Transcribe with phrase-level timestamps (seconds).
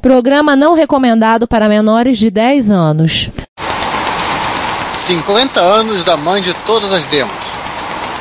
[0.00, 3.30] Programa não recomendado para menores de 10 anos.
[4.94, 7.44] 50 anos da mãe de todas as demos.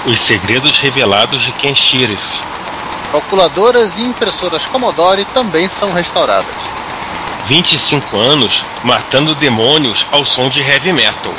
[0.07, 2.39] Os segredos revelados de Ken Sheriff.
[3.11, 6.55] Calculadoras e impressoras Commodore também são restauradas.
[7.45, 11.33] 25 anos matando demônios ao som de heavy metal.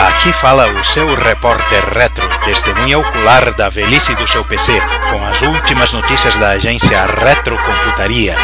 [0.00, 4.72] Aqui fala o seu repórter retro, testemunha ocular da velhice do seu PC,
[5.10, 8.34] com as últimas notícias da agência Retrocomputaria.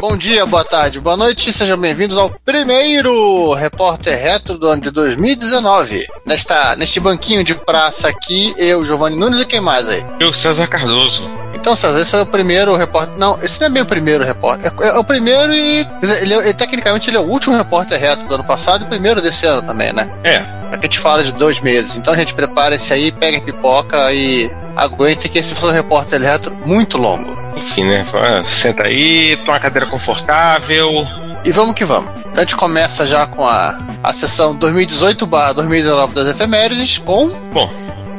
[0.00, 4.92] Bom dia, boa tarde, boa noite, sejam bem-vindos ao primeiro Repórter Retro do ano de
[4.92, 6.06] 2019.
[6.24, 10.06] Nesta, neste banquinho de praça aqui, eu, Giovanni Nunes e quem mais aí?
[10.20, 11.28] Eu, César Cardoso.
[11.60, 13.18] Então, César, esse é o primeiro repórter.
[13.18, 14.72] Não, esse não é bem o primeiro repórter.
[14.80, 15.86] É, é o primeiro e.
[16.22, 19.20] Ele, ele, tecnicamente, ele é o último repórter reto do ano passado e o primeiro
[19.20, 20.10] desse ano também, né?
[20.24, 20.38] É.
[20.72, 21.96] Aqui a gente fala de dois meses.
[21.96, 26.56] Então, a gente prepara-se aí, pega pipoca e aguente que esse foi um repórter retro
[26.64, 27.36] muito longo.
[27.56, 28.06] Enfim, né?
[28.48, 31.06] Senta aí, toma uma cadeira confortável.
[31.44, 32.10] E vamos que vamos.
[32.20, 37.28] Então a gente começa já com a, a sessão 2018-2019 das efemérides com.
[37.52, 37.70] Bom,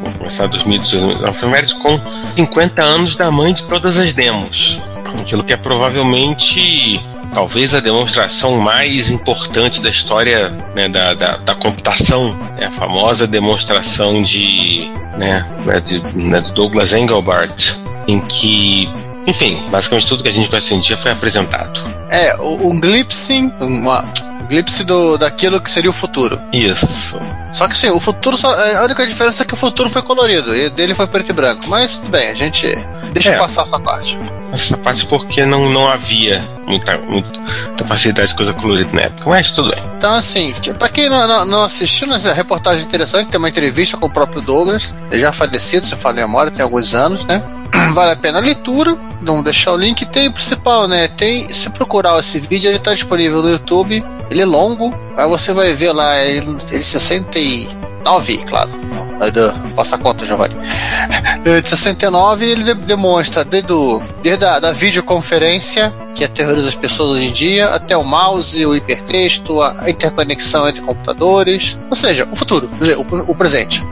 [0.02, 2.00] vamos começar 2018 das efemérides com
[2.36, 4.80] 50 anos da mãe de todas as demos.
[5.20, 7.02] Aquilo que é provavelmente
[7.34, 13.26] talvez a demonstração mais importante da história né, da, da, da, computação, né, a famosa
[13.26, 15.46] demonstração de, né,
[15.86, 17.74] de, né, do Douglas Engelbart,
[18.08, 18.90] em que
[19.26, 21.80] enfim, basicamente tudo que a gente conhece hoje em dia foi apresentado.
[22.10, 24.04] É, um glimpse, uma
[24.52, 26.38] glimpse do, daquilo que seria o futuro.
[26.52, 27.18] Isso.
[27.54, 30.56] Só que sim, o futuro só, a única diferença é que o futuro foi colorido
[30.56, 31.64] e dele foi preto e branco.
[31.68, 32.68] Mas tudo bem, a gente
[33.14, 34.18] deixa é, passar essa parte.
[34.52, 39.52] Essa parte porque não, não havia muita, muita, facilidade de coisa colorida na época, mas
[39.52, 39.84] tudo bem.
[39.98, 43.96] Então, assim, pra quem não, não, não assistiu, né, a reportagem interessante, tem uma entrevista
[43.96, 47.42] com o próprio Douglas, ele já falecido, se fala em memória, tem alguns anos, né?
[47.94, 48.98] vale a pena a leitura.
[49.22, 50.06] Vamos deixar o link.
[50.06, 51.08] Tem o principal, né?
[51.08, 54.04] Tem, se procurar esse vídeo, ele está disponível no YouTube.
[54.30, 54.94] Ele é longo.
[55.18, 58.70] Aí você vai ver lá, ele, ele 69, claro.
[58.92, 60.56] Não, passa a conta, Giovanni.
[61.44, 63.74] De 69, ele demonstra desde,
[64.22, 68.76] desde a da videoconferência, que aterroriza as pessoas hoje em dia, até o mouse, o
[68.76, 71.78] hipertexto, a interconexão entre computadores.
[71.90, 73.84] Ou seja, o futuro, quer dizer, o, o presente.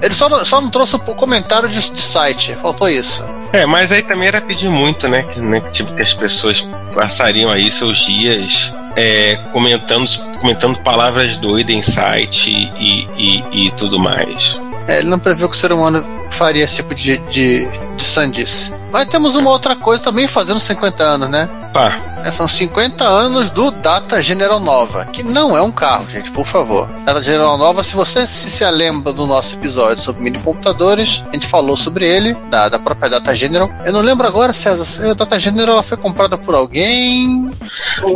[0.00, 3.24] Ele só não, só não trouxe o comentário de, de, site, faltou isso.
[3.52, 5.22] É, mas aí também era pedir muito, né?
[5.22, 10.08] Que, né, tipo, que as pessoas passariam aí seus dias é, comentando,
[10.40, 14.58] comentando palavras doidas em site e, e, e tudo mais.
[14.88, 17.66] É, ele não previu que o ser humano faria esse tipo de, de,
[17.96, 18.72] de sandice.
[18.92, 21.48] Mas temos uma outra coisa também fazendo 50 anos, né?
[21.72, 22.15] Pá.
[22.24, 26.46] É, são 50 anos do Data General Nova, que não é um carro, gente, por
[26.46, 26.88] favor.
[27.04, 31.32] Data General Nova, se você se, se lembra do nosso episódio sobre mini computadores, a
[31.32, 33.70] gente falou sobre ele, da, da própria Data General.
[33.84, 37.50] Eu não lembro agora, César, a Data General ela foi comprada por alguém?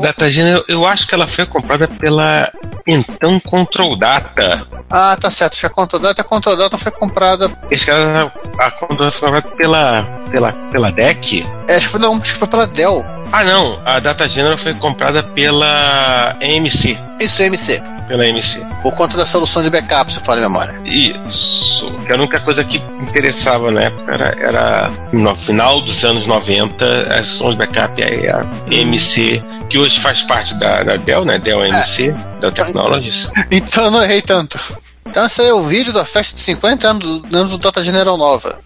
[0.01, 2.51] Data General, eu acho que ela foi comprada pela
[2.87, 4.67] então Control Data.
[4.89, 5.57] Ah, tá certo.
[5.57, 7.51] Que a Control Data, a Control Data foi comprada.
[7.71, 11.47] Acho que a, a Control Data foi comprada pela, pela, pela DEC?
[11.69, 13.05] É, acho que foi, não, acho que foi pela Dell.
[13.33, 13.81] Ah, não.
[13.85, 16.99] A Data General foi comprada pela AMC.
[17.21, 17.81] Isso, AMC.
[18.11, 18.67] Pela AMC.
[18.83, 20.81] Por conta da solução de backup, se falo em memória.
[20.85, 21.89] Isso.
[22.05, 26.85] Que a única coisa que interessava na época era, era no final dos anos 90,
[27.15, 31.39] as soluções de backup aí a AMC, que hoje faz parte da, da Dell, né?
[31.39, 32.41] Dell AMC, é.
[32.41, 33.31] Dell Technologies.
[33.49, 34.59] Então eu não errei tanto.
[35.07, 37.81] Então esse aí é o vídeo da festa de 50 anos do, anos do Data
[37.85, 38.59] General Nova.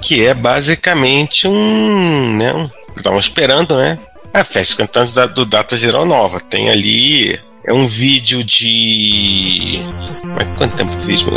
[0.00, 2.36] Que é basicamente um.
[2.36, 3.98] Né, um estavam esperando, né?
[4.32, 6.38] A festa de 50 anos da, do Data General Nova.
[6.38, 7.40] Tem ali.
[7.64, 9.80] É um vídeo de.
[10.24, 11.30] Mas quanto tempo o vídeo?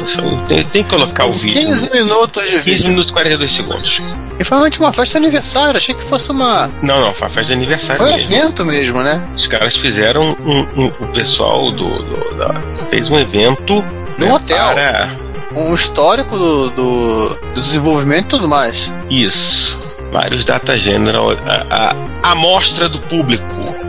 [0.47, 1.61] Tem, tem que colocar o vídeo.
[1.61, 2.73] 15 minutos de vídeo.
[2.73, 4.01] 15 minutos e 42 segundos.
[4.39, 6.67] E foi realmente uma festa de aniversário, achei que fosse uma.
[6.81, 8.03] Não, não, foi uma festa de aniversário.
[8.03, 9.23] Foi um evento mesmo, né?
[9.35, 12.59] Os caras fizeram um, um, o pessoal do, do da,
[12.89, 13.83] fez um evento
[14.17, 14.73] no né, hotel.
[14.73, 15.25] Para...
[15.55, 18.91] Um histórico do, do, do, desenvolvimento e tudo mais.
[19.11, 19.79] Isso.
[20.11, 23.45] Vários data general, a, a amostra do público.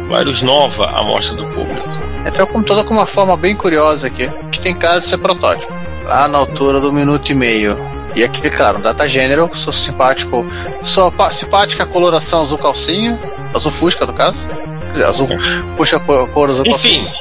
[0.09, 1.96] Vários nova amostra do público.
[2.26, 5.73] Até o computador com uma forma bem curiosa aqui, que tem cara de ser protótipo.
[6.05, 7.76] Lá na altura do minuto e meio.
[8.14, 10.46] E aqui, claro, data general, sou simpático.
[10.84, 13.19] Sou simpática coloração azul calcinha,
[13.55, 14.44] azul fusca no caso.
[14.46, 15.28] Quer dizer, azul
[15.76, 17.12] puxa a cor azul Enfim, calcinha.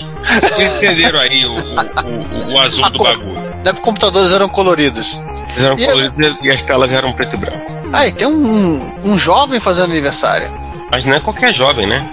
[0.42, 3.56] Vocês entenderam aí o, o, o, o azul do bagulho.
[3.64, 5.20] Deve computadores eram coloridos.
[5.56, 7.72] Eles eram e coloridos e as telas eram preto e branco.
[7.94, 10.50] Ah, e tem um, um jovem fazendo aniversário.
[10.92, 12.08] Mas não é qualquer jovem, né?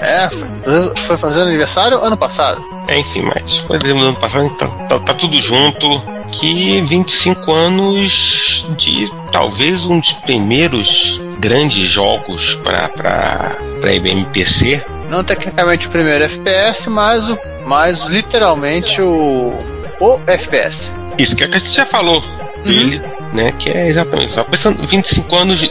[0.00, 2.62] É, foi, foi fazendo aniversário ano passado.
[2.88, 6.02] É, enfim, mas foi dezembro do ano passado, então tá, tá tudo junto.
[6.32, 13.56] que 25 anos de talvez um dos primeiros grandes jogos para
[13.94, 14.84] IBM PC.
[15.08, 19.52] Não tecnicamente o primeiro FPS, mas, o, mas literalmente o,
[20.00, 20.92] o FPS.
[21.18, 22.22] Isso que a gente já falou
[22.64, 23.02] dele,
[23.32, 23.52] né?
[23.58, 24.34] Que é exatamente.
[24.34, 25.70] Só pensando 25 anos, de,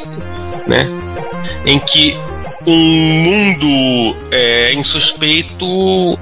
[0.68, 0.88] né?
[1.66, 2.18] Em que
[2.66, 6.18] um mundo é, insuspeito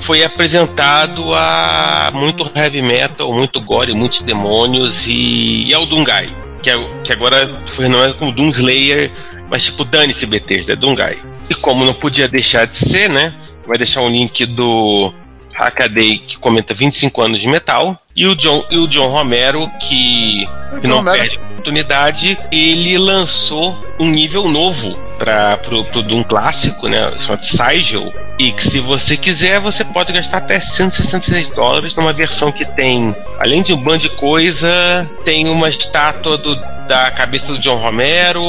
[0.00, 6.30] foi apresentado a muito heavy metal, muito gore, muitos demônios e, e ao Dungai,
[6.62, 9.10] que, é, que agora foi renomeado como Doomslayer,
[9.50, 11.18] mas tipo, dane-se Bethesda, Dungai.
[11.48, 13.32] E como não podia deixar de ser, né?
[13.66, 15.12] Vai deixar um link do
[15.54, 18.00] Hackaday que comenta 25 anos de metal.
[18.16, 20.48] E o John, e o John Romero, que,
[20.80, 21.18] que não Romero.
[21.18, 21.36] perde
[21.66, 27.12] oportunidade, ele lançou um nível novo para pro, pro Doom clássico, né?
[27.20, 28.12] Chamado Sigil.
[28.38, 33.14] E que se você quiser, você pode gastar até 166 dólares numa versão que tem,
[33.38, 36.54] além de um bando de coisa, tem uma estátua do,
[36.86, 38.42] da cabeça do John Romero,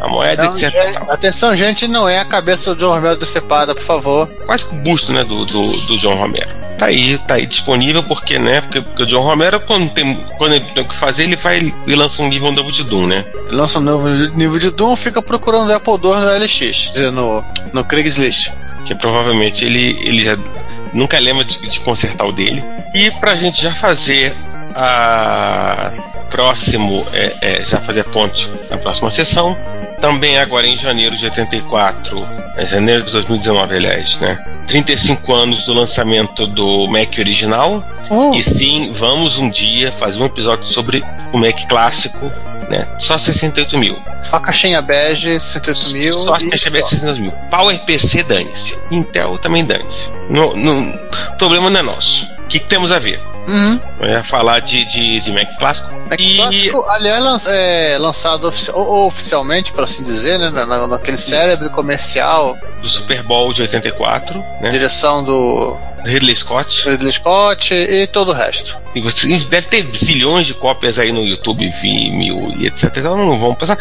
[0.00, 0.70] a moeda, não, etc.
[0.70, 4.28] Gente, atenção, gente, não é a cabeça do John Romero decepada, por favor.
[4.46, 8.02] Quase que o busto, né, do, do, do John Romero tá aí, tá aí disponível,
[8.02, 8.60] porque, né?
[8.60, 11.72] Porque, porque o John Romero, quando, tem, quando ele tem o que fazer, ele vai
[11.86, 13.24] e lança um nível novo de Doom, né?
[13.46, 17.10] Ele lança um novo nível de Doom, fica procurando o Apple II no LX, dizer,
[17.10, 18.50] no, no Craigslist.
[18.84, 20.36] Que provavelmente ele, ele já
[20.92, 22.62] nunca lembra de, de consertar o dele.
[22.94, 24.36] E pra gente já fazer
[24.74, 25.92] a
[26.30, 29.56] próximo, é, é, já fazer ponte na próxima sessão,
[30.00, 34.38] também agora em janeiro de 84, em janeiro de 2019, aliás, né?
[34.66, 37.84] 35 anos do lançamento do Mac original.
[38.10, 38.34] Oh.
[38.34, 41.02] E sim, vamos um dia fazer um episódio sobre
[41.32, 42.30] o Mac clássico,
[42.68, 42.86] né?
[42.98, 43.96] Só 68 mil.
[44.22, 46.12] Só caixinha bege, 68 mil.
[46.22, 47.32] Só caixinha bege, 68 mil.
[47.50, 48.76] Power PC, dane-se.
[48.90, 50.08] Intel também dane-se.
[50.28, 52.26] O problema não é nosso.
[52.44, 53.20] O que, que temos a ver?
[53.46, 53.80] Uhum.
[54.00, 55.88] Eu ia falar de, de, de Mac clássico.
[56.08, 56.36] Mac e...
[56.36, 62.56] clássico, aliás, é lançado ofici oficialmente, por assim dizer, né, na, naquele cérebro comercial.
[62.80, 64.38] Do Super Bowl de 84.
[64.60, 64.70] Né?
[64.70, 65.76] Direção do.
[66.04, 66.86] Ridley Scott.
[66.88, 68.78] Ridley Scott e todo o resto.
[68.94, 72.92] E você deve ter zilhões de cópias aí no YouTube, Vimeo e etc.
[72.96, 73.78] Então não vamos passar.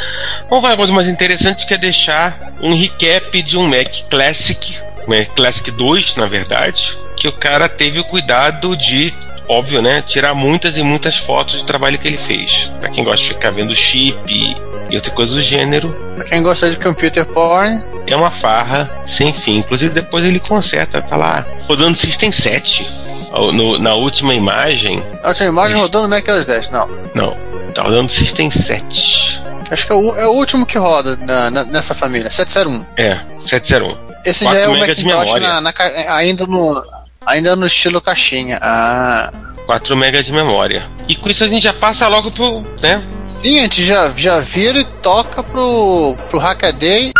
[0.50, 4.78] Vamos falar uma coisa mais interessante que é deixar um recap de um Mac Classic,
[5.08, 9.14] Mac Classic 2, na verdade, que o cara teve o cuidado de
[9.48, 12.72] óbvio, né, tirar muitas e muitas fotos do trabalho que ele fez.
[12.80, 15.96] Para quem gosta de ficar vendo chip e, outra coisa do gênero.
[16.16, 17.82] Pra quem gosta de computer porn.
[18.06, 19.58] É uma farra sem fim.
[19.58, 23.04] Inclusive depois ele conserta, tá lá rodando System 7.
[23.52, 25.04] No, na última imagem.
[25.24, 26.88] A última imagem rodando Mac OS 10, não.
[27.16, 27.38] Não,
[27.74, 29.42] tá rodando System 7.
[29.72, 32.86] Acho que é o, é o último que roda na, na, nessa família, 701.
[32.96, 33.98] É, 701.
[34.24, 35.74] Esse já é o Macintosh na, na,
[36.10, 36.82] ainda no,
[37.26, 38.60] Ainda no estilo caixinha.
[38.62, 39.32] Ah.
[39.66, 40.86] 4 MB de memória.
[41.08, 42.62] E com isso a gente já passa logo pro.
[42.82, 43.02] né?
[43.38, 47.12] Sim, a gente já, já vira e toca pro, pro Hackaday.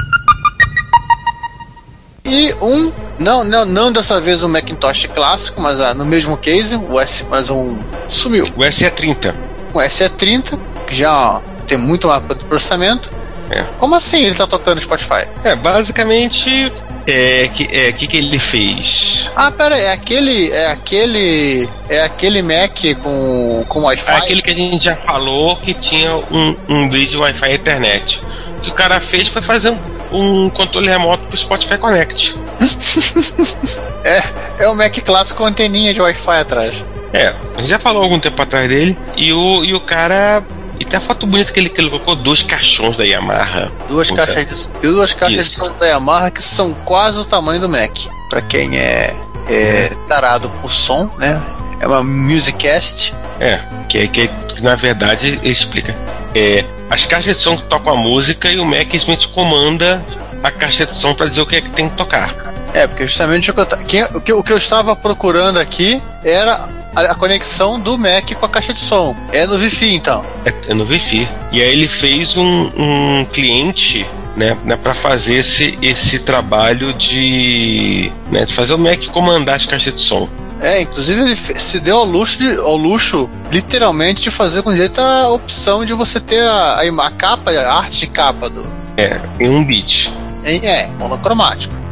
[2.26, 2.92] E um.
[3.20, 7.26] Não, não, não dessa vez um Macintosh clássico, mas ah, no mesmo case, o S,
[7.30, 7.78] mas um.
[8.10, 8.46] Sumiu.
[8.56, 9.34] O SE30.
[9.74, 13.12] O SE30, que já tem muito mapa de processamento.
[13.50, 13.64] É.
[13.78, 15.28] Como assim ele tá tocando Spotify?
[15.44, 16.72] É, basicamente
[17.08, 19.30] é que é que que ele fez?
[19.36, 24.12] Ah, pera, é aquele é aquele é aquele Mac com com Wi-Fi.
[24.12, 28.22] É aquele que a gente já falou que tinha um um bridge Wi-Fi Ethernet.
[28.58, 32.36] O que o cara fez foi fazer um, um controle remoto pro Spotify Connect.
[34.04, 36.84] é, é o Mac clássico com anteninha de Wi-Fi atrás.
[37.12, 40.44] É, a gente já falou algum tempo atrás dele e o, e o cara
[40.84, 43.72] e tem a foto bonita que ele, que ele colocou dois caixões da Yamaha.
[43.88, 47.70] Duas caixas de, duas caixas de som da Yamaha que são quase o tamanho do
[47.70, 47.98] Mac.
[48.30, 49.16] Para quem é,
[49.48, 51.42] é tarado por som, né?
[51.80, 53.16] É uma Musicast.
[53.40, 54.30] É, que, que,
[54.62, 55.96] na verdade ele explica.
[56.36, 60.06] É, as caixas de som que tocam a música e o Mac simplesmente comanda
[60.44, 62.36] a caixa de som para dizer o que é que tem que tocar.
[62.74, 66.68] É, porque justamente o que, eu, o que, o que eu estava procurando aqui era
[66.96, 69.16] a, conexão do Mac com a caixa de som.
[69.32, 70.26] É no Wi-Fi, então.
[70.46, 71.28] É, é no Wi-Fi.
[71.52, 78.12] E aí ele fez um, um cliente né, né para fazer esse, esse trabalho de,
[78.32, 80.28] né, de fazer o Mac comandar as caixas de som.
[80.62, 85.00] É, inclusive ele se deu ao luxo, de, ao luxo, literalmente, de fazer com jeito
[85.02, 88.66] a opção de você ter a, a, a capa, a arte de capa do.
[88.96, 90.10] É, em um bit.
[90.46, 91.83] Em, é, monocromático.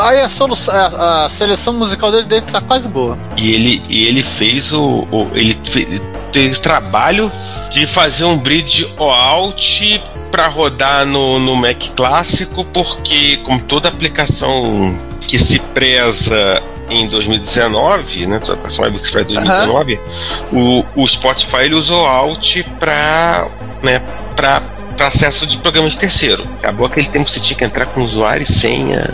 [0.00, 3.18] Aí a, solução, a, a, seleção musical dele, dele tá quase boa.
[3.36, 5.06] E ele, e ele fez o.
[5.10, 7.30] o ele fez, trabalho
[7.70, 10.00] de fazer um bridge OAuth
[10.30, 14.98] para rodar no, no Mac clássico, porque como toda aplicação
[15.28, 18.36] que se preza em 2019, né?
[18.36, 20.00] Atualização Web Express 2019,
[20.52, 23.48] o, o Spotify ele usou Alt para
[23.82, 24.00] né,
[24.36, 24.60] pra,
[24.96, 26.46] pra acesso de programas de terceiro.
[26.58, 29.10] Acabou aquele tempo que você tinha que entrar com usuário e senha.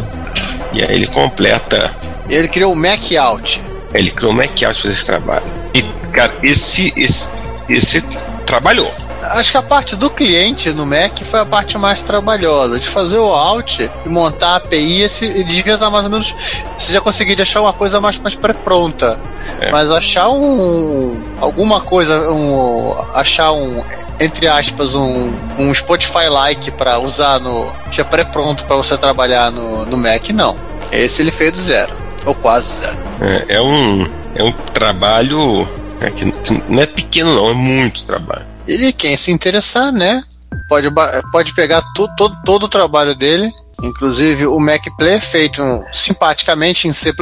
[0.79, 1.93] E aí ele completa.
[2.29, 3.61] Ele criou o Mac Out.
[3.93, 5.47] Ele criou o Mac Out para fazer esse trabalho.
[5.75, 5.83] E,
[6.13, 7.29] cara, esse, esse,
[7.69, 8.01] esse
[8.47, 8.89] trabalhou.
[9.21, 12.79] Acho que a parte do cliente no Mac foi a parte mais trabalhosa.
[12.79, 16.33] De fazer o Alt e montar a API, esse devia estar mais ou menos.
[16.79, 19.21] Você já conseguiria achar uma coisa mais, mais pré-pronta.
[19.61, 19.73] É.
[19.73, 21.21] Mas achar um.
[21.41, 22.31] alguma coisa.
[22.31, 23.83] Um, achar um.
[24.21, 27.73] Entre aspas, um, um Spotify-like para usar no.
[27.91, 30.68] que é pré-pronto para você trabalhar no, no Mac, não.
[30.93, 31.97] Esse ele fez do zero.
[32.25, 32.99] Ou quase do zero.
[33.21, 34.05] É, é um,
[34.35, 35.67] é um trabalho
[36.01, 38.47] é, que, que não é pequeno, não, é muito trabalho.
[38.67, 40.23] E quem se interessar, né?
[40.69, 40.89] Pode,
[41.33, 43.51] pode pegar tu, todo, todo o trabalho dele,
[43.83, 47.13] inclusive o Mac Play feito simpaticamente em C++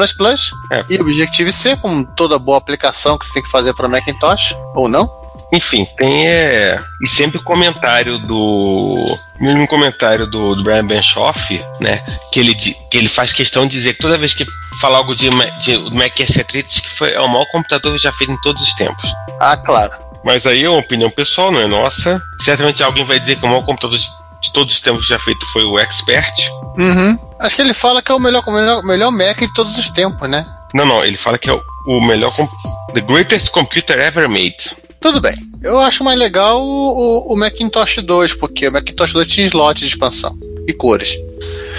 [0.73, 0.85] É.
[0.89, 5.09] e Objective-C, como toda boa aplicação que você tem que fazer para Macintosh, ou não.
[5.53, 6.83] Enfim, tem é.
[7.03, 9.05] E sempre o comentário do.
[9.39, 12.05] Mesmo comentário do, do Brian Benchoff, né?
[12.33, 14.45] Que ele, que ele faz questão de dizer que toda vez que
[14.81, 15.29] fala algo de,
[15.61, 18.75] de do Mac S3, que foi, é o maior computador já feito em todos os
[18.75, 19.09] tempos.
[19.41, 19.93] Ah, claro.
[20.25, 22.21] Mas aí é uma opinião pessoal, não é nossa.
[22.41, 25.63] Certamente alguém vai dizer que o maior computador de, todos os tempos já feito foi
[25.63, 26.35] o Expert.
[26.77, 27.17] Uhum.
[27.39, 30.29] Acho que ele fala que é o melhor, melhor, melhor Mac de todos os tempos,
[30.29, 30.45] né?
[30.75, 32.35] Não, não, ele fala que é o, o melhor.
[32.95, 34.77] The greatest computer ever made.
[35.07, 35.37] Tudo bem.
[35.63, 39.87] Eu acho mais legal o, o- Macintosh 2, porque o Macintosh 2 tinha slot de
[39.87, 40.37] expansão
[40.67, 41.17] e cores.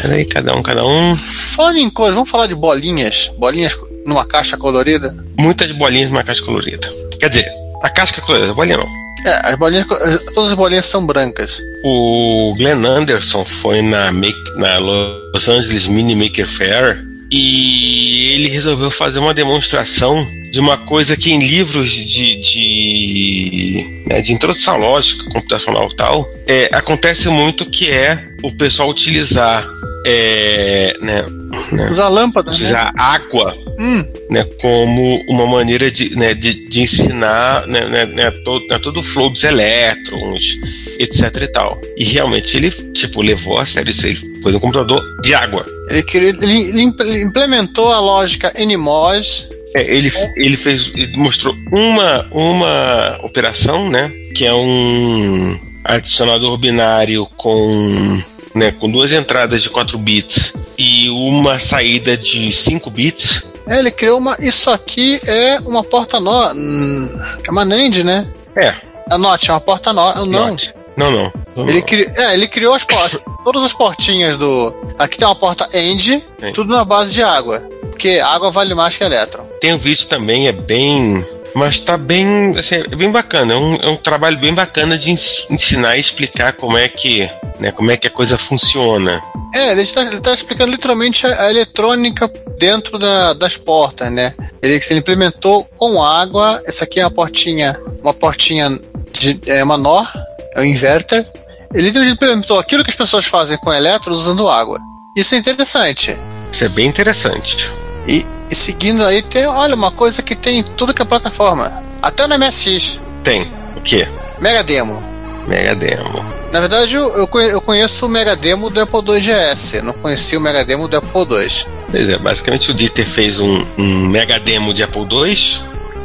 [0.01, 1.15] Peraí, cada um, cada um.
[1.17, 3.29] Falando em cores, vamos falar de bolinhas?
[3.38, 5.13] Bolinhas numa caixa colorida?
[5.38, 6.89] Muitas bolinhas numa caixa colorida.
[7.19, 7.46] Quer dizer,
[7.84, 8.88] a casca é colorida, a bolinha não.
[9.25, 9.86] É, as bolinhas,
[10.34, 11.57] todas as bolinhas são brancas.
[11.84, 18.89] O Glenn Anderson foi na, Make- na Los Angeles Mini Maker Fair e ele resolveu
[18.89, 25.24] fazer uma demonstração de uma coisa que em livros de, de, né, de introdução lógica,
[25.25, 29.67] computacional tal, é, acontece muito que é o pessoal utilizar
[30.10, 31.26] é, né,
[31.72, 32.56] né, Usar lâmpada, né?
[32.56, 38.32] utilizar água Hum, né, como uma maneira de, né, de, de ensinar né, né, né,
[38.44, 40.58] todo, né, todo o flow dos elétrons,
[40.98, 41.80] etc e tal.
[41.96, 44.16] E realmente ele, tipo, levou a sério isso aí.
[44.42, 45.64] Foi um computador de água.
[45.92, 46.82] ele, queria, ele, ele
[47.22, 49.48] implementou a lógica NMOS.
[49.76, 57.28] É, ele, ele fez, ele mostrou uma, uma operação, né, que é um adicionador binário
[57.38, 58.20] com,
[58.58, 63.44] né, com duas entradas de 4 bits e uma saída de 5 bits.
[63.68, 64.36] É, ele criou uma.
[64.40, 66.52] Isso aqui é uma porta nó.
[66.54, 67.10] hum,
[67.46, 68.26] É uma NAND, né?
[68.56, 68.74] É,
[69.12, 70.14] Anote, é uma porta nó.
[70.16, 70.26] Não.
[70.26, 70.74] note.
[70.96, 71.32] Não, não.
[71.56, 71.86] não, Ele, não.
[71.86, 72.12] cri...
[72.16, 73.20] é, ele criou as portas.
[73.44, 74.74] todas as portinhas do.
[74.98, 76.02] Aqui tem uma porta END,
[76.40, 76.54] Sim.
[76.54, 77.60] tudo na base de água.
[77.92, 79.46] Porque água vale mais que elétron.
[79.62, 81.26] Tem um vídeo também, é bem.
[81.56, 82.58] Mas tá bem.
[82.58, 83.54] Assim, é bem bacana.
[83.54, 87.30] É um, é um trabalho bem bacana de ens- ensinar e explicar como é que.
[87.60, 89.22] Né, como é que a coisa funciona.
[89.56, 94.34] É, ele está ele tá explicando literalmente a, a eletrônica dentro da- das portas, né?
[94.62, 96.62] Ele, ele implementou com água.
[96.66, 98.70] Essa aqui é uma portinha, uma portinha
[99.12, 100.08] de é uma NOR,
[100.54, 101.25] é um inverter.
[101.74, 104.80] Ele implementou aquilo que as pessoas fazem com elétrons usando água.
[105.16, 106.16] Isso é interessante.
[106.51, 107.70] Isso é bem interessante.
[108.08, 111.84] E, e seguindo aí tem, olha, uma coisa que tem em tudo que é plataforma.
[112.01, 113.00] Até no MSX.
[113.24, 113.51] Tem.
[113.75, 114.08] O quê?
[114.39, 115.01] Mega Demo.
[115.48, 116.25] Mega Demo.
[116.51, 119.82] Na verdade, eu, eu conhe- eu conheço o Mega Demo do Apple II GS.
[119.84, 121.66] Não conheci o Mega Demo do Apple II.
[121.92, 125.62] Pois é, basicamente o Dieter fez um, um mega demo de Apple II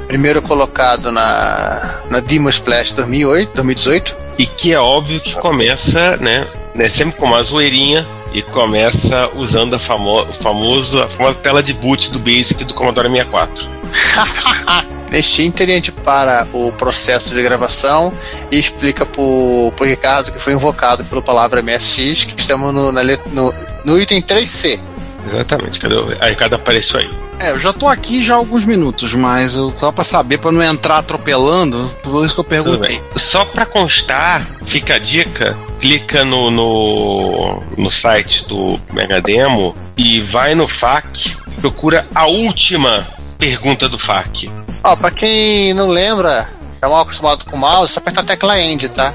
[0.07, 4.17] Primeiro colocado na, na Demo Splash 2008, 2018.
[4.39, 9.75] e que é óbvio que começa, né, né sempre com uma zoeirinha e começa usando
[9.75, 13.69] a, famo o famoso, a famosa tela de boot do Basic do Commodore 64.
[15.11, 18.13] Neste ínter, a gente para o processo de gravação
[18.51, 23.03] e explica pro, pro Ricardo que foi invocado pela palavra MSX, que estamos no, na
[23.27, 24.81] no, no item 3C.
[25.27, 26.07] Exatamente, cadê o...
[26.37, 27.11] Cada apareceu aí.
[27.43, 30.53] É, eu já tô aqui já há alguns minutos, mas eu só pra saber, pra
[30.53, 33.03] não entrar atropelando, por isso que eu perguntei.
[33.17, 40.21] Só pra constar, fica a dica, clica no, no, no site do Mega Demo e
[40.21, 43.07] vai no FAQ, procura a última
[43.39, 44.49] pergunta do FAQ.
[44.85, 46.49] Ó, pra quem não lembra,
[46.81, 49.13] é mal acostumado com o mouse, só aperta a tecla End, tá?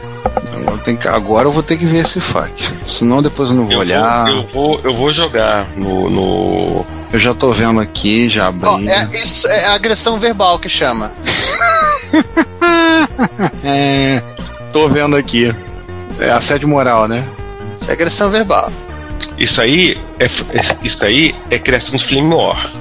[0.84, 2.52] Que- agora eu vou ter que ver esse fac.
[2.86, 4.26] Senão depois eu não vou Eu olhar.
[4.26, 6.86] vou, eu, vou, eu vou jogar no, no.
[7.12, 8.68] Eu já tô vendo aqui, já abri.
[8.68, 11.12] Ó, é, isso é agressão verbal que chama.
[13.64, 14.22] É,
[14.72, 15.54] tô vendo aqui.
[16.20, 17.28] É assédio moral, né?
[17.82, 18.72] Isso é agressão verbal.
[19.38, 22.72] Isso aí é, é- isso aí é criação de Flame War.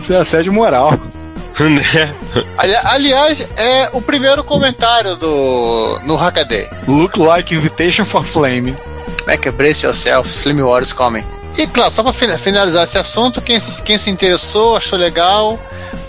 [0.00, 0.92] Isso é assédio moral.
[1.58, 2.14] né?
[2.58, 6.68] Ali- aliás, é o primeiro comentário do no Hackaday.
[6.86, 8.74] Look like invitation for flame.
[9.20, 9.52] Como é que é?
[9.52, 11.24] Brace yourself, Flame Wars coming.
[11.58, 15.58] E claro, só fin- finalizar esse assunto, quem, se- quem se interessou, achou legal,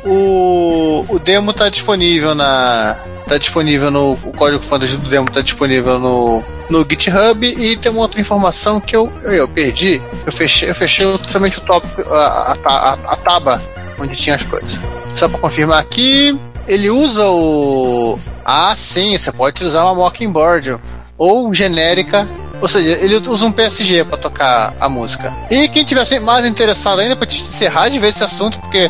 [0.06, 3.00] o, o demo tá disponível na.
[3.28, 4.14] Tá disponível no.
[4.14, 8.80] O código fonte do demo tá disponível no, no GitHub e tem uma outra informação
[8.80, 10.02] que eu, eu, eu perdi.
[10.26, 13.62] Eu fechei, eu fechei totalmente o tópico, a, a, a, taba
[14.00, 14.80] onde tinha as coisas.
[15.14, 16.38] Só pra confirmar aqui,
[16.68, 18.18] ele usa o.
[18.46, 20.78] Ah, sim, você pode usar uma Mockingbird
[21.18, 22.26] ou genérica
[22.62, 25.34] ou seja, ele usa um PSG para tocar a música.
[25.50, 28.90] E quem tivesse mais interessado ainda para te encerrar de ver esse assunto, porque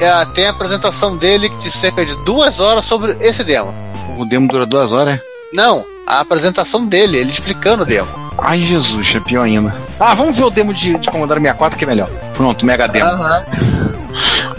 [0.00, 3.74] é, tem a apresentação dele de cerca de duas horas sobre esse demo.
[4.18, 5.20] O demo dura duas horas?
[5.52, 8.08] Não, a apresentação dele, ele explicando o demo.
[8.38, 9.74] Ai, Jesus, é pior ainda.
[10.00, 12.10] Ah, vamos ver o demo de, de Commodore 64 que é melhor.
[12.34, 13.10] Pronto, mega demo.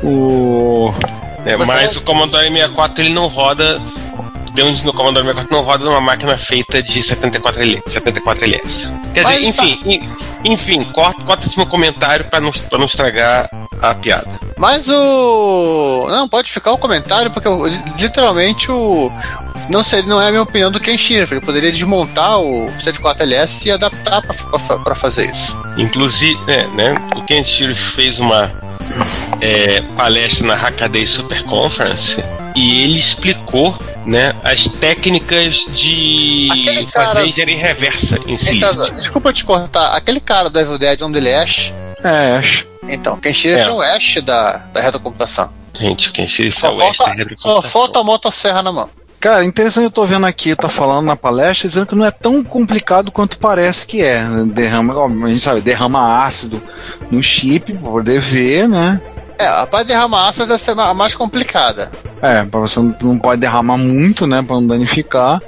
[0.04, 0.94] O.
[1.46, 3.82] É, mas vai- o Commodore 64 ele não roda.
[4.54, 8.92] Demos no Commodore 64 não roda numa máquina feita de 74 L, 74 LS.
[9.14, 10.10] Quer dizer, enfim, en-
[10.54, 13.50] enfim, corta, corta esse meu comentário pra não, pra não estragar
[13.82, 14.40] a piada.
[14.58, 16.06] Mas o.
[16.10, 17.66] Não, pode ficar o comentário, porque o-
[17.98, 19.12] literalmente o.
[19.70, 21.28] Não, sei, não é a minha opinião do Ken Shirley.
[21.38, 24.22] Ele poderia desmontar o 74LS e adaptar
[24.84, 25.58] para fazer isso.
[25.78, 28.52] Inclusive, é, né, o Ken Shirley fez uma
[29.42, 32.24] é, palestra na Hackaday Super Conference
[32.56, 38.60] e ele explicou né, as técnicas de Aquele cara- fazer engenharia reversa em si.
[38.96, 41.74] Desculpa te cortar, aquele cara do Evil Dead, o nome dele é Ash.
[42.04, 42.66] É, acho.
[42.88, 43.68] Então, Ken Shirley É.
[43.68, 43.72] é.
[43.72, 45.52] o Ash da, da retrocomputação.
[45.80, 47.62] Gente, o Ken Shirley Só foi o Oeste da falta, só retrocomputação.
[47.72, 48.90] falta a motosserra na mão.
[49.20, 52.44] Cara, interessante, eu tô vendo aqui, tá falando na palestra, dizendo que não é tão
[52.44, 54.22] complicado quanto parece que é.
[54.48, 56.62] Derrama, ó, a gente sabe, derrama ácido
[57.10, 59.00] no chip pra poder ver, né?
[59.40, 61.90] É, a parte de derramar ácido deve ser ma- mais complicada.
[62.24, 65.42] É, pra você não, não pode derramar muito, né, pra não danificar.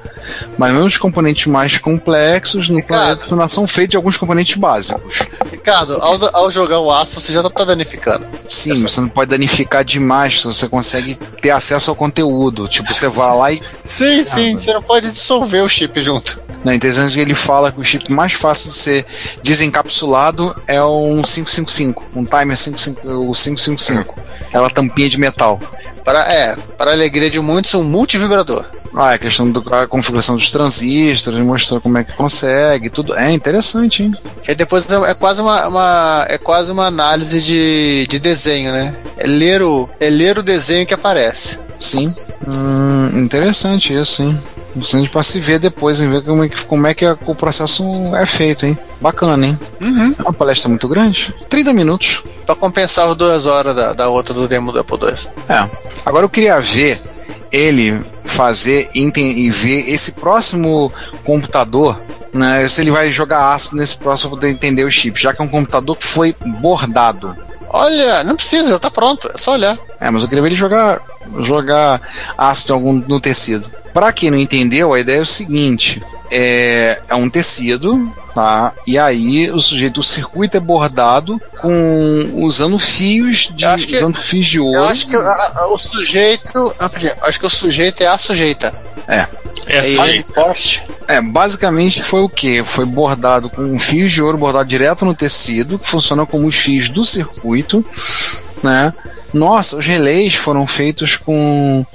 [0.57, 3.19] Mas mesmo os componentes mais complexos no Ricardo.
[3.19, 5.21] planeta são feitos de alguns componentes básicos.
[5.49, 8.27] Ricardo, ao, ao jogar o ácido, você já tá danificando.
[8.49, 12.67] Sim, mas você não pode danificar demais, você consegue ter acesso ao conteúdo.
[12.67, 16.41] Tipo, você vai lá e Sim, sim, você não pode dissolver o chip junto.
[16.65, 19.05] Na interessante que ele fala que o chip mais fácil de ser
[19.43, 25.59] desencapsulado é um 555, um timer 55, o 555, aquela tampinha de metal.
[26.03, 28.65] Para, é, para a alegria de muitos, um multivibrador.
[28.97, 33.13] Ah, a questão da configuração dos transistores, mostrou como é que consegue, tudo.
[33.13, 34.15] É interessante, hein?
[34.41, 38.71] Que aí depois é é quase uma, uma- é quase uma análise de, de desenho,
[38.71, 38.95] né?
[39.17, 41.59] É ler, o, é ler o desenho que aparece.
[41.77, 42.13] Sim.
[42.47, 44.39] Hum, interessante isso, hein?
[44.75, 47.33] Interessante pra se ver depois, em ver como é que, como é que a- o
[47.33, 47.83] processo
[48.15, 48.77] é feito, hein?
[48.99, 49.59] Bacana, hein?
[49.79, 50.13] Uhum.
[50.19, 51.33] É uma palestra muito grande.
[51.49, 52.23] 30 minutos.
[52.45, 55.29] Pra compensar as duas horas da, da outra do demo do Apple II.
[55.47, 55.69] É.
[56.05, 57.01] Agora eu queria ver
[57.51, 60.91] ele fazer e e ver esse próximo
[61.23, 61.99] computador,
[62.33, 62.67] né?
[62.67, 65.45] Se ele vai jogar ácido nesse próximo pra poder entender o chip, já que é
[65.45, 67.35] um computador que foi bordado.
[67.69, 69.77] Olha, não precisa, tá pronto, é só olhar.
[69.99, 71.01] É, mas eu queria ver ele jogar,
[71.41, 72.01] jogar
[72.37, 73.69] ácido algum no tecido.
[73.93, 78.73] Pra quem não entendeu, a ideia é o seguinte: é, é um tecido, tá?
[78.85, 84.47] E aí o sujeito, o circuito é bordado com usando fios de que- usando fios
[84.47, 84.77] de ouro.
[84.79, 86.75] Eu acho que a- a- o sujeito.
[86.79, 88.77] rapidinho, Acho que o sujeito é a sujeita.
[89.07, 89.27] É.
[89.67, 90.83] Essa é poste.
[91.07, 92.63] É, basicamente foi o que?
[92.63, 96.89] Foi bordado com fios de ouro bordado direto no tecido, que funciona como os fios
[96.89, 97.83] do circuito,
[98.61, 98.93] né?
[99.35, 101.85] Nossa, os relés foram feitos com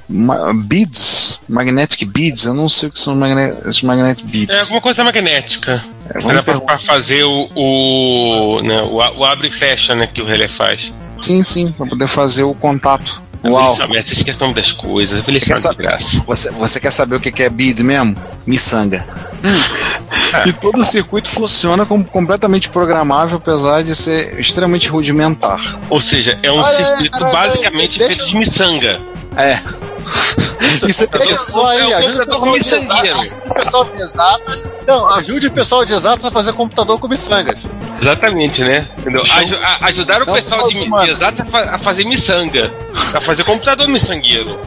[0.67, 4.61] beads, magnetic beads, eu não sei o que são os magnetic É beads.
[4.61, 5.83] alguma coisa magnética.
[6.15, 10.21] É, Era pra, pra fazer o, o, né, o, o abre e fecha, né, que
[10.21, 10.93] o relé faz.
[11.21, 13.23] Sim, sim, para poder fazer o contato.
[13.43, 13.75] Uau!
[13.95, 15.25] Essa esquece das coisas.
[15.25, 16.23] Sabe de saber- graça.
[16.27, 18.15] Você, você quer saber o que é beads mesmo?
[18.47, 19.30] Miçanga.
[20.47, 25.61] E todo o circuito funciona como completamente programável, apesar de ser extremamente rudimentar.
[25.91, 29.01] Ou seja, é um Olha, circuito basicamente deixa- feito de miçanga.
[29.37, 29.59] É.
[30.87, 33.11] Isso é Deixa só aí, É o ajude o pessoal de exatas.
[33.11, 34.71] ajude o pessoal de exatas.
[34.87, 37.67] Não, ajude o pessoal de exatas a fazer computador com miçangas.
[38.01, 38.89] Exatamente, né?
[38.99, 39.23] Entendeu?
[39.23, 42.73] Aju a- ajudar o Não, pessoal de, de exatas a, fa- a fazer miçanga.
[43.15, 44.59] A fazer computador miçangueiro.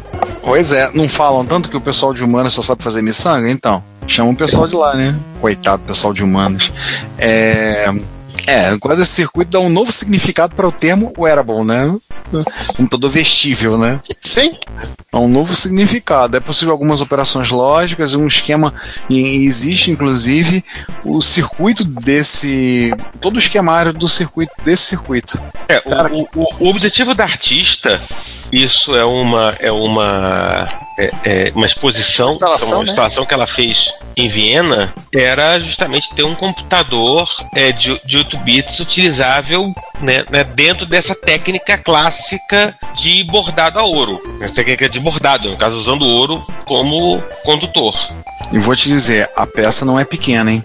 [0.44, 3.50] Pois é, não falam tanto que o pessoal de humanos só sabe fazer miçanga?
[3.50, 3.82] Então,
[4.12, 5.16] chama o pessoal de lá, né?
[5.40, 6.74] Coitado do pessoal de humanos.
[7.18, 7.88] É.
[8.46, 11.96] É, quase esse circuito dá um novo significado para o termo wearable, né?
[12.76, 14.02] Computador vestível, né?
[14.20, 14.58] Sim.
[15.12, 16.36] Dá um novo significado.
[16.36, 18.74] É possível algumas operações lógicas, um esquema.
[19.10, 20.64] E existe, inclusive,
[21.06, 22.94] o circuito desse.
[23.22, 25.42] todo o esquemário do circuito desse circuito.
[25.70, 28.02] É, o, o, o objetivo da artista
[28.54, 33.28] isso é uma é uma é, é uma exposição, instalação, uma instalação né?
[33.28, 38.80] que ela fez em Viena era justamente ter um computador é, de, de 8 bits
[38.80, 45.50] utilizável né, né, dentro dessa técnica clássica de bordado a ouro, essa técnica de bordado,
[45.50, 47.96] no caso usando ouro como condutor.
[48.52, 50.64] E vou te dizer, a peça não é pequena, hein?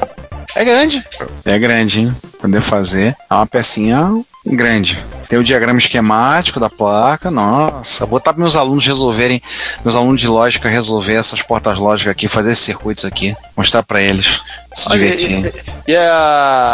[0.54, 1.04] É grande.
[1.44, 2.16] É grande, hein?
[2.40, 3.16] Poder fazer.
[3.30, 4.98] É uma pecinha grande.
[5.28, 7.30] Tem o diagrama esquemático da placa.
[7.30, 9.42] Nossa, vou botar para meus alunos resolverem,
[9.84, 14.00] meus alunos de lógica resolver essas portas lógicas aqui, fazer esses circuitos aqui, mostrar para
[14.00, 14.40] eles.
[14.74, 15.52] Se divertirem.
[15.86, 16.08] E, e é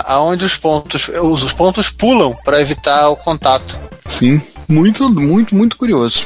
[0.06, 3.78] aonde os pontos, os, os pontos pulam para evitar o contato.
[4.06, 6.24] Sim, muito, muito, muito curioso.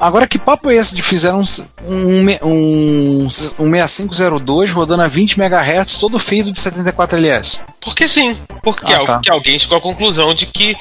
[0.00, 1.44] Agora, que papo é esse de fizeram um,
[1.84, 7.60] um, um, um 6502 rodando a 20 MHz, todo feito de 74LS?
[7.80, 8.36] Porque sim.
[8.62, 9.20] Porque ah, tá.
[9.30, 10.76] alguém chegou à conclusão de que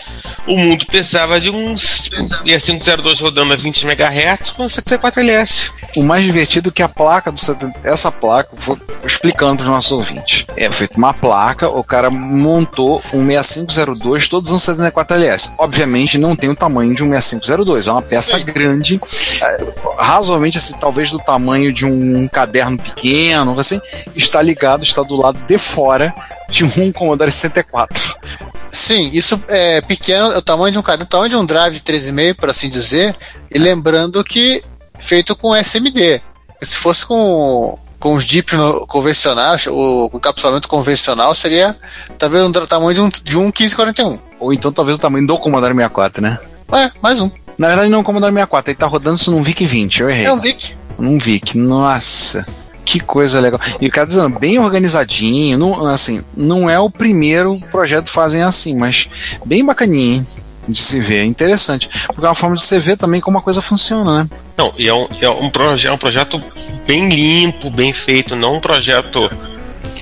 [0.47, 2.09] o mundo precisava de uns
[2.45, 5.71] IA502 rodando a 20 MHz com 74LS.
[5.95, 9.69] O mais divertido é que a placa do 70, essa placa, vou explicando para os
[9.69, 10.45] nossos ouvintes.
[10.57, 15.51] É feito uma placa, o cara montou um 6502 todos os 74LS.
[15.57, 18.99] Obviamente não tem o tamanho de um 6502, é uma peça grande,
[19.97, 23.79] razoavelmente assim, talvez do tamanho de um caderno pequeno, assim,
[24.15, 26.13] está ligado, está do lado de fora
[26.49, 28.17] de um Commodore 64.
[28.71, 31.79] Sim, isso é pequeno, é o tamanho de um caderno, o tamanho de um drive
[31.79, 33.15] 3,5, por assim dizer,
[33.49, 34.63] e lembrando que
[34.99, 36.21] feito com SMD.
[36.61, 38.51] Se fosse com, com os DIP
[38.87, 41.75] convencionais, o, encapsulamento convencional seria
[42.17, 44.19] talvez um tamanho de um, de um 1541.
[44.39, 46.37] Ou então talvez o tamanho do Commodore 64, né?
[46.71, 47.31] É, mais um.
[47.59, 50.09] Na verdade não é um Commodore 64, ele tá rodando isso num VIC 20, eu
[50.09, 50.25] errei.
[50.25, 50.75] É um VIC.
[50.97, 52.45] Num VIC, nossa.
[52.85, 53.59] Que coisa legal.
[53.79, 58.41] E o cara dizendo, bem organizadinho, não, assim, não é o primeiro projeto que fazem
[58.41, 59.09] assim, mas
[59.45, 60.27] bem bacaninho, hein?
[60.69, 61.19] de se ver.
[61.19, 61.89] É interessante.
[62.07, 64.29] Porque é uma forma de você ver também como a coisa funciona, né?
[64.57, 66.41] Não, e é um, é um, proje é um projeto
[66.85, 69.29] bem limpo, bem feito, não um projeto.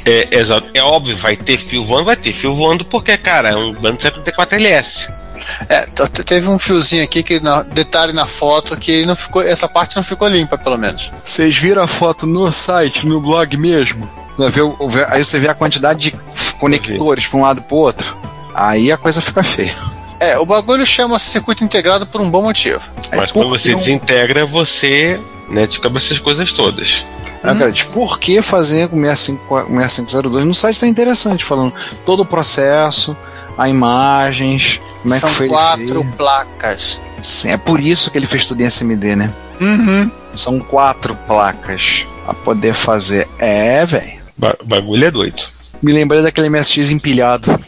[0.05, 0.43] É, é,
[0.75, 3.97] é óbvio, vai ter fio voando, vai ter fio voando, porque, cara, é um bando
[3.97, 5.07] 74LS.
[5.69, 5.87] É,
[6.25, 10.03] teve um fiozinho aqui que na, detalhe na foto que não ficou, essa parte não
[10.03, 11.11] ficou limpa, pelo menos.
[11.23, 14.09] Vocês viram a foto no site, no blog mesmo?
[15.09, 16.19] Aí você vê a quantidade de
[16.59, 18.17] conectores para um lado e para outro.
[18.53, 19.75] Aí a coisa fica feia.
[20.19, 22.81] É, o bagulho chama circuito integrado por um bom motivo.
[23.15, 23.77] Mas quando você um...
[23.77, 25.19] desintegra, você
[25.49, 27.03] né, descobre essas coisas todas.
[27.43, 31.73] Ah, cara, de por que fazer com 6502 no site tá interessante, falando
[32.05, 33.15] todo o processo,
[33.57, 37.01] a imagens, como é São que foi quatro placas.
[37.21, 39.33] Sim, é por isso que ele fez tudo em SMD, né?
[39.59, 40.11] Uhum.
[40.33, 43.27] São quatro placas a poder fazer.
[43.39, 44.17] É, velho.
[44.37, 45.41] Ba bagulho é doido.
[45.81, 47.59] Me lembrei daquele MSX empilhado.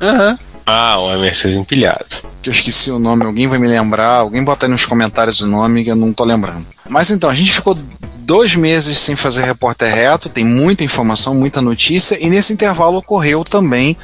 [0.00, 0.30] Aham.
[0.30, 0.47] Uhum.
[0.70, 2.04] Ah, o MSX empilhado.
[2.42, 5.46] Que eu esqueci o nome, alguém vai me lembrar, alguém bota aí nos comentários o
[5.46, 6.66] nome que eu não tô lembrando.
[6.86, 7.74] Mas então, a gente ficou
[8.18, 13.42] dois meses sem fazer repórter reto, tem muita informação, muita notícia, e nesse intervalo ocorreu
[13.44, 13.96] também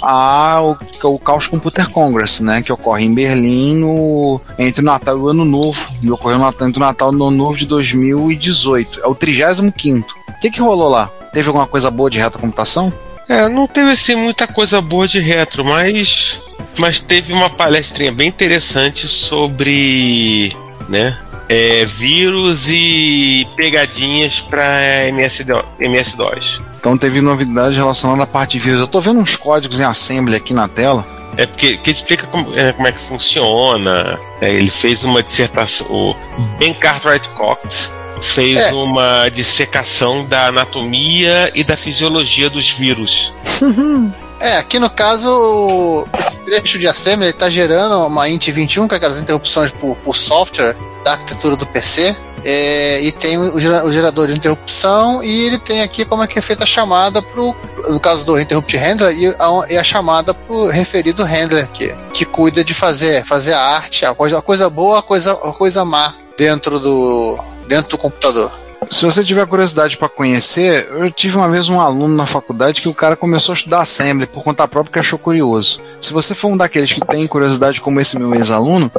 [0.00, 5.16] a, o, o Chaos Computer Congress, né, que ocorre em Berlim no, entre o Natal
[5.16, 9.00] e o Ano Novo, ocorreu no, entre o Natal e o Ano Novo de 2018,
[9.02, 11.10] é o 35 O que que rolou lá?
[11.32, 12.92] Teve alguma coisa boa de retrocomputação?
[13.28, 16.38] É, não teve assim muita coisa boa de retro, mas
[16.76, 20.54] mas teve uma palestrinha bem interessante sobre,
[20.88, 21.16] né,
[21.48, 26.60] é, vírus e pegadinhas para MS-DOS.
[26.78, 28.80] Então teve novidade relacionada à parte de vírus.
[28.80, 31.06] Eu estou vendo uns códigos em assembly aqui na tela.
[31.36, 34.18] É porque que explica como é, como é que funciona.
[34.40, 35.86] É, ele fez uma dissertação.
[35.88, 36.14] O
[36.58, 37.90] Ben Cartwright Cox
[38.24, 38.72] fez é.
[38.72, 43.32] uma dissecação da anatomia e da fisiologia dos vírus.
[44.40, 49.18] É, aqui no caso, esse trecho de assembly está gerando uma int 21, com aquelas
[49.18, 52.14] interrupções por, por software da arquitetura do PC.
[52.44, 53.58] É, e tem o,
[53.90, 57.56] gerador de interrupção e ele tem aqui como é que é feita a chamada pro,
[57.88, 62.26] no caso do interrupt handler e a, e a chamada pro referido handler que, que
[62.26, 65.86] cuida de fazer fazer a arte, a coisa, a coisa boa, a coisa, a coisa
[65.86, 68.50] má dentro do dentro do computador.
[68.90, 72.88] Se você tiver curiosidade para conhecer, eu tive uma vez um aluno na faculdade que
[72.88, 75.80] o cara começou a estudar assembly por conta própria que achou curioso.
[76.00, 78.90] Se você for um daqueles que tem curiosidade como esse meu ex-aluno,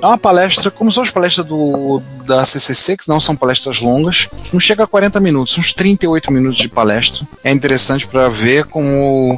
[0.00, 4.28] é uma palestra, como são as palestras do, da CCC, que não são palestras longas,
[4.52, 7.26] não chega a 40 minutos, uns 38 minutos de palestra.
[7.42, 9.36] É interessante para ver como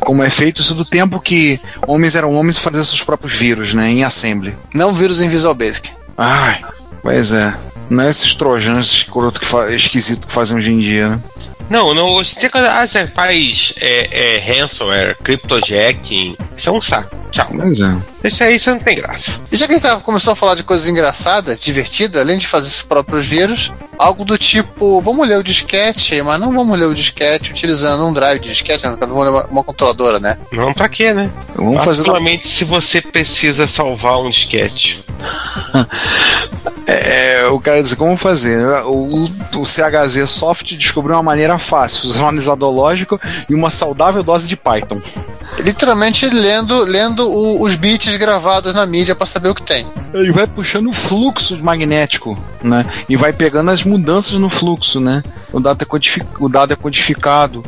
[0.00, 3.72] como é feito isso do tempo que homens eram homens e faziam seus próprios vírus,
[3.72, 3.88] né?
[3.88, 4.56] Em assembly.
[4.74, 5.92] Não vírus em Visual Basic.
[6.18, 6.62] Ai,
[7.02, 7.54] pois é.
[7.90, 11.20] Não é esses trojans escroto que esquisito que fazem hoje em dia, né?
[11.68, 12.18] Não, não.
[12.18, 16.36] Ah, você faz é, é, ransomware, cryptojacking.
[16.56, 17.16] Isso é um saco.
[17.30, 17.46] Tchau.
[17.54, 17.96] Pois é.
[18.22, 19.32] Isso aí isso não tem graça.
[19.50, 22.46] E já que a gente tava- começou a falar de coisas engraçadas, divertidas, além de
[22.46, 26.86] fazer esses próprios vírus, algo do tipo, vamos ler o disquete, mas não vamos ler
[26.86, 28.96] o disquete utilizando um drive de disquete, né?
[29.00, 30.36] vamos ler uma, uma controladora, né?
[30.52, 31.30] Não pra quê, né?
[31.54, 32.02] Vamos fazer.
[32.04, 35.04] Particularmente se você precisa salvar um disquete.
[36.86, 38.66] É, o cara diz como fazer.
[38.84, 44.22] O, o CHZ Soft descobriu uma maneira fácil, usar um analisador lógico e uma saudável
[44.24, 45.00] dose de Python.
[45.60, 49.86] Literalmente lendo, lendo o- os bits gravados na mídia pra saber o que tem.
[50.14, 52.84] Ele vai puxando o fluxo magnético, né?
[53.08, 55.22] E vai pegando as mudanças no fluxo, né?
[55.52, 57.62] O dado é, codifi- o dado é codificado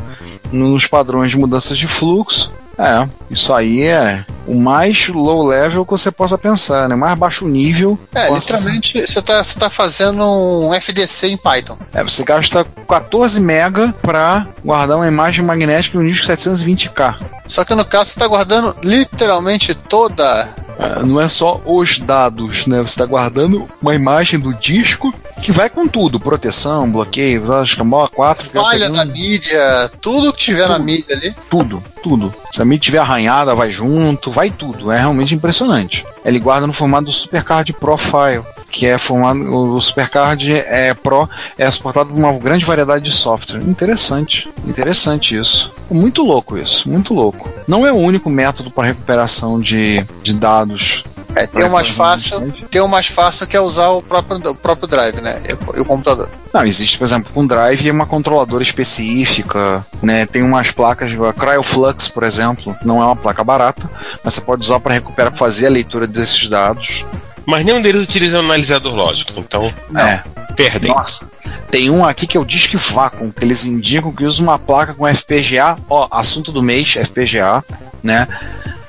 [0.50, 2.52] nos padrões de mudanças de fluxo.
[2.78, 6.94] É, isso aí é o mais low level que você possa pensar, né?
[6.96, 7.98] Mais baixo nível.
[8.14, 11.76] É, possa- literalmente você tá, você tá fazendo um FDC em Python.
[11.92, 17.16] É, você gasta 14 mega para guardar uma imagem magnética no disco 720K.
[17.46, 20.48] Só que no caso você tá guardando literalmente toda.
[20.78, 22.78] É, não é só os dados, né?
[22.78, 27.82] Você está guardando uma imagem do disco que vai com tudo, proteção, bloqueio, acho que
[27.82, 31.34] a maior 4 Falha da mídia, tudo que tiver na mídia ali.
[31.50, 32.32] tudo, tudo.
[32.52, 34.90] Se a mídia tiver arranhada, vai junto, vai tudo.
[34.90, 36.04] É realmente impressionante.
[36.24, 39.40] Ele guarda no formato do Supercard Profile, que é formado.
[39.40, 43.60] O Supercard é Pro, é suportado por uma grande variedade de software.
[43.60, 45.70] Interessante, interessante isso.
[45.90, 47.48] Muito louco isso, muito louco.
[47.68, 51.04] Não é o único método para recuperação de, de dados.
[51.34, 54.54] É, tem o mais fácil, tem o mais fácil que é usar o próprio, o
[54.54, 55.42] próprio drive, né?
[55.48, 56.28] E o, o computador.
[56.52, 60.26] Não, existe, por exemplo, com drive uma controladora específica, né?
[60.26, 63.90] Tem umas placas, a CryoFlux, por exemplo, não é uma placa barata,
[64.22, 67.04] mas você pode usar para recuperar, fazer a leitura desses dados.
[67.46, 69.62] Mas nenhum deles utiliza um analisador lógico, então
[69.96, 70.22] É,
[70.54, 70.90] perdem.
[70.90, 71.30] nossa.
[71.70, 74.94] Tem um aqui que é o Disk Vacuum, que eles indicam que usa uma placa
[74.94, 77.64] com FPGA, ó, assunto do mês, FPGA,
[78.02, 78.28] né?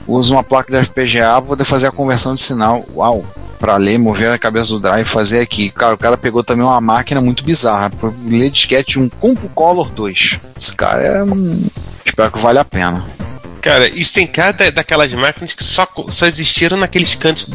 [0.05, 2.85] Usa uma placa de FPGA para poder fazer a conversão de sinal.
[2.93, 3.25] Uau!
[3.57, 5.69] Para ler, mover a cabeça do drive e fazer aqui.
[5.71, 7.89] Cara, o cara pegou também uma máquina muito bizarra.
[8.25, 10.39] Ler disquete um CompuColor 2.
[10.59, 11.23] Esse cara é.
[12.05, 13.05] Espero que valha a pena.
[13.61, 17.49] Cara, isso tem cada daquelas máquinas que só, só existiram naqueles cantos,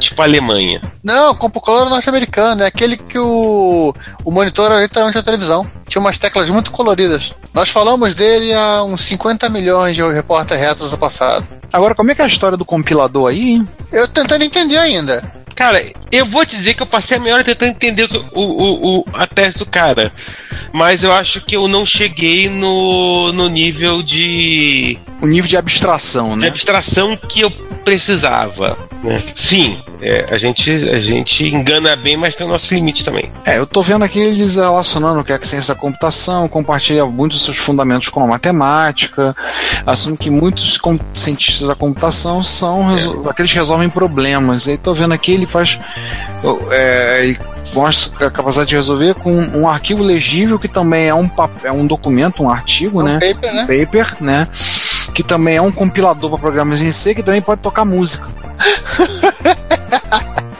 [0.00, 0.80] tipo Alemanha.
[1.04, 5.66] Não, o computador norte-americano, é aquele que o, o monitor era literalmente a televisão.
[5.86, 7.34] Tinha umas teclas muito coloridas.
[7.54, 11.46] Nós falamos dele há uns 50 milhões de repórter retros no passado.
[11.72, 13.68] Agora, como é que é a história do compilador aí, hein?
[13.92, 15.22] Eu tentando entender ainda.
[15.54, 18.24] Cara, eu vou te dizer que eu passei a meia hora tentando entender o, que-
[18.32, 20.10] o, o, a tese do cara.
[20.72, 26.30] Mas eu acho que eu não cheguei no, no nível de, O nível de abstração,
[26.30, 26.48] de né?
[26.48, 27.50] abstração que eu
[27.80, 28.76] precisava.
[29.02, 29.22] né?
[29.34, 33.30] Sim, é, a, gente, a gente engana bem, mas tem o nosso limite também.
[33.44, 37.04] É, eu tô vendo aqui eles relacionando o que é que ciência da computação, compartilha
[37.06, 39.34] muitos dos seus fundamentos com a matemática,
[39.86, 40.78] assume que muitos
[41.14, 44.66] cientistas da computação são resol- aqueles que resolvem problemas.
[44.66, 45.78] E aí tô vendo aqui ele faz.
[46.70, 47.38] é, ele
[47.72, 51.70] mostra a capacidade de resolver com um arquivo legível que também é um, pap- é
[51.72, 53.16] um documento, um artigo, né?
[53.16, 53.66] Um paper, né?
[53.66, 54.48] Paper, né?
[55.14, 58.28] Que também é um compilador para programas em C que também pode tocar música.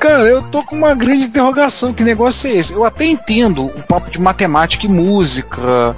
[0.00, 1.92] Cara, eu tô com uma grande interrogação.
[1.92, 2.72] Que negócio é esse?
[2.72, 5.94] Eu até entendo o papo de matemática e música,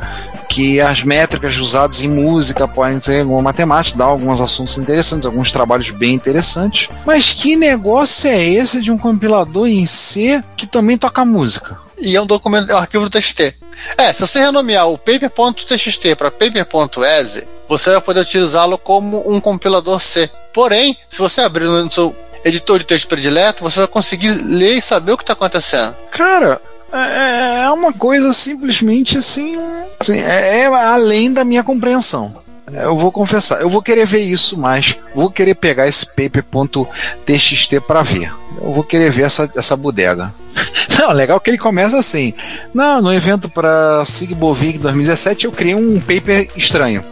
[0.49, 5.53] que as métricas usadas em música podem ter alguma matemática, dar alguns assuntos interessantes, alguns
[5.53, 6.89] trabalhos bem interessantes.
[7.07, 11.79] Mas que negócio é esse de um compilador em C que também toca música?
[11.97, 13.55] E é um documento, é um arquivo TXT.
[13.97, 20.01] É, se você renomear o paper.txt para paper.exe, você vai poder utilizá-lo como um compilador
[20.01, 20.29] C.
[20.53, 24.83] Porém, se você abrir no seu editor de texto predileto, você vai conseguir ler e
[24.83, 25.95] saber o que está acontecendo.
[26.11, 26.61] Cara,
[26.93, 29.57] é é uma coisa simplesmente assim.
[29.99, 32.43] assim, é, é além da minha compreensão.
[32.73, 34.97] Eu vou confessar, eu vou querer ver isso mais.
[35.15, 38.33] Vou querer pegar esse paper.txt para ver.
[38.61, 40.33] Eu vou querer ver essa, essa bodega.
[40.99, 42.33] Não, legal que ele começa assim.
[42.73, 47.05] Não, no evento para Sigbovic 2017 eu criei um paper estranho.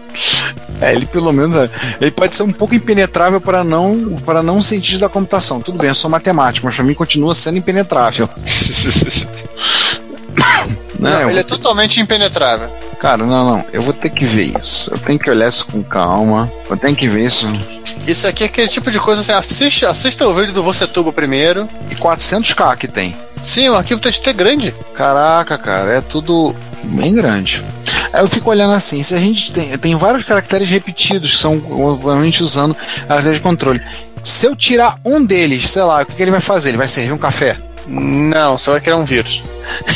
[0.82, 1.68] É, ele pelo menos é,
[2.00, 5.60] ele pode ser um pouco impenetrável para não para não cientista da computação.
[5.60, 8.26] Tudo bem, eu sou matemático, mas para mim continua sendo impenetrável.
[10.98, 12.68] Né, Não, eu ele é ter- totalmente impenetrável.
[12.98, 13.64] Cara, não, não.
[13.72, 14.92] Eu vou ter que ver isso.
[14.92, 16.50] Eu tenho que olhar isso com calma.
[16.68, 17.50] Eu tenho que ver isso.
[18.06, 21.10] Isso aqui é aquele tipo de coisa assim, assiste, assista o vídeo do Você Tubo
[21.10, 21.66] primeiro.
[21.90, 23.16] E 400k que tem.
[23.40, 24.74] Sim, o arquivo TXT é grande.
[24.94, 27.64] Caraca, cara, é tudo bem grande.
[28.12, 31.62] Aí eu fico olhando assim, se a gente tem, tem vários caracteres repetidos que são
[31.70, 33.80] obviamente usando caracteres de controle.
[34.22, 36.70] Se eu tirar um deles, sei lá, o que, que ele vai fazer?
[36.70, 37.56] Ele vai servir um café?
[37.86, 39.42] Não, você vai criar um vírus.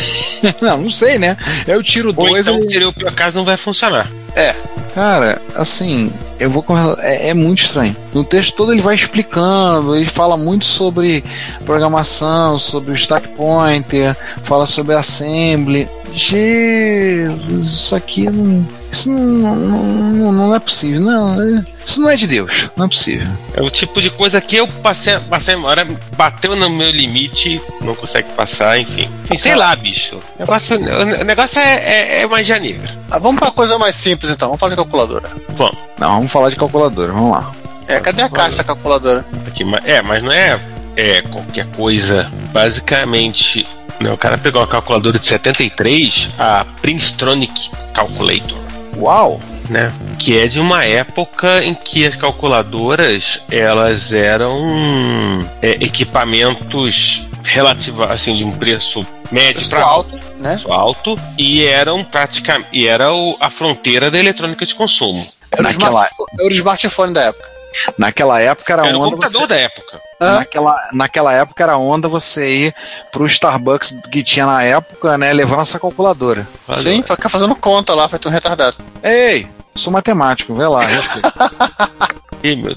[0.60, 1.36] não, não sei, né?
[1.66, 2.46] Eu tiro Ou dois.
[2.46, 4.08] então, ele- teria o pior caso, não vai funcionar.
[4.34, 4.54] É,
[4.94, 6.64] Cara, assim, eu vou
[6.98, 7.96] é, é muito estranho.
[8.12, 11.24] No texto todo ele vai explicando, ele fala muito sobre
[11.64, 15.88] programação, sobre o stack pointer, fala sobre assembly.
[16.12, 18.66] Jesus, isso aqui não.
[18.94, 21.00] Isso não, não, não é possível.
[21.00, 22.70] Não, isso não é de Deus.
[22.76, 23.26] Não é possível.
[23.52, 25.84] É o tipo de coisa que eu passei, passei uma hora,
[26.16, 29.10] bateu no meu limite, não consegue passar, enfim.
[29.24, 30.16] Enfim, sei lá, bicho.
[30.36, 32.96] O negócio, o negócio é, é, é magia negra.
[33.10, 35.28] Ah, vamos pra coisa mais simples então, vamos falar de calculadora.
[35.56, 37.52] Bom, Não, vamos falar de calculadora, vamos lá.
[37.88, 39.26] É, cadê a caixa da calculadora?
[39.48, 40.60] aqui, é, mas não é,
[40.96, 42.30] é qualquer coisa.
[42.52, 43.66] Basicamente,
[44.00, 48.63] né, o cara pegou uma calculadora de 73, a Princetronic Calculator.
[48.96, 49.40] Uau!
[49.70, 49.92] né?
[50.18, 58.34] Que é de uma época em que as calculadoras elas eram é, equipamentos relativa assim
[58.36, 60.50] de um preço médio para alto, né?
[60.52, 65.26] preço alto e eram praticamente e era o- a fronteira da eletrônica de consumo.
[65.50, 67.53] Era o, Naquela- smartphone, era o smartphone da época.
[67.98, 70.00] Naquela época era Era o onda computador você, da época.
[70.20, 72.74] naquela, naquela época era onda você ir
[73.12, 76.46] pro Starbucks que tinha na época, né, levando essa calculadora.
[76.72, 78.76] Sim, fica fazendo conta lá, feito um retardado.
[79.02, 80.80] Ei, sou matemático, vê lá.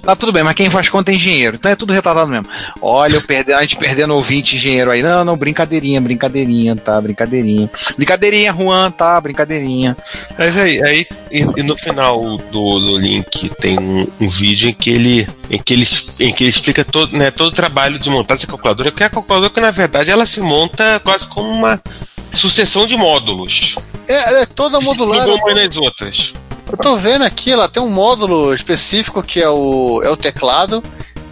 [0.02, 2.48] Tá tudo bem, mas quem faz conta é engenheiro, então é tudo retardado mesmo.
[2.82, 5.04] Olha, eu perdi, a gente perdendo ouvinte engenheiro aí.
[5.04, 7.70] Não, não, brincadeirinha, brincadeirinha, tá, brincadeirinha.
[7.98, 9.98] Brincadeirinha, Juan, tá, brincadeirinha.
[10.38, 14.74] Mas aí, aí e, e no final do, do link tem um, um vídeo em
[14.74, 15.86] que ele em que ele,
[16.20, 19.08] em que ele explica todo, né, todo o trabalho de montar essa calculadora, que é
[19.08, 21.82] a calculadora que na verdade ela se monta quase como uma
[22.34, 23.76] sucessão de módulos.
[24.08, 25.28] É, é toda modular.
[25.28, 26.34] Não uma nas outras.
[26.72, 30.84] Eu tô vendo aqui, ela tem um módulo específico que é o, é o teclado,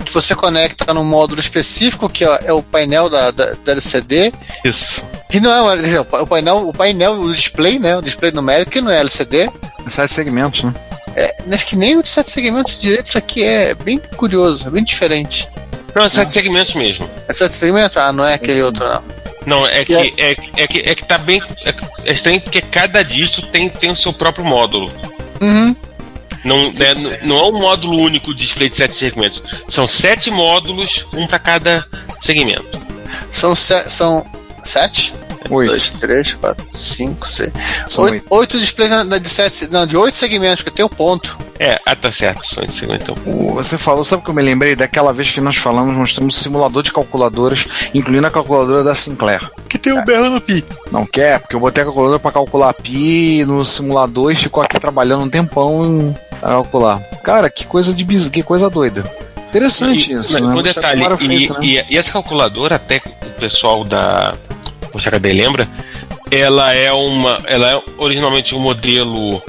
[0.06, 4.32] que você conecta no módulo específico, que é, é o painel da, da, da LCD,
[4.63, 5.04] Isso.
[5.30, 7.98] que não é dizer, o painel, o painel, o display, né?
[7.98, 9.50] O display numérico, que não é LCD.
[9.88, 10.74] Sete segmentos, né?
[11.15, 14.71] É, acho que nem o de sete segmentos direito, isso aqui é bem curioso, é
[14.71, 15.50] bem diferente.
[15.93, 17.10] Não, sete segmentos mesmo.
[17.28, 17.98] É sete segmentos?
[17.98, 19.04] Ah, não é aquele outro, não.
[19.45, 21.41] Não, é que, E é, é que, é que tá bem.
[21.63, 21.74] É,
[22.10, 24.91] é estranho porque cada distro tem, tem o seu próprio módulo.
[25.41, 25.76] Uhum.
[26.43, 26.93] Não, né,
[27.24, 29.41] não é um módulo único de display de sete segmentos.
[29.67, 31.88] São sete módulos, um para cada
[32.21, 32.80] segmento.
[33.30, 34.26] São, se, são
[34.63, 35.13] sete?
[35.49, 35.69] Oito.
[35.69, 37.51] Dois, três, quatro, cinco, seis.
[37.88, 41.38] São Oito, oito displays de sete, não, de oito segmentos, porque tem o ponto.
[41.60, 42.45] É, ah, tá certo.
[42.47, 43.53] São esse segmento, então.
[43.53, 44.75] Você falou, sabe o que eu me lembrei?
[44.75, 48.93] Daquela vez que nós falamos, nós temos um simulador de calculadoras, incluindo a calculadora da
[48.95, 49.41] Sinclair.
[49.69, 50.63] Que tem o berro no pi.
[50.91, 51.39] Não quer?
[51.39, 55.29] Porque eu botei a calculadora pra calcular pi no simulador e ficou aqui trabalhando um
[55.29, 56.99] tempão pra calcular.
[57.23, 58.29] Cara, que coisa de bis...
[58.29, 59.03] que coisa doida.
[59.49, 60.53] Interessante E, isso, mas, né?
[60.53, 61.60] Não detalhe, tinha e, feito, né?
[61.62, 64.36] e- e essa calculadora, até o pessoal da
[64.95, 65.67] Poxa HD lembra,
[66.31, 67.43] ela é uma.
[67.47, 69.43] Ela é originalmente um modelo.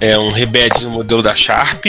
[0.00, 1.84] É um rebed no modelo da Sharp,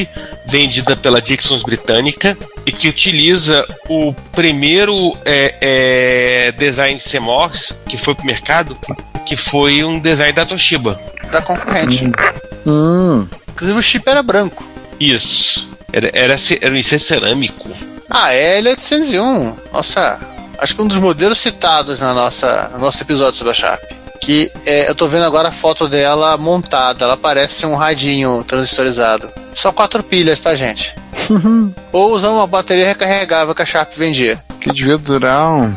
[0.45, 8.13] vendida pela Dixons britânica, e que utiliza o primeiro é, é, design CMOS que foi
[8.13, 8.77] pro mercado,
[9.25, 10.99] que foi um design da Toshiba.
[11.32, 12.12] Da concorrente.
[12.65, 14.67] Hum, Inclusive o chip era branco.
[14.99, 15.69] Isso.
[15.93, 17.69] Era, era, era um cerâmico.
[18.10, 19.56] Ah, é L801.
[19.71, 20.19] Nossa,
[20.62, 23.82] acho que um dos modelos citados na nossa, no nosso episódio sobre a Sharp.
[24.21, 27.04] Que é, eu tô vendo agora a foto dela montada.
[27.06, 29.28] Ela parece um radinho transistorizado.
[29.54, 30.95] Só quatro pilhas, tá, gente?
[31.91, 34.41] Ou usando uma bateria recarregável que a Sharp vendia.
[34.60, 35.74] que devia durar um-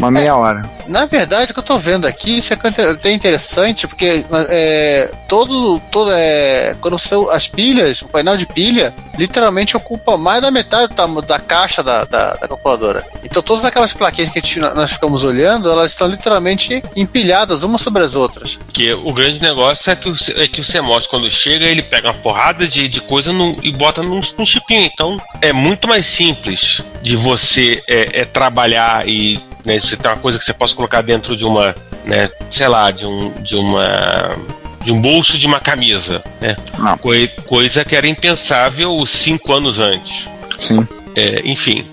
[0.00, 0.68] uma meia hora.
[0.86, 2.56] Na verdade, o que eu tô vendo aqui, isso é
[2.90, 8.94] até interessante, porque é, todo, todo é, quando você, as pilhas, o painel de pilha,
[9.18, 13.04] literalmente ocupa mais da metade tamo- da caixa da, da, da calculadora.
[13.22, 18.02] Então todas aquelas plaquinhas que gente- nós ficamos olhando, elas estão literalmente empilhadas umas sobre
[18.02, 18.56] as outras.
[18.56, 22.08] Porque o grande negócio é que o, é que o CMOS, quando chega, ele pega
[22.08, 24.90] uma porrada de, de coisa num- e bota num, num chipinho.
[24.92, 30.16] Então, é muito mais simples de você é, é, trabalhar e né, você ter uma
[30.16, 31.74] coisa que você possa colocar dentro de uma,
[32.04, 34.36] né, sei lá, de um, de uma
[34.84, 36.56] de um bolso de uma camisa, né?
[36.78, 36.98] Não.
[36.98, 40.28] Coi- coisa que era impensável cinco anos antes.
[40.58, 40.86] Sim.
[41.16, 41.86] É, enfim.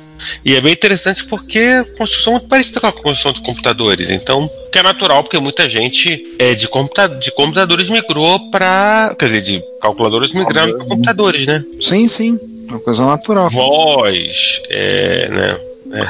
[0.45, 4.09] E é bem interessante porque é construção muito parecida com a construção de computadores.
[4.09, 9.15] Então, que é natural, porque muita gente é, de, computa de computadores migrou para.
[9.17, 11.63] Quer dizer, de calculadores migraram para computadores, né?
[11.81, 12.37] Sim, sim.
[12.69, 13.49] Uma coisa natural.
[13.49, 15.59] Voz, é, né?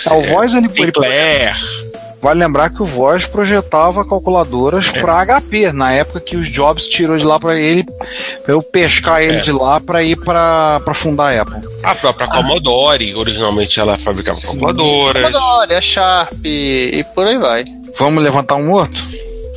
[0.06, 0.92] Ah, o Voz ele, ele.
[2.22, 5.02] Vale lembrar que o Voz projetava calculadoras É.
[5.02, 7.84] para HP, na época que os Jobs tirou de lá para ele,
[8.46, 9.42] pra eu pescar ele É.
[9.42, 11.62] de lá para ir para fundar a Apple.
[11.84, 14.60] A própria Commodore, originalmente ela fabricava Sim.
[14.60, 15.32] calculadoras.
[15.32, 17.66] Commodore, a Sharp e por aí vai.
[17.98, 18.98] Vamos levantar um morto?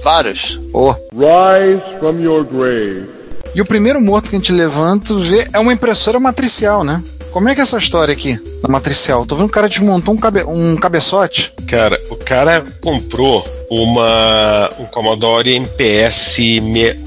[0.02, 0.58] Vários.
[0.72, 0.94] Oh.
[1.12, 3.10] Rise from your grave.
[3.54, 7.02] E o primeiro morto que a gente levanta vê é uma impressora matricial, né?
[7.34, 9.26] Como é que é essa história aqui da matricial?
[9.26, 11.52] Tô vendo que o cara desmontou um, cabe um cabeçote.
[11.68, 16.38] Cara, o cara comprou uma um Commodore MPS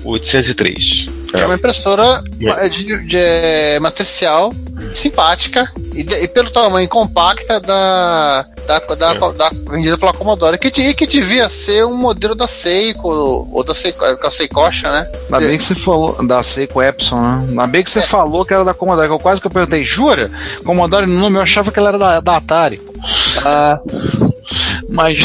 [0.03, 1.05] 803.
[1.33, 2.67] É uma impressora É.
[2.67, 4.53] de, de- é, matricial,
[4.93, 9.33] simpática e, de- e pelo tamanho compacta da, da, da, É.
[9.33, 13.07] da- vendida pela Commodore, que, que devia ser um modelo da Seiko
[13.51, 15.09] ou da Seiko, da Seikosha, né?
[15.31, 17.45] Ainda bem que você falou da Seiko Epson, né?
[17.49, 19.83] Ainda bem que você falou que era da Commodore, que eu quase que eu perguntei,
[19.83, 20.29] jura?
[20.63, 22.81] Commodore no nome, eu achava que ela era da, da Atari.
[23.45, 23.79] Ah,
[24.89, 25.19] mas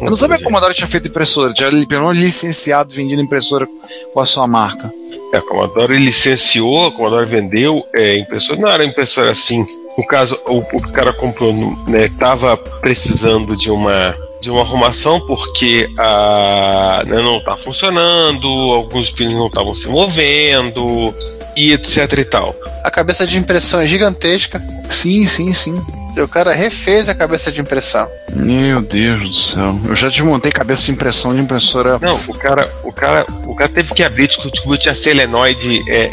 [0.00, 3.66] eu não sabia que a Commodore tinha feito impressora, tinha pelo menos licenciado vendendo impressora
[4.12, 4.92] com a sua marca.
[5.32, 8.60] É, a Commodore licenciou, a Commodore vendeu é, impressora.
[8.60, 9.66] Não era impressora assim.
[9.96, 11.52] No caso, o, o o cara comprou,
[11.86, 19.10] né, tava precisando de uma de uma arrumação porque a né, não tá funcionando, alguns
[19.10, 21.14] pinos não estavam se movendo
[21.56, 22.54] e etc e tal.
[22.82, 24.62] A cabeça de impressão é gigantesca.
[24.88, 25.80] Sim, sim, sim.
[26.16, 28.08] E o cara refez a cabeça de impressão.
[28.32, 29.80] Meu Deus do céu.
[29.88, 31.98] Eu já desmontei cabeça de impressão de impressora.
[32.00, 36.12] Não, o cara, o cara, o cara teve que abrir, descobriu que tinha selenoide é,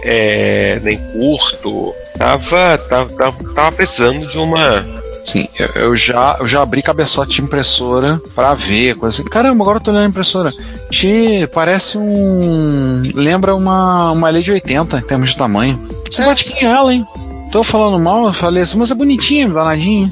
[0.75, 1.93] é, nem curto.
[2.17, 7.36] Tava, tava, tava, tava precisando de uma Sim, eu, eu já, eu já abri cabeçote
[7.36, 9.30] de impressora pra ver, coisa assim.
[9.30, 10.51] Caramba, agora eu tô olhando a impressora.
[10.91, 13.01] Che, parece um.
[13.13, 15.80] Lembra uma, uma lei de 80 em termos de tamanho.
[16.09, 16.26] Você É.
[16.26, 17.05] bate aqui ela, hein?
[17.51, 20.09] Tô falando mal, eu falei assim, mas é bonitinha, danadinha.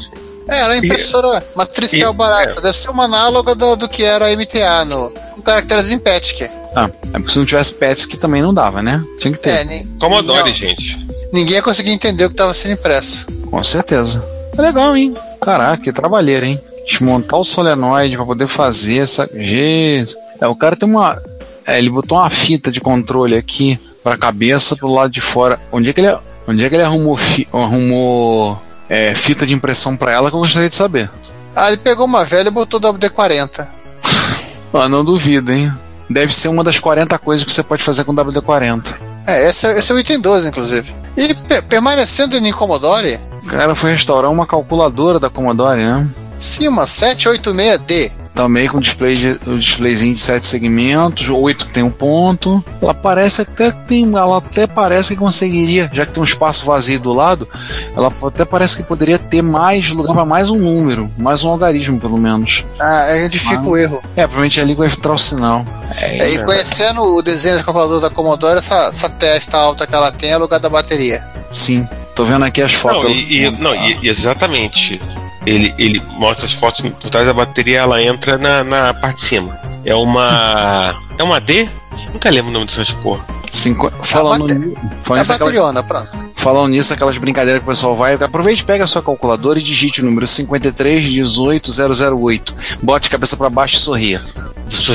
[0.48, 2.62] É, era impressora matricial e- barata.
[2.62, 6.50] Deve ser uma análoga do, do que era a MTA, no, com caracteres em PETIC.
[6.76, 9.04] Ah, é porque se não tivesse pets que também não dava, né?
[9.20, 9.50] Tinha que ter.
[9.50, 10.98] É, ni- Commodore, não, gente.
[11.34, 13.26] ninguém ia conseguir entender o que estava sendo impresso.
[13.50, 14.24] Com certeza.
[14.58, 15.14] É legal, hein?
[15.42, 16.60] Caraca, que trabalheira, hein?
[16.86, 19.30] Desmontar o solenoide pra poder fazer essa.
[19.34, 20.16] Gente.
[20.42, 21.18] É, o cara tem uma.
[21.66, 25.60] É, ele botou uma fita de controle aqui pra cabeça pro lado de fora.
[25.72, 29.96] Onde é que ele, onde é que ele arrumou, fi- arrumou é, fita de impressão
[29.96, 31.10] pra ela que eu gostaria de saber?
[31.56, 33.68] Ah, ele pegou uma velha e botou WD-40.
[34.72, 35.74] Ah, não duvido, hein?
[36.08, 38.94] Deve ser uma das 40 coisas que você pode fazer com WD-40.
[39.26, 40.92] É, esse é, esse é o item 12, inclusive.
[41.18, 46.08] E pe- permanecendo em Commodore, O cara foi restaurar uma calculadora da Commodore, né?
[46.40, 48.12] sim, uma 786D.
[48.34, 52.64] Também com display de, o displayzinho de sete segmentos, oito que tem um ponto.
[52.82, 56.66] Ela parece até que tem, ela até parece que conseguiria, já que tem um espaço
[56.66, 57.46] vazio do lado,
[57.94, 62.00] ela até parece que poderia ter mais lugar para mais um número, mais um algarismo
[62.00, 62.64] pelo menos.
[62.80, 64.02] Ah, aí edifica o erro.
[64.16, 65.66] É, provavelmente é ali que vai entrar o sinal.
[66.02, 70.14] É, e conhecendo o desenho de calculador da Commodore, essa, essa testa alta que ela
[70.14, 71.28] tem é o lugar da bateria.
[71.52, 71.86] Sim,
[72.16, 73.04] tô vendo aqui as fotos.
[73.04, 75.00] Não, e, e- não, e- e exatamente.
[75.46, 79.26] Ele, ele mostra as fotos por trás da bateria, ela entra na, na parte de
[79.28, 79.58] cima.
[79.86, 80.94] É uma.
[81.18, 81.68] É uma D?
[82.14, 83.24] Nunca lembro o nome dessas porra.
[83.52, 83.92] Cinqu...
[84.04, 86.30] Falando, bate- ni- É falando a nisso, aquela- bateriona, pronto.
[86.36, 90.02] Falando nisso, aquelas brincadeiras que o pessoal vai, aproveite, pega a sua calculadora e digite
[90.02, 92.54] o número 5318008.
[92.84, 94.22] Bote a cabeça para baixo e sorria.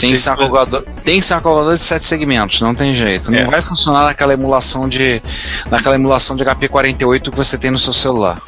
[0.01, 2.95] Tem que, ser uma calculadora, tem que ser uma calculadora de sete segmentos, não tem
[2.95, 3.31] jeito.
[3.31, 3.45] Não É.
[3.47, 5.21] vai funcionar naquela emulação de
[5.71, 8.41] naquela emulação de HP48 que você tem no seu celular.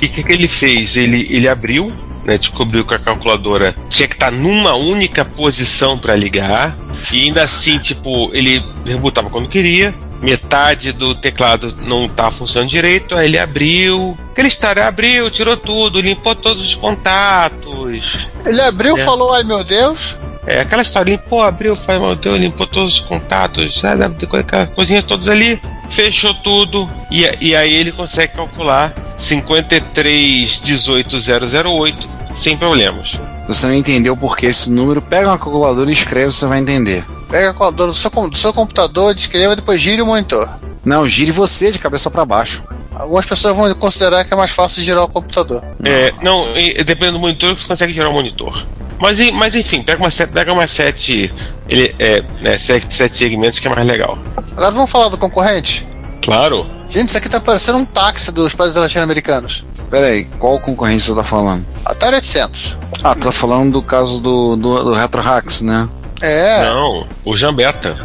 [0.00, 0.96] E o que, que ele fez?
[0.96, 1.90] Ele, ele abriu,
[2.24, 6.76] né, descobriu que a calculadora tinha que estar numa única posição para ligar.
[7.12, 9.94] E ainda assim, tipo, ele rebutava quando queria.
[10.20, 13.14] Metade do teclado não tá funcionando direito.
[13.14, 14.16] Aí ele abriu.
[14.32, 18.28] Aquela história, abriu, tirou tudo, limpou todos os contatos.
[18.44, 19.00] Ele abriu, É.
[19.00, 20.16] falou, ai meu Deus.
[20.46, 25.04] É aquela história, limpou, abriu, faz meu Deus, limpou todos os contatos, sabe, aquelas coisinhas
[25.04, 33.18] todas ali, fechou tudo, e, e aí ele consegue calcular 5318008 sem problemas.
[33.48, 37.04] Você não entendeu por que esse número, pega uma calculadora e escreve, você vai entender.
[37.28, 40.48] Pega a calculadora do seu, do seu computador, descreva, depois gire o monitor.
[40.84, 42.62] Não, gire você de cabeça para baixo.
[42.94, 45.62] Algumas pessoas vão considerar que é mais fácil girar o computador.
[45.84, 46.46] É, não,
[46.84, 48.64] dependendo do monitor, você consegue gerar o monitor.
[48.98, 51.32] Mas, mas enfim, pega uma, pega uma sete,
[51.68, 54.18] ele, é, né, sete, sete segmentos que é mais legal.
[54.52, 55.86] Agora vamos falar do concorrente?
[56.22, 56.66] Claro.
[56.88, 59.64] Gente, isso aqui tá parecendo um táxi dos países latino-americanos.
[59.90, 61.64] Pera aí, qual concorrente você tá falando?
[61.84, 62.78] Atari 800.
[63.04, 65.88] Ah, tá falando do caso do, do, do Retro Hacks, né?
[66.20, 67.96] É, Não, o Jambeta.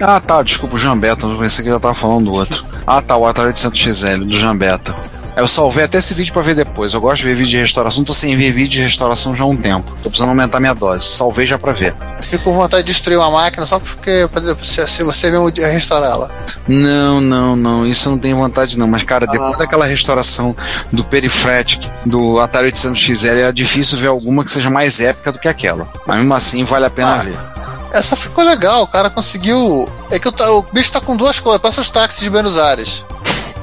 [0.00, 2.64] Ah, tá, desculpa, o Jambeta, eu pensei que já tava falando do outro.
[2.86, 4.94] Ah, tá, o Atari 800XL, do Jambeta.
[5.38, 6.92] Eu salvei até esse vídeo pra ver depois.
[6.92, 9.46] Eu gosto de ver vídeo de restauração, tô sem ver vídeo de restauração já há
[9.46, 9.92] um tempo.
[10.02, 11.04] Tô precisando aumentar minha dose.
[11.04, 11.94] Salvei já pra ver.
[12.22, 14.28] Fico com vontade de destruir uma máquina só porque
[14.64, 16.28] se, se você mesmo restaurá-la.
[16.66, 17.86] Não, não, não.
[17.86, 18.88] Isso eu não tenho vontade, não.
[18.88, 19.58] Mas, cara, depois Ah.
[19.58, 20.56] daquela restauração
[20.92, 25.38] do Perifratic, do Atari 800 XL, é difícil ver alguma que seja mais épica do
[25.38, 25.88] que aquela.
[26.04, 27.18] Mas mesmo assim, vale a pena Ah.
[27.18, 27.38] ver.
[27.92, 29.88] Essa ficou legal, o cara conseguiu.
[30.10, 33.02] É que o, o bicho tá com duas cores, parece os táxis de Buenos Aires.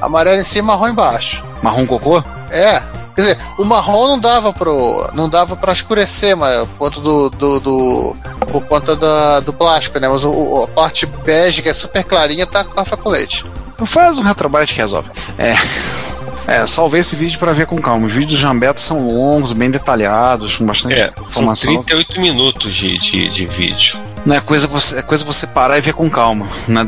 [0.00, 1.44] Amarelo em cima e marrom embaixo.
[1.62, 2.22] Marrom cocô?
[2.50, 2.80] É.
[3.14, 5.08] Quer dizer, o marrom não dava pro.
[5.14, 7.30] não dava pra escurecer, mas por conta do.
[7.30, 8.16] do, do-
[8.50, 10.08] por conta da, do plástico, né?
[10.08, 13.44] Mas o, o- a parte bege, que é super clarinha, tá com café com leite.
[13.78, 15.10] Não faz um retrobyte que resolve.
[15.38, 15.54] É.
[16.48, 18.06] É, salvei esse vídeo pra ver com calma.
[18.06, 21.82] Os vídeos do Jambeto são longos, bem detalhados, com bastante É, são informação.
[21.82, 23.98] 38 minutos de, de, de vídeo.
[24.24, 26.86] Não é coisa você, é coisa você parar e ver com calma, na,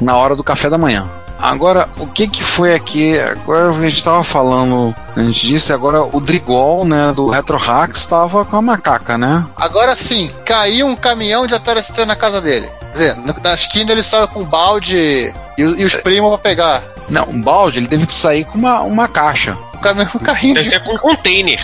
[0.00, 1.06] na hora do café da manhã.
[1.42, 3.18] Agora, o que que foi aqui?
[3.18, 8.06] Agora a gente tava falando, a gente disse agora o Drigol, né, do Retro Hacks
[8.06, 9.44] tava com a macaca, né?
[9.56, 12.68] Agora sim, caiu um caminhão de Atari ST na casa dele.
[12.80, 16.82] Quer dizer, na esquina ele saiu com um balde e, e os primos pra pegar.
[17.08, 19.58] Não, um balde, ele teve que sair com uma, uma caixa.
[19.74, 21.60] O caminhão, um carrinho Deve de, ser com um container.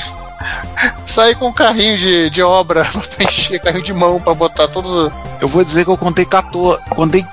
[1.05, 2.85] sair com um carrinho de, de obra
[3.17, 4.91] pra encher, carrinho de mão pra botar todos.
[4.93, 7.25] os- Eu vou dizer que eu contei 14, contei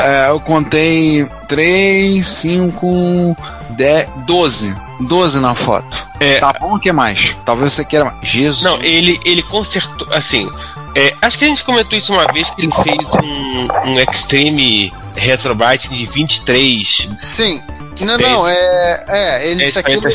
[0.00, 3.36] é, eu contei 3, 5,
[3.70, 4.76] 10, 12.
[5.00, 6.06] 12 na foto.
[6.18, 6.40] É.
[6.40, 7.36] Tá bom o que mais?
[7.44, 8.28] Talvez você queira mais.
[8.28, 8.64] Jesus.
[8.64, 10.50] Não, ele, ele consertou, assim,
[10.94, 14.92] é, acho que a gente comentou isso uma vez que ele fez um, um Extreme
[15.14, 17.62] Retrobyte de 23 Sim.
[18.00, 19.04] Não, não, é.
[19.08, 20.06] É, ele, isso aqui, ele,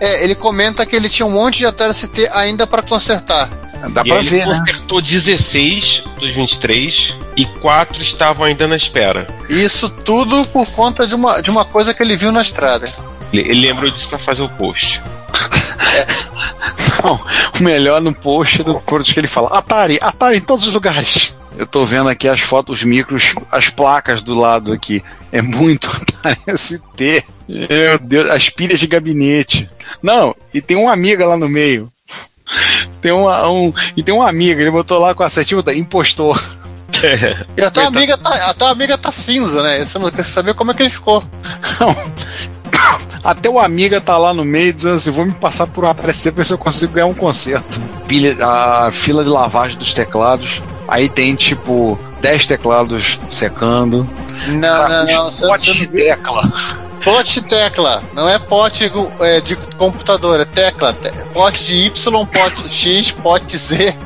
[0.00, 3.48] é, ele comenta que ele tinha um monte de Atari ST ainda pra consertar.
[3.90, 4.58] Dá e pra ver, ele né?
[4.58, 9.26] consertou 16 dos 23 e 4 estavam ainda na espera.
[9.48, 12.86] Isso tudo por conta de uma, de uma coisa que ele viu na estrada.
[13.32, 15.02] Ele, ele lembrou disso pra fazer o post.
[17.02, 17.20] Não,
[17.58, 21.36] o melhor no post do que ele fala: Atari, Atari em todos os lugares.
[21.56, 25.02] Eu tô vendo aqui as fotos, os micros, as placas do lado aqui.
[25.30, 25.90] É muito
[26.22, 27.24] Atari ST.
[27.48, 29.68] Meu Deus, as pilhas de gabinete.
[30.02, 31.92] Não, e tem uma amiga lá no meio.
[33.00, 36.40] Tem uma, um, e tem uma amiga, ele botou lá com a setinha, botou, impostor.
[37.56, 39.84] E a tua, amiga tá, a tua amiga tá cinza, né?
[39.84, 41.24] Você não quer saber como é que ele ficou.
[41.80, 41.96] Não.
[43.24, 46.30] Até o amiga tá lá no meio dizendo assim: vou me passar por uma ST
[46.30, 47.80] pra ver se eu consigo ganhar um concerto.
[48.06, 50.62] Pilha, a fila de lavagem dos teclados.
[50.86, 54.08] Aí tem tipo 10 teclados secando.
[54.46, 55.30] Não, não, não.
[55.30, 56.52] Você, você não tecla.
[57.04, 58.02] Pote tecla.
[58.14, 58.90] Não é pote
[59.20, 60.92] é, de computador, é tecla.
[60.92, 63.96] Te- Pote de Y, pote X, pote Z.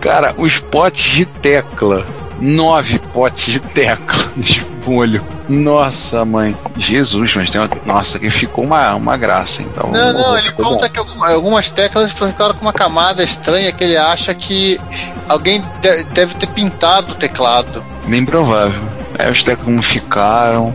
[0.00, 2.06] Cara, os potes de tecla.
[2.40, 5.26] Nove potes de tecla de molho.
[5.48, 6.56] Nossa, mãe.
[6.76, 7.68] Jesus, mas tem uma...
[7.84, 9.90] Nossa, que ficou uma, uma graça, então.
[9.90, 10.70] Não, não, ele ficou bom.
[10.74, 14.80] conta que alguma- algumas teclas ficaram com uma camada estranha que ele acha que
[15.28, 17.84] alguém de- deve ter pintado o teclado.
[18.06, 18.80] Bem provável.
[19.18, 20.74] É, os teclas como ficaram.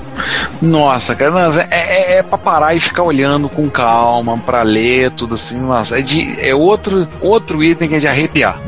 [0.62, 5.12] Nossa, cara, mas é, é, é pra parar e ficar olhando com calma, pra ler
[5.12, 5.60] tudo assim.
[5.62, 8.60] Nossa, é, de, é outro, outro item que é de arrepiar.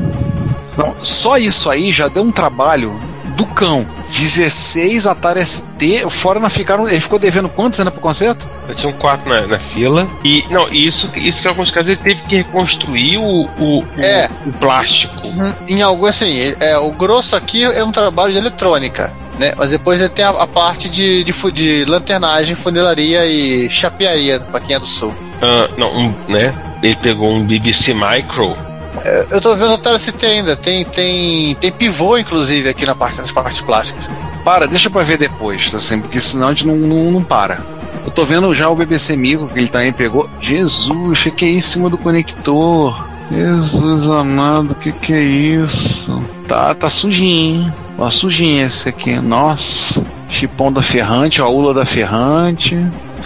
[0.76, 2.98] Não, só isso aí já deu um trabalho
[3.36, 3.86] do cão.
[4.10, 6.88] 16 Atari ST, fora não ficaram.
[6.88, 8.48] Ele ficou devendo quantos ainda pro concerto?
[8.68, 10.08] Eu tinha um 4 na, na fila.
[10.24, 13.22] E, não, isso, isso que em alguns casos ele teve que reconstruir o,
[13.58, 14.28] o, o- É.
[14.46, 15.14] o plástico.
[15.28, 19.12] Hum, Em algum assim, é, o grosso aqui é um trabalho de eletrônica.
[19.38, 19.52] Né?
[19.56, 24.60] Mas depois ele tem a, a parte de, de, de lanternagem, funilaria e chapearia pra
[24.60, 25.14] quem é do sul.
[25.42, 26.54] Ah, não, um, né?
[26.82, 28.56] Ele pegou um BBC Micro.
[29.04, 33.18] É, Eu tô vendo o ST ainda, tem, tem, tem pivô inclusive aqui na parte,
[33.18, 34.06] nas partes plásticas.
[34.44, 37.64] Para, deixa pra ver depois, assim, porque senão a gente não, não, não para.
[38.04, 40.30] Eu tô vendo já o BBC Micro que ele também pegou.
[40.40, 43.04] Jesus, o que, que é isso em cima do conector?
[43.30, 46.22] Jesus amado, o que, que é isso?
[46.46, 47.72] Tá, tá sujinho?
[47.98, 49.18] Ó, sujinho esse aqui.
[49.18, 50.06] Nossa.
[50.28, 52.76] Chipão da Ferrante, a ula da Ferrante.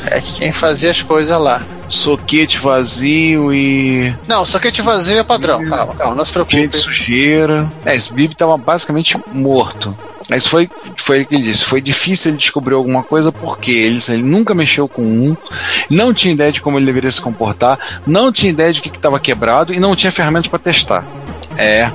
[0.07, 1.63] É que quem fazia as coisas lá.
[1.89, 4.15] Soquete vazio e.
[4.29, 5.65] Não, soquete vazio é padrão.
[5.67, 6.69] Calma, calma, não se preocupe.
[6.69, 7.71] de sujeira.
[7.85, 9.97] É, esse Bib tava basicamente morto.
[10.29, 11.65] Mas foi, foi o que ele disse.
[11.65, 15.37] Foi difícil ele descobrir alguma coisa porque ele, ele nunca mexeu com um,
[15.91, 18.91] não tinha ideia de como ele deveria se comportar, não tinha ideia de o que
[18.91, 21.05] estava quebrado e não tinha ferramentas para testar.
[21.59, 21.91] É,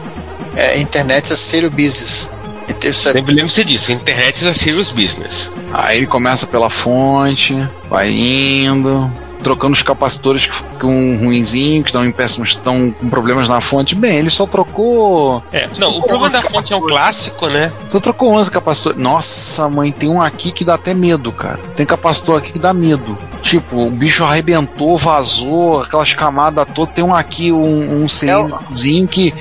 [0.55, 2.29] É, internet é sério business.
[2.67, 5.51] Então, isso é- Sempre lembre-se disso, internet é serious business.
[5.73, 7.55] aí ele começa pela fonte,
[7.89, 9.11] vai indo,
[9.43, 13.93] trocando os capacitores que com ruinzinho, que estão em péssimos, estão com problemas na fonte.
[13.93, 17.71] Bem, ele só trocou É, não, o problema da fonte é um clássico, né?
[17.91, 18.99] Tu trocou 11 capacitores.
[18.99, 21.59] Nossa, mãe, tem um aqui que dá até medo, cara.
[21.75, 23.15] Tem capacitor aqui que dá medo.
[23.43, 26.95] Tipo, o bicho arrebentou, vazou, aquelas camadas todas.
[26.95, 29.31] Tem um aqui, um, um cilindrozinho que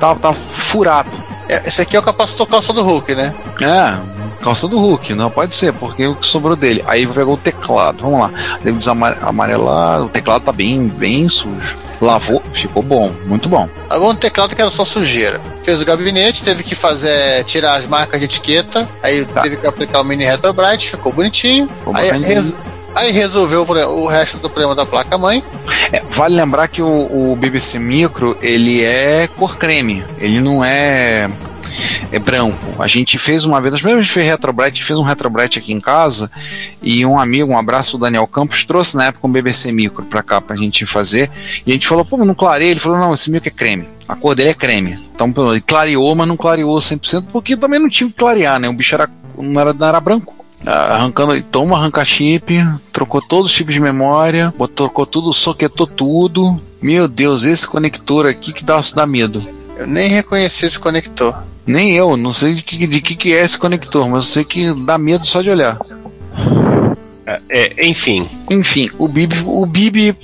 [0.00, 1.10] tá, tá furado.
[1.48, 3.34] É, esse aqui é o capacitor calça do Hulk, né?
[3.60, 6.82] É, calça do Hulk, não pode ser, porque o que sobrou dele.
[6.86, 8.30] Aí pegou o teclado, vamos lá.
[8.62, 11.76] Deve desamarelar, o teclado tá bem, bem sujo.
[12.00, 13.68] Lavou, ficou bom, muito bom.
[13.90, 15.38] Agora um teclado que era só sujeira.
[15.62, 19.42] Fez o gabinete, teve que fazer, tirar as marcas de etiqueta, aí Tá.
[19.42, 21.68] teve que aplicar o mini retrobrite, ficou bonitinho.
[21.68, 22.10] Ficou aí,
[22.94, 25.42] aí resolveu o resto do problema da placa-mãe.
[25.92, 31.28] É, vale lembrar que o, o BBC Micro, ele é cor creme, ele não é
[32.12, 32.82] é branco.
[32.82, 35.02] A gente fez uma vez, nós que a gente fez retrobrite, a gente fez um
[35.02, 36.30] retrobrite aqui em casa
[36.82, 40.22] e um amigo, um abraço do Daniel Campos, trouxe na época um BBC Micro pra
[40.22, 41.30] cá pra gente fazer
[41.64, 42.70] e a gente falou, pô, não clareia?
[42.70, 43.88] Ele falou, não, esse micro é creme.
[44.08, 44.98] A cor dele é creme.
[45.12, 48.68] Então, ele clareou, mas não clareou 100% porque também não tinha que clarear, né?
[48.68, 50.39] O bicho era, não, era, não era branco.
[50.66, 52.52] Arrancando, toma arranca chip,
[52.92, 56.60] trocou todos os tipos de memória, botou, trocou tudo, soquetou tudo.
[56.82, 59.46] Meu Deus, esse conector aqui que dá, dá medo.
[59.76, 61.42] Eu nem reconheci esse conector.
[61.66, 64.44] Nem eu, não sei de que, de que, que é esse conector, mas eu sei
[64.44, 65.78] que dá medo só de olhar.
[67.48, 70.16] É, enfim, Enfim, o Bib, o Bib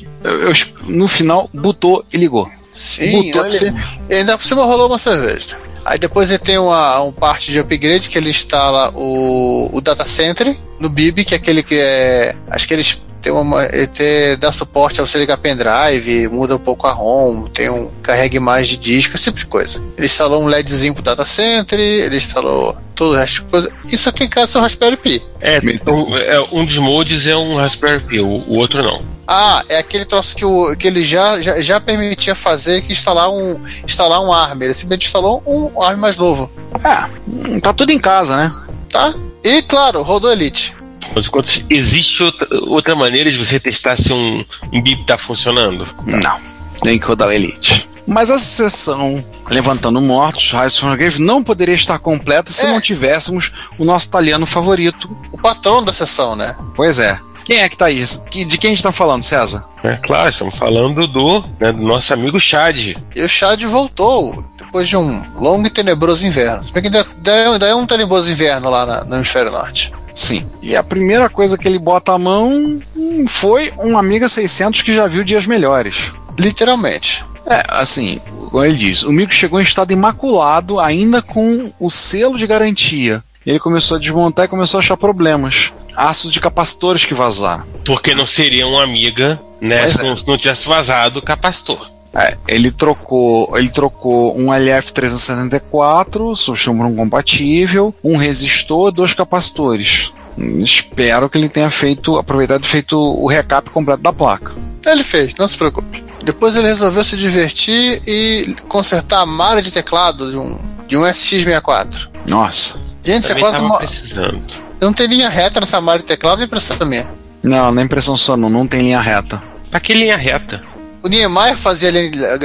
[0.87, 2.51] no final botou e ligou.
[2.75, 3.79] Sim, Botou ainda por, ele- cima,
[4.11, 5.57] ainda por cima rolou uma cerveja.
[5.87, 10.05] Aí depois ele tem uma, um parte de upgrade que ele instala o, o data
[10.05, 12.35] center no BIB, que é aquele que é.
[12.51, 13.65] Acho que eles tem uma.
[13.67, 17.91] Ele tem, dá suporte a você ligar pendrive, muda um pouco a ROM, tem um
[18.01, 19.83] carregue mais de disco, esse tipo de coisa.
[19.97, 23.73] Ele instalou um LEDzinho pro data center, ele instalou todo o resto de coisa.
[23.87, 25.23] Isso aqui em casa é o Raspberry Pi.
[25.41, 29.05] é, um, é, um dos modes é um Raspberry Pi, o, o outro não.
[29.27, 33.29] Ah, é aquele troço que, o, que ele já, já, já permitia fazer que instalar
[33.29, 34.63] um, instalar um ARM.
[34.63, 38.55] Ele simplesmente instalou um ARM mais novo, É, tá tudo em casa, né?
[38.93, 39.13] tá?
[39.43, 40.77] E claro, rodou Elite.
[41.15, 45.87] Mas enquanto existe outra, outra maneira de você testar se um, um BIP tá funcionando?
[46.05, 46.39] Não,
[46.83, 47.89] tem que rodar o Elite.
[48.07, 52.71] Mas essa sessão Levantando Mortos, Rise from the Grave, não poderia estar completa se É.
[52.71, 55.09] não tivéssemos o nosso italiano favorito.
[55.33, 56.57] O patrão da sessão, né?
[56.77, 57.19] Pois é.
[57.45, 58.03] Quem é que tá aí?
[58.47, 59.65] De quem a gente tá falando, César?
[59.85, 62.97] É claro, estamos falando do, né, do nosso amigo Chad.
[63.15, 66.65] E o Chad voltou depois de um longo e tenebroso inverno.
[66.65, 67.07] Se bem que ainda,
[67.53, 69.93] ainda é um tenebroso inverno lá na- no hemisfério norte.
[70.17, 70.47] Sim.
[70.63, 74.95] E a primeira coisa que ele bota a mão hum, foi um Amiga 600 que
[74.95, 76.11] já viu dias melhores.
[76.39, 77.23] Literalmente.
[77.45, 78.19] É, assim,
[78.51, 83.23] como ele diz, o micro chegou em estado imaculado, ainda com o selo de garantia.
[83.45, 85.73] Ele começou a desmontar e começou a achar problemas.
[85.95, 87.65] Aços de capacitores que vazaram.
[87.85, 89.83] Porque não seria um amiga, né?
[89.83, 90.03] Pois Se é.
[90.03, 91.91] não, se não tivesse vazado o capacitor.
[92.19, 100.13] É, ele trocou, ele trocou um LF374, substituiu por um compatível, um resistor, dois capacitores.
[100.39, 104.53] Espero que ele tenha feito, aproveitado e feito o recap completo da placa.
[104.85, 106.05] Ele fez, não se preocupe.
[106.25, 111.03] Depois ele resolveu se divertir e consertar a malha de teclado de um, de um
[111.03, 112.09] SX64.
[112.27, 112.75] Nossa.
[113.05, 114.43] Gente, você Também quase tava mo- precisando.
[114.81, 117.07] Não tem linha reta nessa malha de teclado, é impressão minha.
[117.43, 119.41] Não, na impressão sua não, não tem linha reta.
[119.71, 120.63] Pra que linha reta?
[121.07, 121.93] O Niemeyer fazia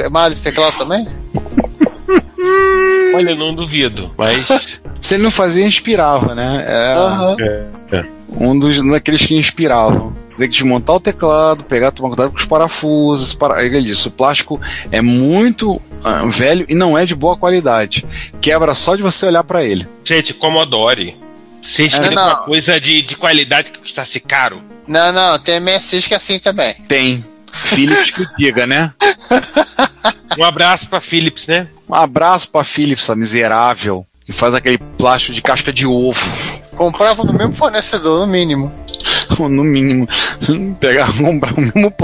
[0.08, 1.04] malha de teclado também?
[3.12, 4.46] Olha, eu não duvido, mas.
[5.00, 6.64] Se ele não fazia, inspirava, né?
[6.64, 7.36] Era Aham.
[7.90, 10.14] é, um dos daqueles que inspiravam.
[10.38, 13.34] Tem que desmontar o teclado, pegar, tomar cuidado com os parafusos.
[13.34, 13.64] Para...
[13.64, 14.60] Ele disse, o plástico
[14.92, 18.06] é muito ah, velho e não é de boa qualidade.
[18.40, 19.88] Quebra só de você olhar pra ele.
[20.04, 21.16] Gente, Commodore.
[21.60, 24.62] Vocês É, querem uma coisa de, de qualidade que custasse caro?
[24.86, 26.74] Não, não, tem MSX que é assim também.
[26.86, 27.24] Tem.
[27.52, 28.92] Philips que diga, né?
[30.38, 31.68] Um abraço pra Philips, né?
[31.88, 34.06] Um abraço pra Philips, essa miserável.
[34.24, 36.20] Que faz aquele plástico de casca de ovo.
[36.74, 38.72] Comprava no mesmo fornecedor, no mínimo.
[39.38, 40.08] no mínimo.
[40.80, 41.94] Pegar, comprar o mesmo,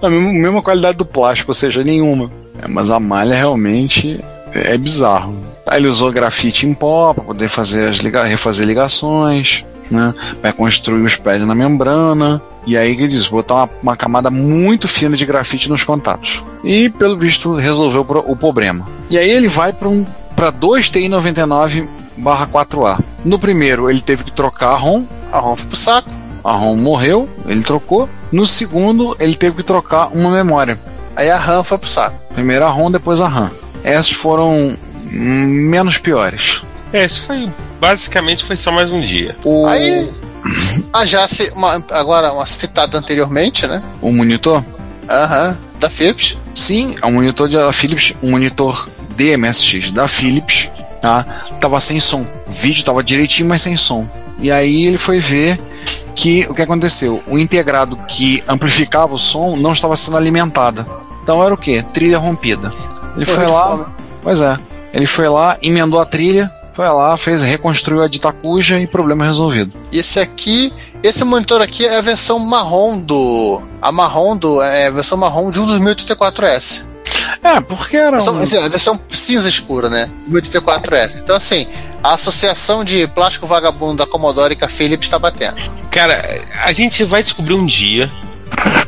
[0.00, 2.30] a mesma, mesma qualidade do plástico, ou seja, nenhuma.
[2.62, 4.22] É, mas a malha realmente
[4.54, 5.42] é bizarro.
[5.66, 10.14] Aí ele usou grafite em pó para poder fazer as liga refazer ligações, né?
[10.42, 12.40] Vai construir os pads na membrana.
[12.66, 16.42] E aí que diz, botar uma, uma camada muito fina de grafite nos contatos.
[16.64, 18.86] E pelo visto resolveu o pro- o problema.
[19.10, 22.98] E aí ele vai para um para 2 TI 99 4A.
[23.24, 26.10] No primeiro ele teve que trocar a ROM A ROM foi pro saco.
[26.42, 28.08] a ROM morreu, ele trocou.
[28.32, 30.78] No segundo, ele teve que trocar uma memória.
[31.14, 32.16] Aí a RAM foi pro saco.
[32.34, 33.50] Primeiro a ROM, depois a RAM.
[33.84, 34.74] Essas foram
[35.12, 36.62] hum, menos piores.
[36.94, 37.50] É, isso foi.
[37.80, 39.36] Basicamente foi só mais um dia.
[39.44, 40.08] O, Aí.
[40.92, 41.50] Ah, já se.
[41.50, 43.82] Uma, agora, uma citada anteriormente, né?
[44.00, 44.62] o monitor?
[45.08, 45.58] Aham.
[45.80, 46.38] Da Philips.
[46.54, 50.70] Sim, é um monitor da Philips, um monitor DMSX da Philips,
[51.00, 51.24] tá?
[51.60, 52.24] Tava sem som.
[52.46, 54.06] O vídeo tava direitinho, mas sem som.
[54.38, 55.60] E aí ele foi ver
[56.14, 57.20] que o que aconteceu?
[57.26, 60.86] O integrado que amplificava o som não estava sendo alimentado.
[61.22, 61.84] Então era o quê?
[61.92, 62.72] Trilha rompida.
[63.16, 63.92] Ele foi lá.
[64.22, 64.56] Pois é.
[64.92, 69.24] Ele foi lá, emendou a trilha, foi lá, fez, reconstruiu a dita cuja e problema
[69.24, 69.72] resolvido.
[69.92, 70.72] E esse aqui,
[71.02, 73.62] esse monitor aqui é a versão marrom do.
[73.80, 74.60] A marrom do.
[74.60, 76.84] É a versão marrom de um dos 1084S.
[77.42, 78.12] É, porque era.
[78.12, 78.42] Versão, Um...
[78.42, 80.10] assim, a versão cinza escura, né?
[80.28, 81.18] 1084S.
[81.18, 81.66] Então, assim,
[82.02, 85.56] a associação de plástico vagabundo da Commodore com a Philips está batendo.
[85.90, 88.10] Cara, a gente vai descobrir um dia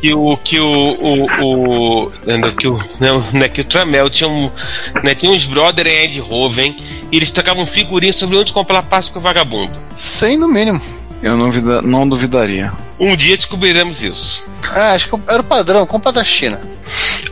[0.00, 2.10] que o que o, o, o
[2.56, 4.50] que o não, né, que o Tramel tinha um
[5.02, 9.72] né, tinha uns brother em Eindhoven e eles trocavam figurinhas sobre onde comprar plástico vagabundo.
[9.94, 10.78] Sem no mínimo.
[11.22, 12.70] Eu não, vida- não duvidaria.
[13.00, 14.44] Um dia descobriremos isso.
[14.70, 16.60] Ah, acho que era o padrão, compra da China.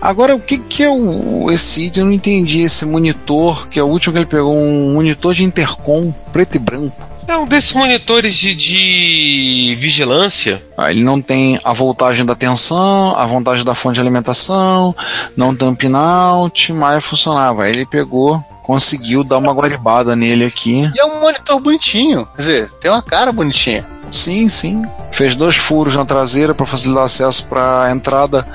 [0.00, 2.00] Agora, o que, que é o, esse item?
[2.00, 2.62] Eu não entendi.
[2.62, 6.58] Esse monitor, que é o último que ele pegou, um monitor de intercom preto e
[6.58, 6.96] branco.
[7.26, 10.62] É um desses monitores de, de vigilância.
[10.76, 14.94] Ah, ele não tem a voltagem da tensão, a voltagem da fonte de alimentação,
[15.36, 17.64] não tem um pinout, mas funcionava.
[17.64, 20.90] Aí ele pegou, conseguiu dar uma guaribada nele aqui.
[20.94, 22.26] E é um monitor bonitinho.
[22.36, 23.86] Quer dizer, tem uma cara bonitinha.
[24.12, 24.82] Sim, sim.
[25.10, 28.46] Fez dois furos na traseira para facilitar acesso para a entrada,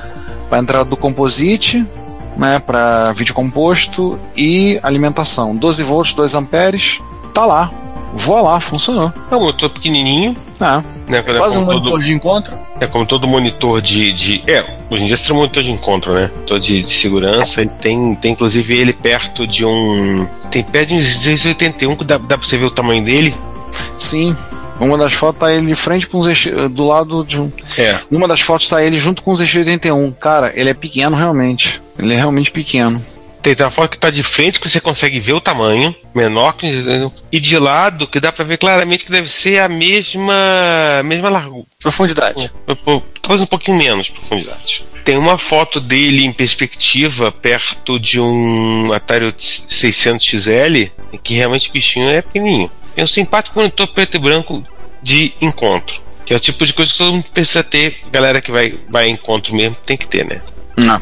[0.49, 1.85] para entrada do composite,
[2.37, 5.55] né, para vídeo composto e alimentação.
[5.55, 7.01] 12 volts, 2 amperes.
[7.33, 7.71] Tá lá.
[8.13, 9.13] Voa lá, funcionou.
[9.31, 10.35] É um monitor pequenininho.
[10.59, 12.57] Ah, Né, é Quase um monitor todo, de encontro.
[12.79, 14.43] é como todo monitor de, de.
[14.47, 16.29] É, hoje em dia seria um monitor de encontro, né?
[16.33, 17.61] Monitor de, de segurança.
[17.61, 20.27] Ele tem, tem inclusive ele perto de um.
[20.51, 23.35] Tem perto de um 1681 que dá, dá pra você ver o tamanho dele.
[23.97, 24.35] sim.
[24.79, 27.51] Uma das fotos tá ele de frente para um ZX, do lado de um.
[27.77, 27.99] É.
[28.09, 30.13] Numa das fotos tá ele junto com o ZX81.
[30.15, 31.81] Cara, ele é pequeno realmente.
[31.97, 33.03] Ele é realmente pequeno.
[33.41, 36.67] Tem, uma foto que tá de frente que você consegue ver o tamanho, menor que.
[37.31, 41.01] E de lado que dá pra ver claramente que deve ser a mesma.
[41.03, 41.65] mesma largura.
[41.79, 42.51] Profundidade.
[43.21, 44.83] Talvez um pouquinho menos profundidade.
[45.05, 50.91] Tem uma foto dele em perspectiva perto de um Atari 600XL,
[51.23, 52.69] que realmente o bichinho é pequenininho.
[52.95, 54.63] É um simpático monitor preto e branco
[55.01, 55.95] de encontro.
[56.25, 58.01] Que é o tipo de coisa que todo mundo precisa ter.
[58.11, 60.41] Galera que vai, vai a encontro mesmo tem que ter, né?
[60.77, 60.99] Não.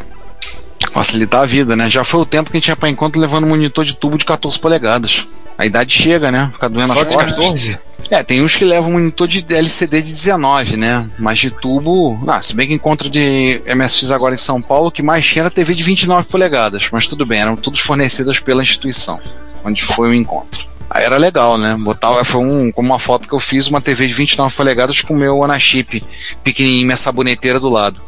[0.98, 1.88] Facilitar a vida, né?
[1.92, 4.18] Já foi o tempo que a gente ia pra encontro levando um monitor de tubo
[4.18, 5.28] de 14 polegadas.
[5.56, 6.50] A idade chega, né?
[6.52, 7.36] Fica doendo Só as de costas.
[7.36, 7.80] 14?
[8.10, 11.08] É, tem uns que levam monitor de LCD de 19, né?
[11.20, 12.20] Mas de tubo.
[12.28, 15.44] Ah, se bem que encontro de MSX agora em São Paulo, o que mais tinha
[15.44, 16.88] era TV de 29 polegadas.
[16.92, 19.20] Mas tudo bem, eram todos fornecidas pela instituição,
[19.64, 20.66] onde foi o encontro.
[20.90, 21.76] Aí era legal, né?
[21.80, 25.14] Botava, foi um, como uma foto que eu fiz, uma TV de 29 polegadas com
[25.14, 26.04] o meu Anachip
[26.44, 28.02] pequenininho, minha saboneteira do lado.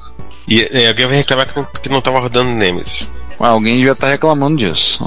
[0.50, 3.08] E, e alguém vai reclamar que não, que não tava rodando Nemesis.
[3.39, 5.00] Ah, alguém devia estar reclamando disso.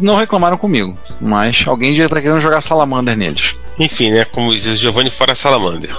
[0.00, 3.54] Não- reclamaram comigo, mas alguém devia estar querendo jogar Salamander neles.
[3.78, 4.24] Enfim, né?
[4.24, 5.94] Como diz Giovanni fora Salamander.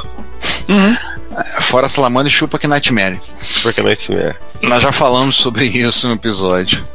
[1.62, 3.20] Fora Salamander, chupa que Nightmare.
[3.62, 4.36] Porque Nightmare.
[4.64, 6.86] Nós já falamos sobre isso no episódio.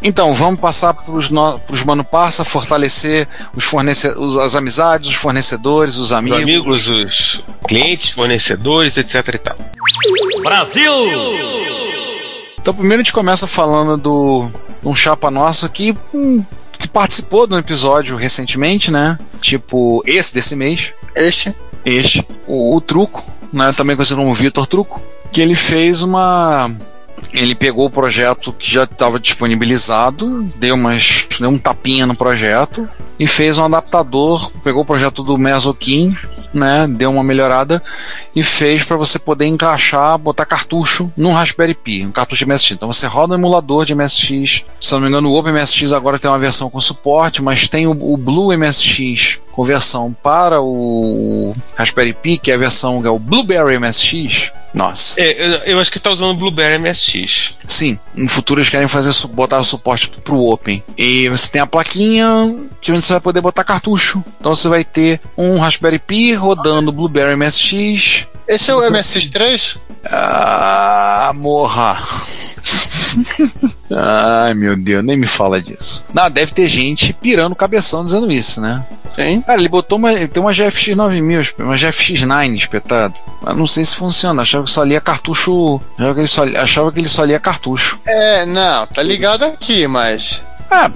[0.00, 1.58] Então, vamos passar para os no...
[1.58, 3.26] pros Mano Passa, fortalecer
[3.56, 4.08] os fornece...
[4.16, 6.40] os- as amizades, os fornecedores, os Os amigos.
[6.42, 9.56] amigos, os clientes, fornecedores, etc e tal.
[12.60, 14.48] Então, primeiro a gente começa falando do
[14.84, 16.44] um chapa nosso aqui hum,
[16.78, 19.18] que participou de um episódio recentemente, né?
[19.40, 20.92] Tipo, esse desse mês.
[21.14, 21.52] Este.
[21.88, 25.00] Este, o, o Truco, né, também conhecido como Vitor Truco,
[25.32, 26.70] que ele fez uma.
[27.32, 32.88] Ele pegou o projeto que já estava disponibilizado, deu, umas, deu um tapinha no projeto
[33.18, 34.50] e fez um adaptador.
[34.62, 36.16] Pegou o projeto do Mesokin,
[36.54, 37.82] né, deu uma melhorada
[38.34, 42.70] e fez para você poder encaixar, botar cartucho num Raspberry Pi, um cartucho de MSX.
[42.72, 44.64] Então você roda um emulador de MSX.
[44.80, 47.90] Se não me engano, o OpenMSX agora tem uma versão com suporte, mas tem o,
[47.90, 53.10] o Blue MSX com versão para o Raspberry Pi, que é a versão que é
[53.10, 54.52] o Blueberry MSX.
[54.72, 55.20] Nossa.
[55.20, 57.54] É, eu, eu acho que tá usando o Blueberry MSX.
[57.66, 60.80] Sim, no futuro eles querem fazer botar o suporte pro Open.
[60.96, 62.28] E você tem a plaquinha
[62.80, 64.22] que você vai poder botar cartucho.
[64.38, 68.28] Então você vai ter um Raspberry Pi rodando Blueberry MSX.
[68.46, 69.76] Esse é o MSX3?
[70.04, 72.00] Ah, morra.
[73.90, 76.04] Ai, meu Deus, nem me fala disso.
[76.12, 78.84] Não, deve ter gente pirando o cabeção dizendo isso, né?
[79.14, 79.40] Sim.
[79.40, 80.12] Cara, ele botou uma.
[80.28, 83.14] Tem uma GFX 9000, uma GFX 9 espetado.
[83.42, 84.42] Mas não sei se funciona.
[84.42, 85.80] Achava que só lia cartucho.
[85.96, 87.98] Achava que ele só, achava que ele só lia cartucho.
[88.06, 90.42] É, não, tá ligado aqui, mas.
[90.70, 90.90] Ah,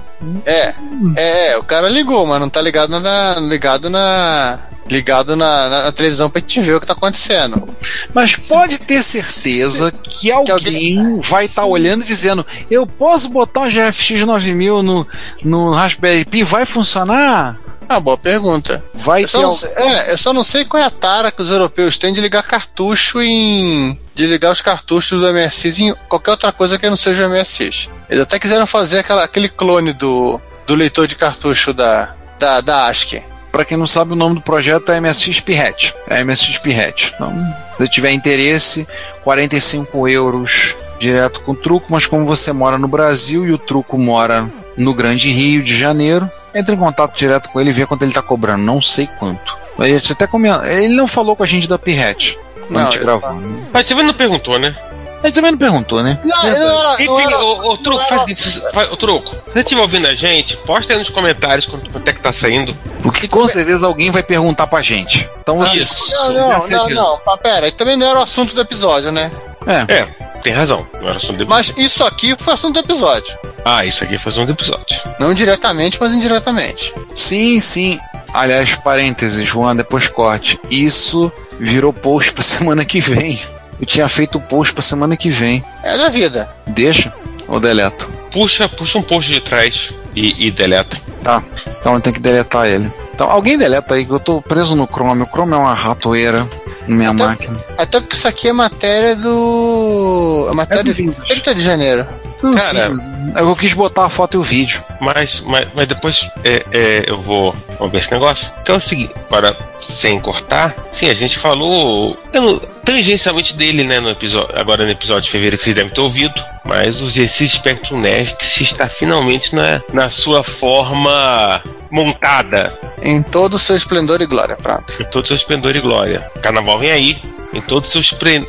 [0.45, 0.73] É,
[1.15, 3.35] é, é, o cara ligou, mas não tá ligado na.
[3.39, 4.59] ligado na.
[4.87, 7.67] ligado na, na- na televisão pra gente ver o que tá acontecendo.
[8.13, 13.61] mas pode ter certeza que alguém, alguém- vai estar olhando e dizendo: Eu posso botar
[13.61, 15.07] um GFX 9000 no,
[15.43, 16.43] no Raspberry Pi?
[16.43, 17.57] Vai funcionar?
[17.89, 18.83] Ah, boa pergunta.
[18.93, 19.37] Vai Eu ter.
[19.43, 22.13] al- sei, é, eu só não sei qual é a tara que os europeus têm
[22.13, 23.99] de ligar cartucho em.
[24.15, 27.89] de ligar os cartuchos do MSX em qualquer outra coisa que não seja o MSX.
[28.09, 32.87] Eles até quiseram fazer aquela, aquele clone do, do leitor de cartucho da, da, da
[32.87, 33.23] ASCII.
[33.51, 35.93] Pra quem não sabe, o nome do projeto é MSX Pirret.
[36.07, 37.11] É MSX Pirret.
[37.13, 38.87] Então, se tiver interesse,
[39.23, 44.49] 45 euros direto com truco, mas como você mora no Brasil e o truco mora
[44.77, 48.13] no Grande Rio de Janeiro, entre em contato direto com ele e vê quanto ele
[48.13, 48.63] tá cobrando.
[48.63, 49.57] Não sei quanto.
[49.79, 52.37] Ele até comenta, ele não falou com a gente da Pirret.
[52.67, 53.33] Quando a Não, gente gravou.
[53.33, 53.65] né?
[53.73, 54.75] Mas você não perguntou, né?
[55.23, 56.19] Ele também não perguntou, né?
[56.23, 58.61] Não, não Enfim, não era, não Truco, faz isso.
[58.91, 62.11] Ô, Truco, se você estiver ouvindo a gente, posta aí nos comentários quanto, quanto é
[62.11, 62.75] que tá saindo.
[63.01, 65.29] Porque com certeza alguém vai perguntar pra gente.
[65.41, 65.79] Então você.
[65.79, 66.11] Isso.
[66.11, 67.21] Não, não, não, não.
[67.25, 69.31] Mas pera, também não era o assunto do episódio, né?
[69.65, 69.93] É.
[69.93, 70.05] É,
[70.41, 70.87] tem razão.
[71.01, 73.37] Não era assunto do Mas isso aqui foi assunto do episódio.
[73.65, 74.99] Ah, isso aqui foi um episódio.
[75.19, 76.93] Não diretamente, mas indiretamente.
[77.15, 77.99] Sim, sim.
[78.33, 80.59] Aliás, parênteses, Juan, depois corte.
[80.69, 83.39] Isso virou post pra semana que vem.
[83.79, 85.63] Eu tinha feito o post pra semana que vem.
[85.83, 86.53] É da vida.
[86.67, 87.13] Deixa
[87.47, 88.05] ou deleta?
[88.31, 90.99] Puxa, puxa um post de trás e, e deleta.
[91.23, 91.43] Tá.
[91.79, 92.91] Então eu tenho que deletar ele.
[93.13, 95.21] Então alguém deleta aí, que eu tô preso no Chrome.
[95.23, 96.47] O Chrome é uma ratoeira
[96.87, 97.57] na minha Até- máquina.
[97.77, 100.47] Até porque isso aqui é matéria do.
[100.49, 101.27] É matéria É do de Windows.
[101.27, 102.05] 30 de janeiro.
[102.43, 104.83] Não, Cara- sim, eu quis botar a foto e o vídeo.
[104.99, 107.55] Mas, mas, mas depois é, é, eu vou.
[107.79, 108.51] Vamos ver esse negócio.
[108.61, 113.99] Então é o seguinte, para sem cortar, sim, a gente falou não- tangencialmente dele, né,
[113.99, 116.33] no episódio, agora no episódio de fevereiro que vocês devem ter ouvido.
[116.65, 122.77] Mas o GC Spectrum Next está finalmente na, na sua forma montada.
[123.01, 124.55] Em todo o seu esplendor e glória.
[124.55, 125.01] Pronto.
[125.01, 126.19] Em todo o seu esplendor e glória.
[126.41, 127.21] Carnaval vem aí.
[127.53, 128.01] Em todo o seu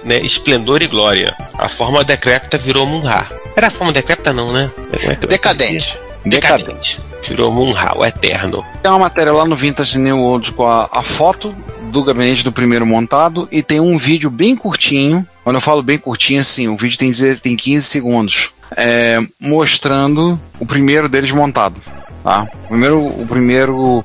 [0.05, 1.35] né, esplendor e glória.
[1.59, 3.29] A forma decrépita virou Munra.
[3.57, 4.71] Era a forma decrépita, não, né?
[4.93, 5.99] É Decadente.
[6.25, 7.01] Decadente.
[7.27, 8.65] Virou Munra, o eterno.
[8.83, 11.55] Tem uma matéria lá no Vintage New World com a, a foto
[11.91, 15.27] do gabinete do primeiro montado e tem um vídeo bem curtinho.
[15.43, 18.51] Quando eu falo bem curtinho, assim, o vídeo tem, tem 15 segundos.
[18.77, 21.81] é, mostrando o primeiro deles montado.
[22.25, 22.49] Tá?
[22.69, 24.03] Primeiro, o primeiro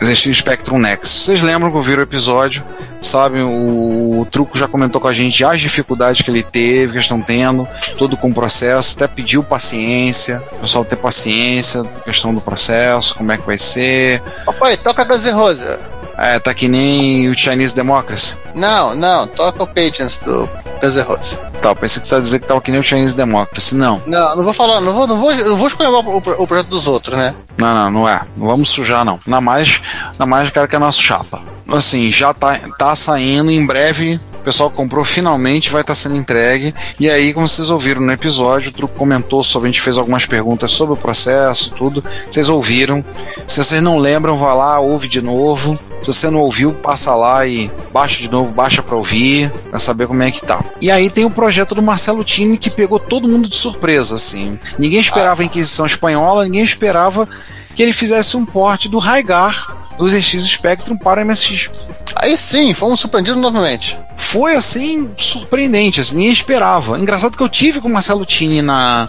[0.00, 1.24] ZX Spectrum Next.
[1.24, 2.64] Vocês lembram que ouviram o episódio?
[3.00, 6.98] Sabem, o, o Truco já comentou com a gente as dificuldades que ele teve, que
[7.00, 7.66] estão tendo,
[7.98, 13.32] todo com o processo, até pediu paciência, o pessoal ter paciência, questão do processo, como
[13.32, 14.22] é que vai ser.
[14.44, 15.78] Papai, toca Guns N' Roses.
[16.18, 18.36] É, tá que nem o Chinese Democracy.
[18.54, 20.48] Não, não, toca o Patience do
[20.80, 21.38] Guns N' Roses.
[21.60, 23.74] Tá, pensei que você ia dizer que tava que nem o Chinese Democracy.
[23.74, 26.46] Não, Não, não vou falar, não vou, não vou, não vou escolher o, o- o
[26.46, 27.34] projeto dos outros, né?
[27.58, 28.20] não, não, não é.
[28.36, 29.20] Não vamos sujar, não.
[29.26, 29.80] Ainda mais,
[30.12, 31.40] ainda mais cara que é nosso chapa.
[31.68, 34.20] Assim, já tá, tá saindo em breve.
[34.46, 36.72] O pessoal comprou finalmente vai estar sendo entregue.
[37.00, 40.24] E aí, como vocês ouviram no episódio, o Truco comentou sobre, a gente fez algumas
[40.24, 42.04] perguntas sobre o processo, tudo.
[42.30, 43.04] Vocês ouviram.
[43.44, 45.76] Se vocês não lembram, vá lá, ouve de novo.
[46.00, 50.06] Se você não ouviu, passa lá e baixa de novo, baixa pra ouvir, pra saber
[50.06, 50.64] como é que tá.
[50.80, 54.56] E aí tem o projeto do Marcelo Tini que pegou todo mundo de surpresa, assim.
[54.78, 57.28] Ninguém esperava a Inquisição Espanhola, ninguém esperava
[57.76, 61.70] que ele fizesse um porte do Raigar do ZX Spectrum para o MSX.
[62.16, 63.98] Aí sim, fomos surpreendidos novamente.
[64.16, 66.98] Foi assim, surpreendente, assim, ninguém esperava.
[66.98, 69.08] Engraçado que eu tive com o Marcelo Tini na,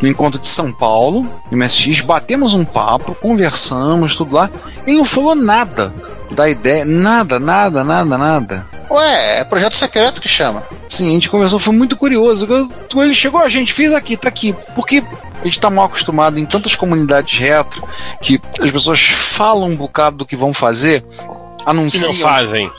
[0.00, 4.50] no encontro de São Paulo, MSX, batemos um papo, conversamos, tudo lá.
[4.86, 5.92] Ele não falou nada
[6.30, 8.66] da ideia, nada, nada, nada, nada.
[8.90, 10.64] Ué, é projeto secreto que chama.
[10.88, 12.46] Sim, a gente conversou, foi muito curioso.
[12.46, 14.54] Quando ele chegou, a gente fiz aqui, tá aqui.
[14.74, 15.02] Porque
[15.40, 17.86] a gente tá mal acostumado em tantas comunidades retro
[18.22, 22.14] que as pessoas falam um bocado do que vão fazer, Que não anunciam.
[22.28, 22.70] fazem.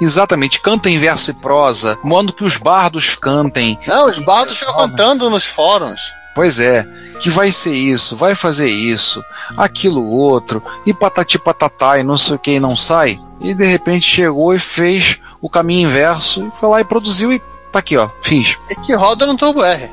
[0.00, 3.78] Exatamente, cantam em verso e prosa, mando que os bardos cantem.
[3.86, 6.00] Não, os bardos ficam contando nos fóruns.
[6.36, 6.86] Pois é,
[7.18, 9.24] que vai ser isso, vai fazer isso,
[9.56, 13.18] aquilo outro, e patati patatá, e não sei o que, e não sai.
[13.40, 17.40] E de repente chegou e fez o caminho inverso, e foi lá e produziu e
[17.72, 18.58] tá aqui, ó, fiz.
[18.68, 19.90] E que roda no Turbo R.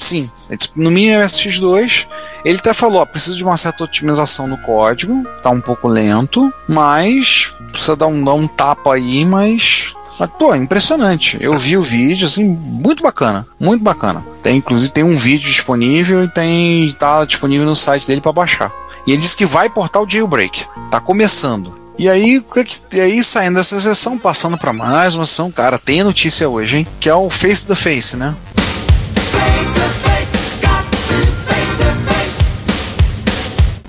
[0.00, 0.28] Sim,
[0.74, 2.08] no mini MSX2,
[2.44, 6.52] ele até falou, ó, precisa de uma certa otimização no código, tá um pouco lento,
[6.68, 11.36] mas precisa dar um, dar um tapa aí, mas mas, pô, impressionante.
[11.40, 13.46] Eu vi o vídeo, assim, muito bacana.
[13.58, 14.24] Muito bacana.
[14.42, 16.90] Tem, inclusive, tem um vídeo disponível e tem.
[16.98, 18.72] tá disponível no site dele para baixar.
[19.06, 20.64] E ele disse que vai portar o jailbreak.
[20.90, 21.76] Tá começando.
[21.98, 26.04] E aí, que- e aí saindo dessa sessão, passando para mais uma sessão, cara, tem
[26.04, 26.86] notícia hoje, hein?
[27.00, 28.36] Que é o Face the Face, né?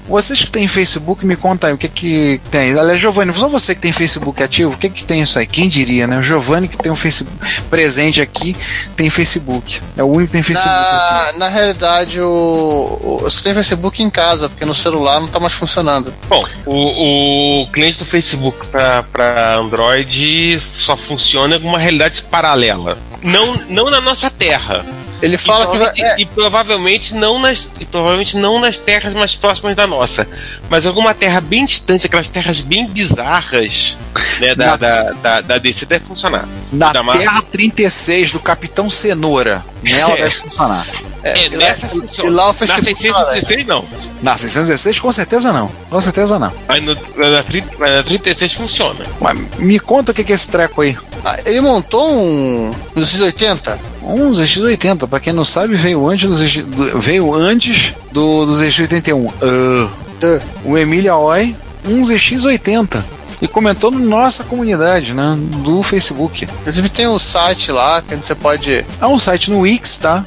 [0.09, 2.77] Vocês que têm Facebook, me conta aí o que que tem.
[2.77, 5.45] Aliás, Giovanni, só você que tem Facebook ativo, o que que tem isso aí?
[5.45, 6.17] Quem diria, né?
[6.17, 7.31] O Giovanni que tem um Facebook
[7.69, 8.55] presente aqui,
[8.95, 9.79] tem Facebook.
[9.95, 10.73] É o único que tem Facebook.
[10.73, 15.27] Na, na realidade, o, o, eu só tenho Facebook em casa, porque no celular não
[15.27, 16.11] tá mais funcionando.
[16.27, 22.97] Bom, o, o cliente do Facebook para Android só funciona em uma realidade paralela.
[23.21, 24.83] Não, não na nossa Terra.
[25.21, 25.87] Ele fala e, que vai.
[25.93, 30.27] provavelmente, e provavelmente não nas e provavelmente não nas terras mais próximas da nossa,
[30.69, 33.97] mas alguma terra bem distante, aquelas terras bem bizarras,
[34.39, 36.47] né, da, Na- da, da, da DC deve funcionar.
[36.71, 37.03] Na da.
[37.03, 39.65] Terra 36 do Capitão Cenoura.
[39.83, 40.21] Nela É.
[40.23, 40.87] deve funcionar.
[41.23, 42.29] É, e lá- nessa e- funciona.
[42.29, 43.85] e lá o Na Facebook 616 não.
[44.21, 45.69] Na 616, com certeza não.
[45.89, 46.51] Com certeza não.
[46.67, 49.05] Aí no, na, 30, na 36 funciona.
[49.19, 50.97] Mas me conta o que que é esse treco aí.
[51.23, 52.73] Ah, ele montou um.
[52.95, 53.79] Nos 80?
[54.01, 58.53] Um ZX80, pra quem não sabe, veio antes do, ZX do- veio antes do, do
[58.53, 59.31] ZX81.
[59.41, 61.55] Ah, o Emília Oi,
[61.85, 63.03] um ZX80.
[63.41, 65.37] E comentou na nossa comunidade, né?
[65.63, 66.45] Do Facebook.
[66.59, 68.85] Inclusive tem um site lá que você pode.
[69.01, 70.25] É um site no Wix, tá?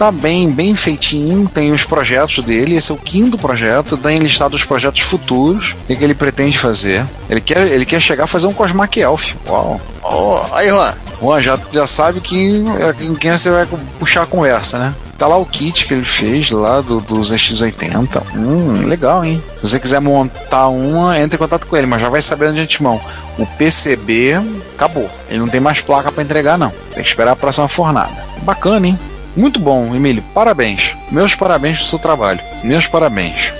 [0.00, 4.56] Tá bem, bem feitinho, tem os projetos dele, esse é o quinto projeto, tem listado
[4.56, 7.04] os projetos futuros, o que, que ele pretende fazer.
[7.28, 9.34] Ele quer, ele quer chegar a fazer um Cosmac Elf.
[9.46, 9.78] Uau!
[10.02, 10.94] Ó, aí, Juan.
[11.20, 14.94] Juan, já, já sabe que, é com quem você vai puxar a conversa, né?
[15.18, 18.22] Tá lá o kit que ele fez lá do, do ZX80.
[18.34, 19.42] Hum, legal, hein?
[19.56, 22.60] Se você quiser montar uma, entre em contato com ele, mas já vai sabendo de
[22.62, 22.98] antemão.
[23.38, 24.40] O PCB
[24.74, 25.10] acabou.
[25.28, 26.72] Ele não tem mais placa pra entregar, não.
[26.94, 28.30] Tem que esperar a próxima fornada.
[28.42, 28.98] Bacana, hein?
[29.36, 30.22] Muito bom, Emílio.
[30.34, 30.96] Parabéns.
[31.10, 32.40] Meus parabéns pro seu trabalho.
[32.62, 33.52] Meus parabéns.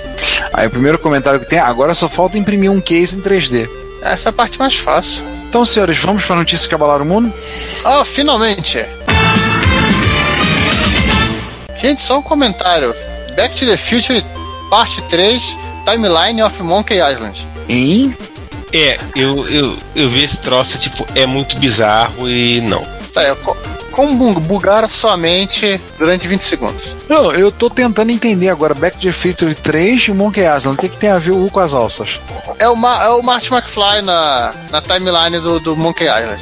[0.53, 3.67] Aí o primeiro comentário que tem, agora só falta imprimir um case em 3D.
[4.01, 5.23] Essa é a parte mais fácil.
[5.47, 7.33] Então, senhores, vamos para notícias que abalaram o mundo?
[7.83, 8.85] Ah, finalmente!
[11.77, 12.93] Gente, só um comentário.
[13.35, 14.23] Back to the Future,
[14.69, 17.47] parte 3, Timeline of Monkey Island.
[17.67, 18.15] Em
[18.71, 22.85] É, eu, eu, eu vi esse troço, tipo, é muito bizarro e não.
[23.13, 23.35] Tá, é,
[23.91, 26.95] co- como bu- bugar somente durante 20 segundos?
[27.09, 28.73] Não, eu tô tentando entender agora.
[28.73, 30.77] Back to the Future 3 e Monkey Island.
[30.77, 32.19] O que, que tem a ver o U com as alças?
[32.57, 36.41] É o, Ma- é o Marty McFly na, na timeline do, do Monkey Island.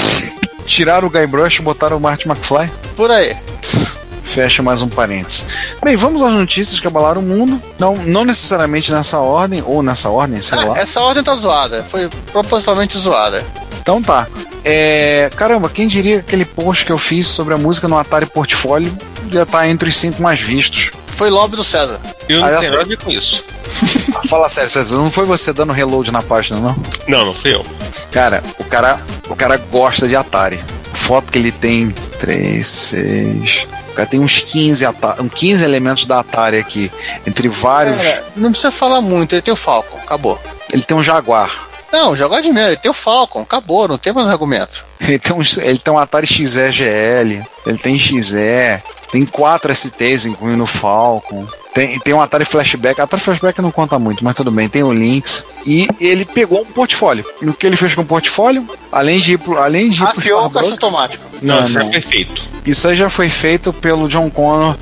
[0.66, 2.70] Tiraram o Guybrush e botaram o Marty McFly?
[2.96, 3.36] Por aí.
[4.22, 5.44] Fecha mais um parênteses.
[5.82, 7.60] Bem, vamos às notícias que abalaram o mundo.
[7.78, 10.78] Não, não necessariamente nessa ordem, ou nessa ordem, sei Ah, lá.
[10.78, 11.84] essa ordem tá zoada.
[11.88, 13.44] Foi propositalmente zoada.
[13.80, 14.26] Então tá.
[14.70, 18.26] É, caramba, quem diria que aquele post que eu fiz sobre a música no Atari
[18.26, 18.94] Portfólio
[19.32, 20.90] já tá entre os cinco mais vistos.
[21.06, 21.98] Foi lobby do César.
[22.28, 22.70] Eu não tenho sei.
[22.72, 23.42] nada a ver com isso.
[24.28, 26.76] Fala sério, César, não foi você dando reload na página, não?
[27.08, 27.64] Não, não fui eu.
[28.12, 29.00] Cara, o cara,
[29.30, 30.60] o cara gosta de Atari.
[30.92, 31.88] Foto que ele tem
[32.18, 33.66] 3, 6.
[33.90, 36.92] O cara tem uns 15, Ata- uns 15 elementos da Atari aqui.
[37.26, 37.96] Entre vários.
[38.02, 40.38] Cara, não precisa falar muito, ele tem o Falcon, acabou.
[40.70, 41.67] Ele tem um Jaguar.
[41.92, 44.84] Não, jogar de menos, ele tem o Falcon, acabou, não tem mais argumento.
[45.00, 47.42] Ele tem, um, ele tem um Atari XE GL.
[47.64, 48.82] Ele tem XE.
[49.10, 51.46] Tem quatro STs, incluindo o Falcon.
[51.74, 53.00] Tem, tem um Atari Flashback.
[53.00, 54.68] Atari Flashback não conta muito, mas tudo bem.
[54.68, 55.44] Tem o Lynx.
[55.66, 57.24] E ele pegou um portfólio.
[57.40, 58.66] E o que ele fez com o portfólio?
[58.90, 61.24] Além de ir pro, além de ir pro Afiou o caixa automático.
[61.40, 61.90] Não, Não, isso é não.
[61.90, 62.42] perfeito.
[62.66, 64.76] Isso aí já foi feito pelo John Connor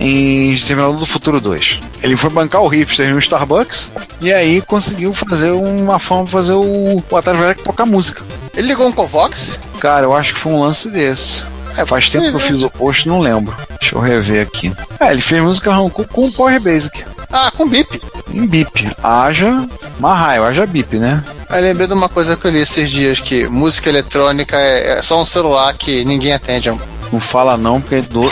[0.00, 1.80] em Terminador do Futuro 2.
[2.02, 6.32] Ele foi bancar o hipster em um Starbucks e aí conseguiu fazer uma fama pra
[6.32, 8.24] fazer o, o Atari Flashback tocar música.
[8.54, 9.60] Ele ligou um Covox?
[9.78, 11.44] Cara, eu acho que foi um lance desse.
[11.76, 13.54] É, Faz tempo que eu fiz o post, não lembro.
[13.80, 14.72] Deixa eu rever aqui.
[14.98, 17.04] É, ele fez música arrancou com Power Basic.
[17.32, 18.00] Ah, com bip.
[18.32, 18.90] Em bip.
[19.02, 19.68] Haja
[19.98, 21.22] Marraio, haja bip, né?
[21.48, 25.02] Aí lembrei de uma coisa que eu li esses dias, que música eletrônica é, é
[25.02, 26.70] só um celular que ninguém atende.
[27.12, 28.30] Não fala não, porque do-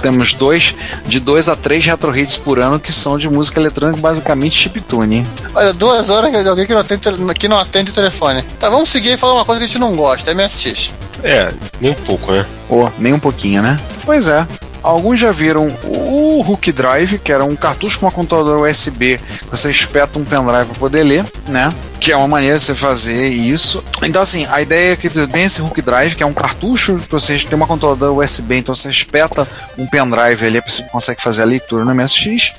[0.00, 0.74] temos dois,
[1.06, 5.26] de dois a três retro hits por ano que são de música eletrônica, basicamente chiptune.
[5.54, 7.02] Olha, duas horas de alguém que não atende,
[7.38, 8.42] que não atende o telefone.
[8.58, 10.92] Tá, vamos seguir e falar uma coisa que a gente não gosta, MSX.
[11.22, 12.46] É, nem um pouco, né?
[12.68, 13.76] Ou nem um pouquinho, né?
[14.04, 14.46] Pois é.
[14.82, 19.18] Alguns já viram o Hook Drive, que era um cartucho com uma controladora USB
[19.50, 21.72] você espeta um pendrive para poder ler, né?
[22.04, 23.82] Que é uma maneira de você fazer isso.
[24.02, 27.10] Então, assim, a ideia é que tem esse Hook Drive, que é um cartucho que
[27.10, 29.48] você tem uma controladora USB, então você espeta
[29.78, 32.52] um pendrive ali, você consegue fazer a leitura no MSX.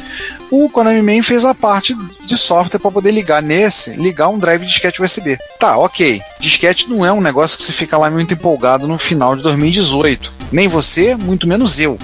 [0.49, 4.61] O Konami Man fez a parte de software para poder ligar nesse, ligar um drive
[4.61, 5.37] de disquete USB.
[5.59, 6.19] Tá, ok.
[6.39, 10.33] Disquete não é um negócio que você fica lá muito empolgado no final de 2018.
[10.51, 11.99] Nem você, muito menos eu.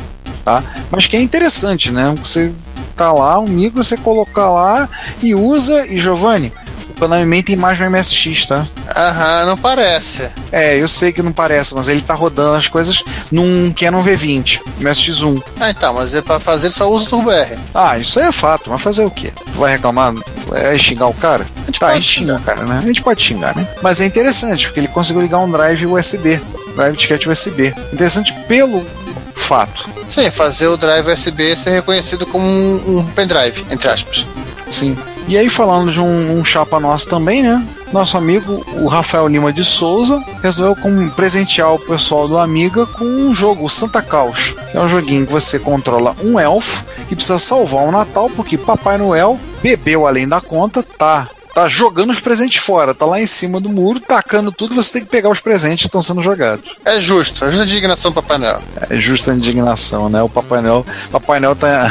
[0.45, 0.63] Tá?
[0.91, 2.13] Mas que é interessante, né?
[2.23, 2.53] Você
[2.95, 4.87] tá lá, um micro, você colocar lá
[5.23, 5.87] e usa.
[5.87, 6.53] E Giovanni,
[7.01, 8.67] Konami tem mais no MSX, tá?
[8.95, 10.29] Aham, não parece.
[10.51, 14.59] É, eu sei que não parece, mas ele tá rodando as coisas num Canon V20,
[14.79, 15.41] MSX1.
[15.59, 17.57] Ah, então, mas é pra fazer só usa o Turbo R.
[17.73, 19.33] Ah, isso aí é fato, mas fazer o quê?
[19.55, 20.13] Vai reclamar?
[20.53, 21.43] É xingar o cara?
[21.63, 22.39] A gente Tá, a pode gente xinga xingar.
[22.39, 22.79] o cara, né?
[22.83, 23.67] A gente pode xingar, né?
[23.81, 26.39] Mas é interessante, porque ele conseguiu ligar um drive USB,
[26.75, 27.73] drive disquete USB.
[27.91, 28.85] Interessante pelo
[29.33, 29.89] fato.
[30.07, 34.27] Sim, fazer o drive USB ser reconhecido como um, um pendrive, entre aspas.
[34.69, 34.95] Sim.
[35.31, 37.65] E aí, falando de um, um chapa nosso também, né?
[37.93, 43.05] Nosso amigo, o Rafael Lima de Souza, resolveu com- presentear o pessoal do Amiga com
[43.05, 44.53] um jogo, o Santa Claus.
[44.73, 48.97] É um joguinho que você controla um elfo que precisa salvar o Natal porque Papai
[48.97, 51.29] Noel bebeu além da conta, tá.
[51.53, 55.01] Tá jogando os presentes fora, tá lá em cima do muro, tacando tudo, você tem
[55.03, 56.75] que pegar os presentes que estão sendo jogados.
[56.83, 58.61] É justo, é justa indignação do Papai Noel.
[58.89, 60.21] É justa indignação, né?
[60.21, 60.85] O Papai Noel.
[61.09, 61.89] Papai Noel tá.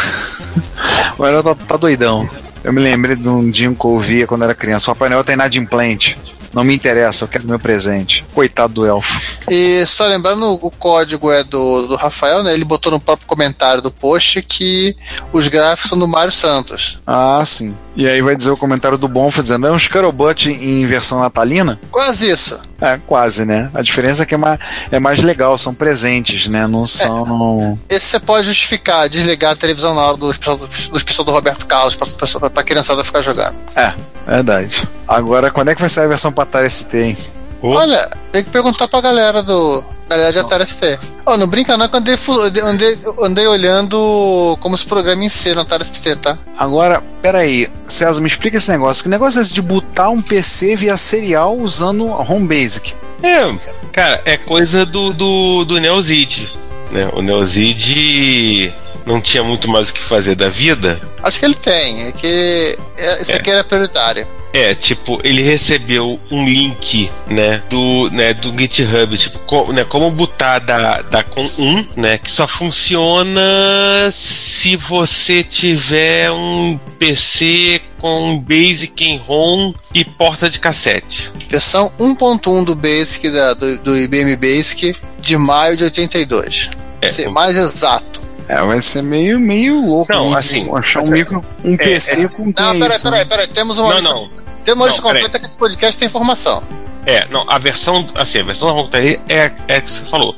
[1.15, 2.29] o Papai Noel tá, tá doidão.
[2.63, 4.87] Eu me lembrei de um dia que eu ouvia quando era criança.
[4.87, 6.19] Papai Noel tá inadimplente.
[6.53, 8.25] Não me interessa, eu quero meu presente.
[8.35, 9.21] Coitado do elfo.
[9.49, 12.53] E só lembrando, o código é do, do Rafael, né?
[12.53, 14.97] Ele botou no próprio comentário do post que
[15.33, 16.99] os gráficos são do Mário Santos.
[17.07, 17.75] Ah, sim.
[17.95, 21.81] E aí vai dizer o comentário do Bonfa dizendo: é um Scarobut em versão natalina?
[21.91, 22.59] Quase isso.
[22.81, 23.71] É, quase, né?
[23.75, 24.59] A diferença é que é mais,
[24.91, 26.67] é mais legal, são presentes, né?
[26.67, 27.79] Não são.
[27.89, 31.33] Esse você pode justificar, desligar a televisão na hora dos pessoal do, dos pessoal do
[31.33, 33.57] Roberto Carlos pra, pra, pra criançada ficar jogando.
[33.77, 33.95] É,
[34.27, 34.89] verdade.
[35.07, 37.17] Agora, quando é que vai sair a versão pra Atari ST, hein?
[37.63, 37.75] Oh.
[37.75, 39.85] Olha, tem que perguntar pra galera do.
[40.11, 40.99] Galera de Atari ST.
[41.25, 45.55] Ó, não brinca não que eu andei, andei, andei olhando como se programa em C
[45.55, 46.37] no Atari ST, tá?
[46.59, 49.05] Agora, peraí, César, me explica esse negócio.
[49.05, 52.93] Que negócio é esse de botar um PC via serial usando Home Basic?
[53.23, 53.57] É,
[53.93, 56.53] cara, é coisa do, do, do Neozid.
[56.91, 57.09] Né?
[57.13, 58.75] O Neozid
[59.07, 61.01] não tinha muito mais o que fazer da vida.
[61.23, 63.37] Acho que ele tem, é que é, esse É.
[63.37, 64.27] aqui era prioritário.
[64.53, 70.59] É, tipo, ele recebeu um link, né, do, né, do GitHub, tipo, né, como botar
[70.59, 79.05] da, da com 1, né, que só funciona se você tiver um PC com Basic
[79.05, 81.31] em ROM e porta de cassete.
[81.49, 86.71] Versão 1.1 do Basic, da, do, do IBM Basic, de maio de 82.
[87.03, 88.10] É, Ser mais exato.
[88.51, 90.13] É, vai ser meio, meio louco.
[90.13, 93.47] Não, assim, Achar um é- micro, um é- PC com Não, tem peraí, peraí, peraí.
[93.49, 94.31] Temos uma Não, lista, não.
[94.65, 96.63] temos uma lista completa que esse podcast tem informação.
[97.07, 100.35] É, não, a versão, assim, a versão da computaria é, é a que você falou.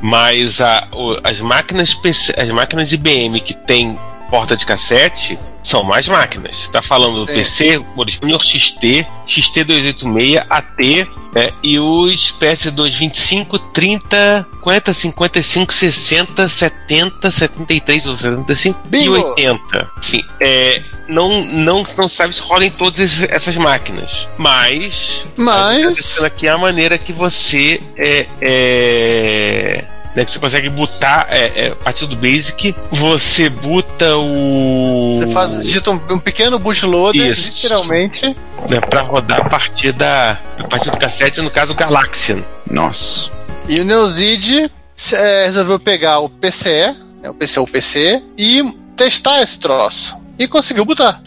[0.00, 3.98] Mas a, o- as máquinas PC, as máquinas IBM que tem
[4.30, 6.68] porta de cassete são mais máquinas.
[6.72, 7.26] Tá falando do.
[7.26, 16.48] PC, o Junior XT, XT286, AT, né, e os PS2 25, 30, 50, 55, 60,
[16.48, 19.16] 70, 73 ou 75 Bingo!
[19.16, 19.90] e 80.
[19.98, 24.26] Enfim, é, não, não, não sabe se rola em todas essas máquinas.
[24.38, 25.98] Mas Mas.
[25.98, 29.84] Essa aqui é a maneira que você é, é,
[30.14, 35.30] né, que você consegue botar é, é, a partir do Basic, você buta o Você
[35.32, 37.50] faz, digita um, um pequeno bootloader, Isso.
[37.50, 38.26] literalmente.
[38.68, 42.42] né, para rodar a partir da a partir do cassete, no caso o Galaxian.
[42.68, 43.30] Nossa.
[43.68, 44.70] E o Neozid
[45.12, 48.62] é, resolveu pegar o PCE, né, o PC o PC, e
[48.96, 50.16] testar esse troço.
[50.38, 51.22] E conseguiu botar.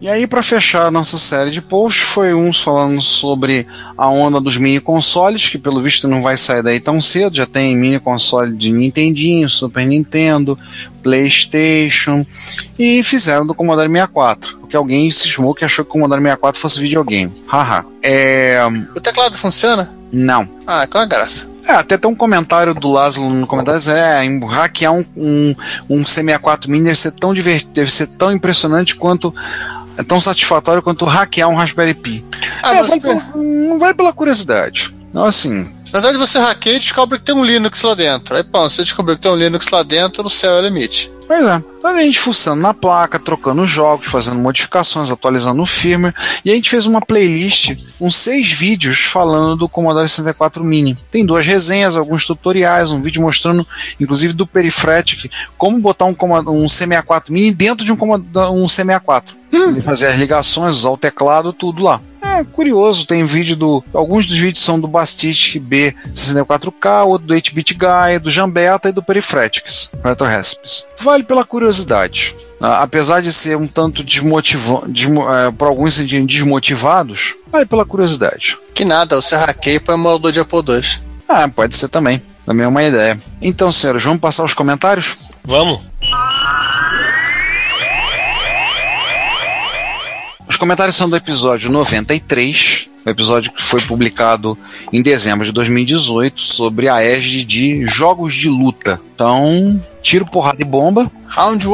[0.00, 3.66] E aí, pra fechar a nossa série de posts, foi uns falando sobre
[3.98, 7.36] a onda dos mini consoles, que pelo visto não vai sair daí tão cedo.
[7.36, 10.58] Já tem mini console de Nintendinho, Super Nintendo,
[11.02, 12.24] PlayStation,
[12.78, 14.56] e fizeram do Commodore 64.
[14.60, 17.30] Porque alguém cismou que achou que o Commodore 64 fosse videogame.
[17.46, 17.84] Haha.
[18.02, 18.58] É.
[18.96, 19.94] O teclado funciona?
[20.10, 20.48] Não.
[20.66, 21.50] Ah, com a graça.
[21.66, 25.54] É, até tem um comentário do Lázaro no comentário é, hackear um, um,
[25.90, 29.32] um C64 Mini deve ser tão divertido, deve ser tão impressionante quanto
[30.00, 32.24] é tão satisfatório quanto hackear um Raspberry Pi.
[32.62, 34.94] Ah, é, vai pela- não vai pela curiosidade.
[35.12, 38.36] Não, assim, na verdade, você hackeia e descobre que tem um Linux lá dentro.
[38.36, 41.10] Aí, pô, você descobriu que tem um Linux lá dentro, o céu é o limite.
[41.30, 41.62] Pois é.
[41.78, 46.12] Então a gente fuçando na placa, trocando jogos, fazendo modificações, atualizando o firmware.
[46.44, 50.98] E a gente fez uma playlist com seis vídeos falando do Commodore 64 Mini.
[51.08, 53.64] Tem duas resenhas, alguns tutoriais, um vídeo mostrando,
[54.00, 56.16] inclusive do Perifratic, como botar um,
[56.48, 59.34] um C64 Mini dentro de um, um C64.
[59.52, 62.00] Ele fazer as ligações, usar o teclado, tudo lá.
[62.38, 63.84] É curioso, tem vídeo do.
[63.92, 69.02] Alguns dos vídeos são do Bastich B64K, outro do 8-Bit Guy, do Jambeta e do
[69.02, 70.86] Perifratics, Retro Recipes.
[71.00, 72.34] Vale pela curiosidade.
[72.62, 75.08] Ah, apesar de ser um tanto desmotivante,
[75.58, 78.56] para alguns sentirem desmotivados, vale pela curiosidade.
[78.74, 80.82] Que nada, você hackeia e põe um emulador de Apple II.
[81.28, 82.22] Ah, pode ser também.
[82.46, 83.20] Também é uma ideia.
[83.40, 85.16] Então, senhores, vamos passar os comentários?
[85.44, 85.80] Vamos?
[90.60, 94.58] Comentários são do episódio 93, o episódio que foi publicado
[94.92, 99.00] em dezembro de 2018 sobre a égide de jogos de luta.
[99.14, 101.10] Então, tiro, porrada e bomba.
[101.26, 101.72] Round 1.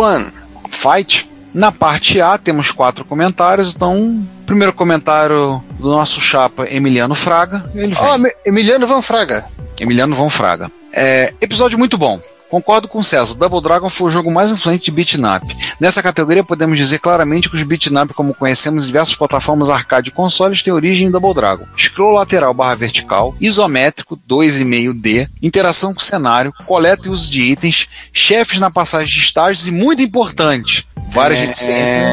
[0.71, 1.29] Fight.
[1.53, 7.69] Na parte A temos quatro comentários, então primeiro comentário do nosso chapa Emiliano Fraga.
[7.75, 8.05] Ele vem.
[8.05, 9.45] Oh, Emiliano Van Fraga.
[9.81, 10.71] Emiliano Van Fraga.
[10.93, 12.21] É, episódio muito bom.
[12.49, 15.47] Concordo com o César, Double Dragon foi o jogo mais influente de beat'em up.
[15.81, 20.11] Nessa categoria podemos dizer claramente que os beat'em up como conhecemos em diversas plataformas arcade
[20.11, 21.67] e consoles têm origem em Double Dragon.
[21.77, 27.89] Scroll lateral barra vertical, isométrico 2,5D, interação com o cenário, coleta e uso de itens,
[28.13, 31.47] chefes na passagem de estágios e muito importante, várias É.
[31.47, 32.05] reticências,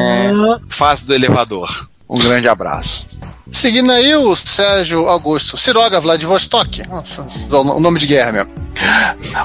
[0.68, 1.88] fase do elevador.
[2.10, 3.20] Um grande abraço.
[3.54, 5.56] Seguindo aí o Sérgio Augusto.
[5.56, 6.82] Siroga Vladivostok.
[6.88, 8.64] Nossa, o nome de guerra mesmo.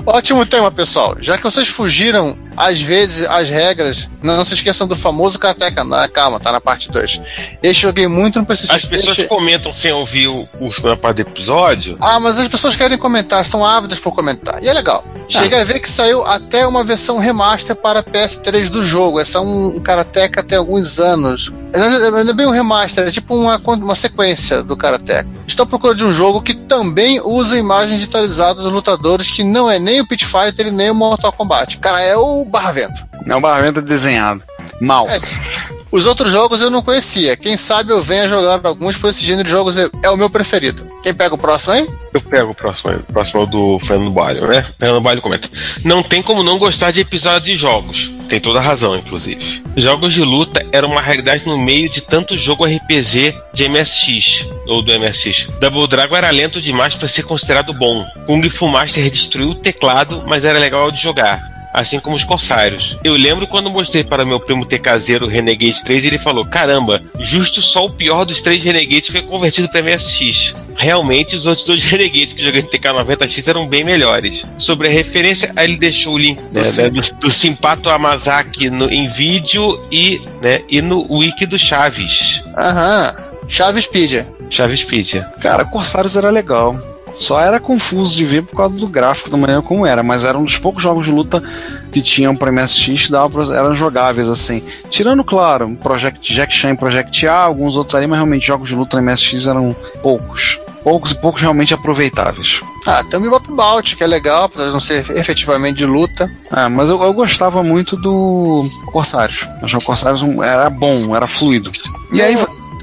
[0.07, 1.15] Ótimo tema, pessoal.
[1.19, 5.83] Já que vocês fugiram, às vezes, as regras, não se esqueçam do famoso Karateka.
[5.83, 7.21] Na, calma, tá na parte 2.
[7.61, 8.65] Este joguei muito no PC.
[8.73, 11.95] As pessoas Este- comentam sem ouvir o, o segunda parte do episódio.
[12.01, 14.61] Ah, mas as pessoas querem comentar, estão ávidas por comentar.
[14.63, 15.05] E é legal.
[15.29, 19.19] Chega a ver que saiu até uma versão remaster para PS3 do jogo.
[19.19, 21.51] Essa é um, um Karateka tem alguns anos.
[21.71, 25.27] Não é bem um remaster, é tipo uma, uma sequência do Karateka.
[25.47, 29.69] Estou à procura de um jogo que também usa imagens digitalizadas dos lutadores, que não
[29.69, 31.77] é nem o Pit Fighter e nem o Mortal Kombat.
[31.77, 33.05] Cara, é o Barravento.
[33.25, 34.41] É o barramento desenhado.
[34.81, 35.07] Mal.
[35.07, 35.19] É.
[35.91, 37.35] Os outros jogos eu não conhecia.
[37.35, 40.29] Quem sabe eu venha jogar alguns, pois esse gênero de jogos é, é o meu
[40.29, 40.87] preferido.
[41.01, 41.87] Quem pega o próximo aí?
[42.13, 44.65] Eu pego o próximo, o próximo é o do Fernando Balho, né?
[44.77, 45.49] Fernando Balho comenta.
[45.83, 48.11] Não tem como não gostar de episódios de jogos.
[48.29, 49.63] Tem toda a razão, inclusive.
[49.75, 54.83] Jogos de luta eram uma realidade no meio de tanto jogo RPG de MSX, ou
[54.83, 55.47] do MSX.
[55.59, 58.05] Double Dragon era lento demais para ser considerado bom.
[58.27, 61.58] Kung Fu Master destruiu o teclado, mas era legal de jogar.
[61.73, 62.97] Assim como os Corsários.
[63.03, 66.45] Eu lembro quando mostrei para meu primo ter caseiro o Renegade 3 e ele falou:
[66.45, 70.53] Caramba, justo só o pior dos três Renegades foi convertido para MSX.
[70.75, 74.45] Realmente, os outros dois Renegades que eu joguei no TK90X eram bem melhores.
[74.57, 78.89] Sobre a referência, aí ele deixou o link né, né, do, do Simpato Amazaki no,
[78.89, 82.41] em vídeo e, né, e no wiki do Chaves.
[82.57, 83.15] Aham.
[83.47, 84.27] Chaves Pedia.
[84.49, 85.23] Chaves Pedia.
[85.41, 86.79] Cara, Corsários era legal.
[87.19, 90.37] Só era confuso de ver por causa do gráfico, da maneira como era, mas era
[90.37, 91.43] um dos poucos jogos de luta
[91.91, 94.63] que tinham para MSX dava pra, eram jogáveis assim.
[94.89, 98.75] Tirando, claro, Project Jack Chan e Project A, alguns outros ali, mas realmente jogos de
[98.75, 100.59] luta na MSX eram poucos.
[100.81, 102.61] Poucos e poucos realmente aproveitáveis.
[102.87, 106.31] Ah, tem o Bebop Bout, que é legal, apesar de não ser efetivamente de luta.
[106.49, 109.41] Ah, mas eu, eu gostava muito do Corsários.
[109.41, 111.69] Eu achava que o Corsários era bom, era fluido.
[112.13, 112.37] E aí,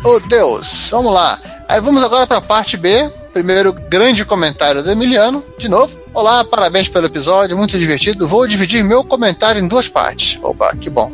[0.06, 1.38] oh Deus, vamos lá.
[1.68, 3.10] Aí vamos agora para a parte B.
[3.32, 6.05] Primeiro grande comentário do Emiliano, de novo.
[6.16, 8.26] Olá, parabéns pelo episódio, muito divertido.
[8.26, 10.38] Vou dividir meu comentário em duas partes.
[10.42, 11.12] Opa, que bom.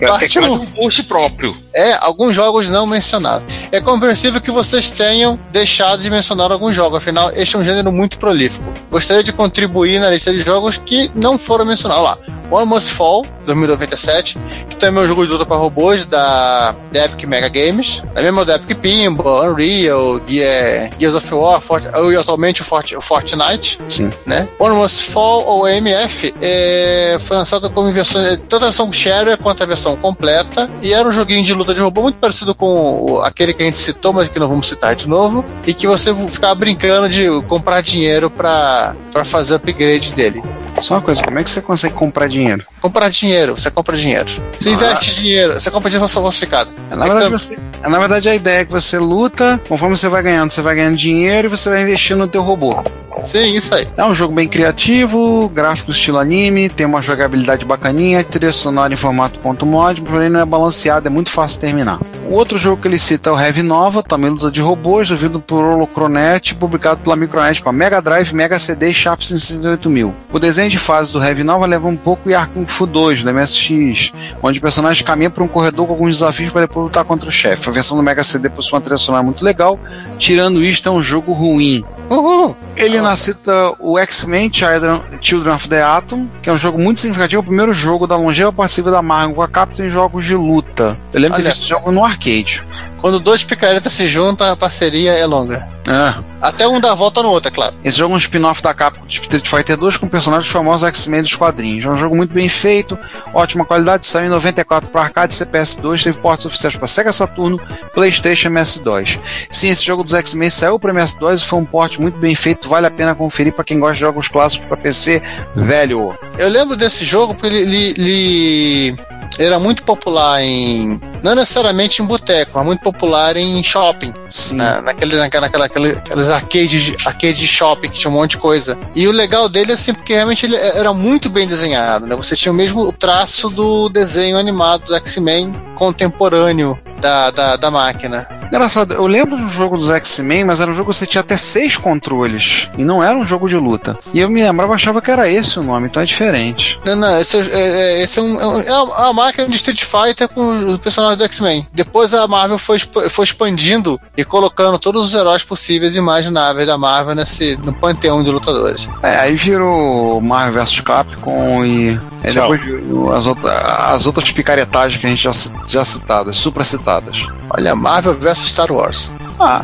[0.00, 0.54] É Parte quase 1.
[0.54, 1.56] um post próprio.
[1.72, 3.44] É, alguns jogos não mencionados.
[3.70, 7.92] É compreensível que vocês tenham deixado de mencionar alguns jogos, afinal, este é um gênero
[7.92, 8.74] muito prolífico.
[8.90, 12.02] Gostaria de contribuir na lista de jogos que não foram mencionados.
[12.02, 14.36] Olha lá, One Must Fall, 2097,
[14.68, 18.22] que também é um jogo de luta para robôs da, da Epic Mega Games, é
[18.22, 23.00] mesmo da Epic Pinball, Unreal, Gear, Gears of War, Fort, e atualmente o, Fort, o
[23.00, 24.12] Fortnite Sim.
[24.26, 24.39] né?
[24.58, 29.62] One Must Fall ou MF é, foi lançado como versão, tanto a versão shareware quanto
[29.62, 32.66] a versão completa e era um joguinho de luta de robô muito parecido com
[33.12, 35.86] o- aquele que a gente citou, mas que não vamos citar de novo e que
[35.86, 38.94] você ficava brincando de comprar dinheiro pra
[39.24, 40.42] fazer upgrade dele.
[40.80, 42.64] Só uma coisa, como é que você consegue comprar dinheiro?
[42.80, 44.30] Comprar dinheiro, você compra dinheiro.
[44.58, 46.70] Você investe dinheiro, você compra dinheiro falsificado.
[46.90, 50.50] Na verdade, você, na verdade, a ideia é que você luta, conforme você vai ganhando,
[50.50, 52.82] você vai ganhando dinheiro e você vai investindo no teu robô.
[53.24, 53.86] Sim, isso aí.
[53.96, 58.96] É um jogo bem criativo, gráfico estilo anime, tem uma jogabilidade bacaninha, trilha sonora em
[58.96, 62.00] formato ponto .mod, porém não é balanceado, é muito fácil de terminar.
[62.28, 65.40] O outro jogo que ele cita é o Heavy Nova, também luta de robôs, desenvolvido
[65.40, 70.14] por Holocronet, publicado pela Micronet para Mega Drive, Mega CD e Sharp 68000.
[70.32, 73.34] O desenho de fase do Heavy Nova leva um pouco em Kung Fu 2, do
[73.34, 77.28] MSX, onde o personagem caminha por um corredor com alguns desafios para depois lutar contra
[77.28, 77.68] o chefe.
[77.68, 79.78] A versão do Mega CD possui uma trilha sonora muito legal,
[80.18, 81.84] tirando isto é um jogo ruim.
[82.08, 82.56] Uhul.
[82.76, 86.98] Ele ainda cita o X-Men Children, Children of the Atom, que é um jogo muito
[86.98, 90.34] significativo, o primeiro jogo da longeva participa da Marvel com a Capcom em jogos de
[90.34, 90.98] luta.
[91.12, 91.48] Eu lembro Olha.
[91.48, 92.62] desse jogo no arcade.
[92.98, 95.68] Quando dois picaretas se juntam, a parceria é longa.
[95.86, 96.14] É.
[96.40, 97.74] Até um dá a volta no outro, é claro.
[97.84, 101.22] Esse jogo é um spin-off da Capcom de Street Fighter 2 com personagens famosos X-Men
[101.22, 101.84] dos quadrinhos.
[101.84, 102.98] É um jogo muito bem feito,
[103.32, 107.58] ótima qualidade, saiu em 94 para arcade, CPS2, teve portos oficiais para Sega Saturno,
[107.94, 109.18] PlayStation e MS2.
[109.50, 112.68] Sim, esse jogo dos X-Men saiu para MS2 e foi um porte muito bem feito,
[112.68, 115.22] vale a pena conferir para quem gosta de jogos clássicos para PC,
[115.56, 116.14] velho.
[116.38, 118.96] Eu lembro desse jogo porque ele, ele- ele-
[119.38, 124.12] ele era muito popular em não necessariamente em boteco, mas muito popular em shopping.
[124.30, 124.56] Sim.
[124.56, 128.38] Na, naquele, naquela, naquela, aquele- aqueles arcade, arcade de shopping que tinha um monte de
[128.38, 128.78] coisa.
[128.94, 132.16] E o legal dele é assim, porque realmente ele era muito bem desenhado, né?
[132.16, 138.26] Você tinha o mesmo traço do desenho animado do X-Men contemporâneo da, da, da máquina.
[138.48, 141.36] Engraçado, eu lembro do jogo dos X-Men, mas era um jogo que você tinha até
[141.36, 142.68] seis controles.
[142.76, 143.96] E não era um jogo de luta.
[144.12, 146.78] E eu me lembrava, achava que era esse o nome, então é diferente.
[146.84, 149.84] Não, não, esse, é, é- esse é, um, é um- é uma máquina de Street
[149.84, 151.66] Fighter com os personagens do X-Men.
[151.72, 156.76] Depois a Marvel foi, foi expandindo e colocando todos os heróis possíveis e imagináveis da
[156.78, 158.88] Marvel nesse, no panteão de lutadores.
[159.02, 161.98] É, aí virou Marvel vs Capcom e.
[162.22, 163.52] Depois virou as, outra-
[163.94, 165.30] as outras picaretagens que a gente já,
[165.66, 167.26] já citadas, supracitadas.
[167.50, 169.10] Olha, Marvel vs Star Wars.
[169.38, 169.62] Ah,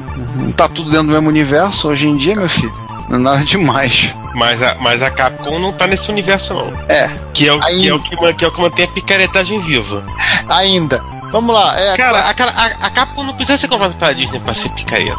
[0.56, 2.74] tá tudo dentro do mesmo universo hoje em dia, meu filho.
[3.08, 4.12] Não é nada demais.
[4.34, 6.72] Mas a, mas a Capcom não tá nesse universo, não.
[6.88, 9.60] É, Que é o, que, é o que, que é o que mantém a picaretagem
[9.62, 10.04] viva.
[10.48, 11.02] ainda.
[11.32, 14.38] Vamos lá, é, Cara, a, cara, a, a Capcom não precisa ser comprada pela Disney
[14.40, 15.16] pra ser picareta.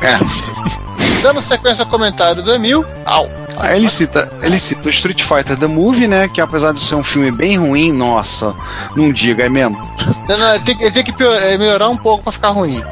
[0.00, 0.18] É.
[1.22, 2.84] dando sequência ao comentário do Emil.
[3.04, 3.28] Au.
[3.58, 6.28] Aí ele cita, ele cita o Street Fighter The Movie, né?
[6.28, 8.54] Que apesar de ser um filme bem ruim, nossa,
[8.96, 9.76] não diga, é mesmo.
[10.28, 12.82] Não, não, ele tem, que- ele tem que é, melhorar um pouco pra ficar ruim.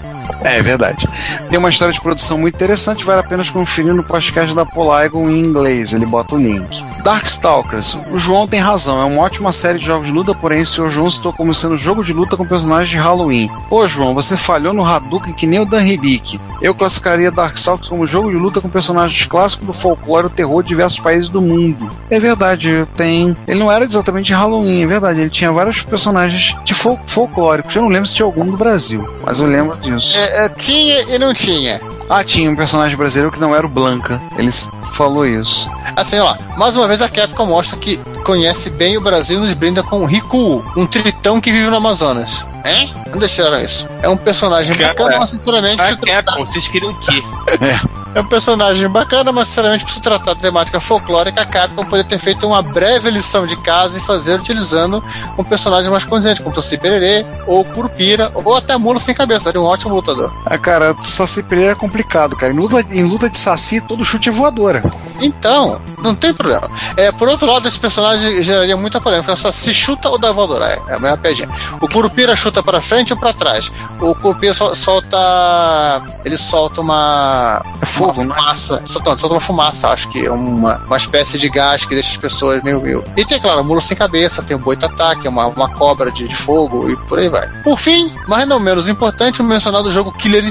[0.43, 1.09] É verdade.
[1.49, 5.31] Tem uma história de produção muito interessante, vale a pena conferir no podcast da Polygon
[5.31, 6.85] em inglês, ele bota o link.
[7.03, 10.67] Darkstalkers, o João tem razão, é uma ótima série de jogos de luta, porém o
[10.67, 10.91] Sr.
[10.91, 13.51] João citou como sendo jogo de luta com personagens de Halloween.
[13.71, 16.41] Ô João, você falhou no Hadouken que nem o Dan Hibiki.
[16.61, 20.69] Eu classificaria Darkstalkers como jogo de luta com personagens clássicos do folclore e terror de
[20.69, 21.91] diversos países do mundo.
[22.11, 23.37] É verdade, tem.
[23.47, 27.75] Ele não era exatamente de Halloween, é verdade, ele tinha vários personagens de fol folclóricos.
[27.77, 30.18] Eu não lembro se tinha algum do Brasil, mas eu lembro disso.
[30.19, 31.81] É, é, tinha e não tinha.
[32.11, 34.21] Ah, tinha um personagem brasileiro que não era o Blanca.
[34.39, 35.69] Ele s- falou isso.
[35.95, 39.55] Assim, ó, mais uma vez a Capcom mostra que conhece bem o Brasil e nos
[39.55, 42.47] brinda com o Riku, um tritão que vive no Amazonas.
[42.65, 42.93] Hein?
[43.11, 43.87] Não deixaram isso.
[44.03, 47.23] É um personagem bacana, mas sinceramente, A tratar- Capcom, vocês queriam o quê?
[47.61, 52.05] é um personagem bacana, mas sinceramente, por se tratar de temática folclórica, a Capcom poderia
[52.05, 55.03] ter feito uma breve lição de casa e fazer utilizando
[55.39, 59.61] um personagem mais condizente, como Saci Pererê, ou Curupira, ou até Mula Sem Cabeça, seria
[59.61, 60.33] um ótimo lutador.
[60.47, 62.53] Ah, cara, o Saci Pereira é complicado, cara.
[62.53, 64.83] Em luta, em luta de Saci, todo chute é voadora.
[65.21, 66.69] Então, não tem problema.
[66.97, 69.35] É, por outro lado, esse personagem geraria muita polêmica.
[69.37, 70.67] Só se chuta ou dá voadora.
[70.67, 71.49] É, é a mesma pedinha.
[71.81, 73.71] O Curupira chuta pra frente ou pra trás.
[74.01, 76.03] O Curupira sol- solta.
[76.25, 77.63] Ele solta uma.
[77.83, 78.83] É fogo, uma não fumaça.
[78.87, 82.17] Solta, solta uma fumaça, acho que é uma, uma espécie de gás que deixa as
[82.17, 83.05] pessoas meio.
[83.17, 86.11] E tem, claro, o mulo sem cabeça, tem o boitatá, que é uma, uma cobra
[86.11, 87.49] de, de fogo e por aí vai.
[87.63, 90.45] Por fim, mas não menos importante, mencionar do jogo Killer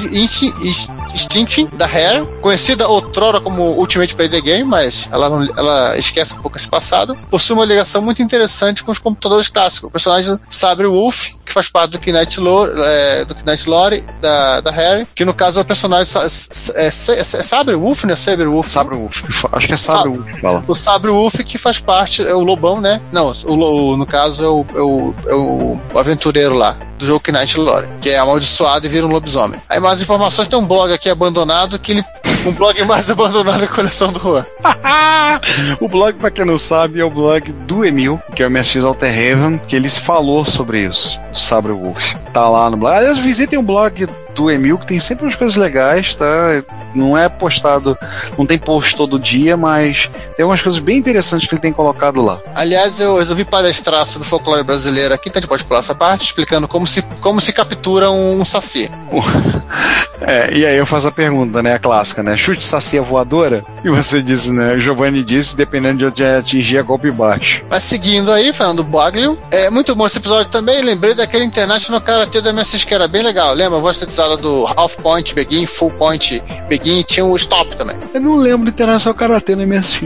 [1.13, 6.33] Instinct, da Rare, conhecida outrora como Ultimate Play the Game, mas ela, não- ela esquece
[6.33, 9.87] um pouco esse passado, possui uma ligação muito interessante com os computadores clássicos.
[9.87, 14.71] O personagem Sabre Wolf, faz parte do Knight Lore, é, do Knight Lore da, da
[14.71, 18.15] Rare, que no caso é o personagem é, S- é Sabre Wolf, né?
[18.15, 18.67] Sabre Wolf.
[18.67, 19.23] Sabre Wolf.
[19.51, 20.09] Acho que é Sabre.
[20.11, 20.63] Wolf que fala.
[20.67, 23.01] O Sabre Wolf que faz parte, é o Lobão, né?
[23.11, 27.23] Não, o, Lo- no caso é o, é o, é o aventureiro lá, do jogo
[27.31, 29.59] Knight Lore, que é amaldiçoado e vira um lobisomem.
[29.67, 32.05] Aí mais informações, tem um blog aqui abandonado, que ele.
[32.47, 34.45] Um blog mais abandonado da coleção do Juan.
[35.81, 38.85] o blog, pra quem não sabe, é o blog do Emil, que é o MSX
[38.85, 42.13] Alterhaven, que ele falou sobre isso, do Sabre Wolf.
[42.31, 42.95] Tá lá no blog.
[42.95, 44.07] Aliás, visitem o blog
[44.37, 46.63] do Emil, que tem sempre umas coisas legais, tá?
[46.93, 47.97] Não é postado,
[48.37, 52.21] não tem post todo dia, mas tem umas coisas bem interessantes que ele tem colocado
[52.21, 52.39] lá.
[52.53, 55.95] Aliás, eu resolvi palestrar sobre o folclore brasileiro aqui, então a gente pode pular essa
[55.95, 58.89] parte, explicando como se, como se captura um saci.
[60.19, 61.75] É, e aí eu faço a pergunta, né?
[61.75, 62.35] A clássica, né?
[62.35, 63.63] Chute sacia voadora?
[63.83, 64.73] E você disse, né?
[64.73, 67.63] O Giovanni disse, dependendo de onde atingir, é golpe baixo.
[67.69, 70.81] Mas seguindo aí, Fernando Baglio, é muito bom esse episódio também.
[70.81, 73.53] Lembrei daquele International Karate do MSX que era bem legal.
[73.53, 73.97] Lembra a voz
[74.35, 77.95] do Half Point, Begin, Full Point, Begin, tinha o Stop também.
[78.13, 80.01] Eu não lembro de Internacional Karate no MSX.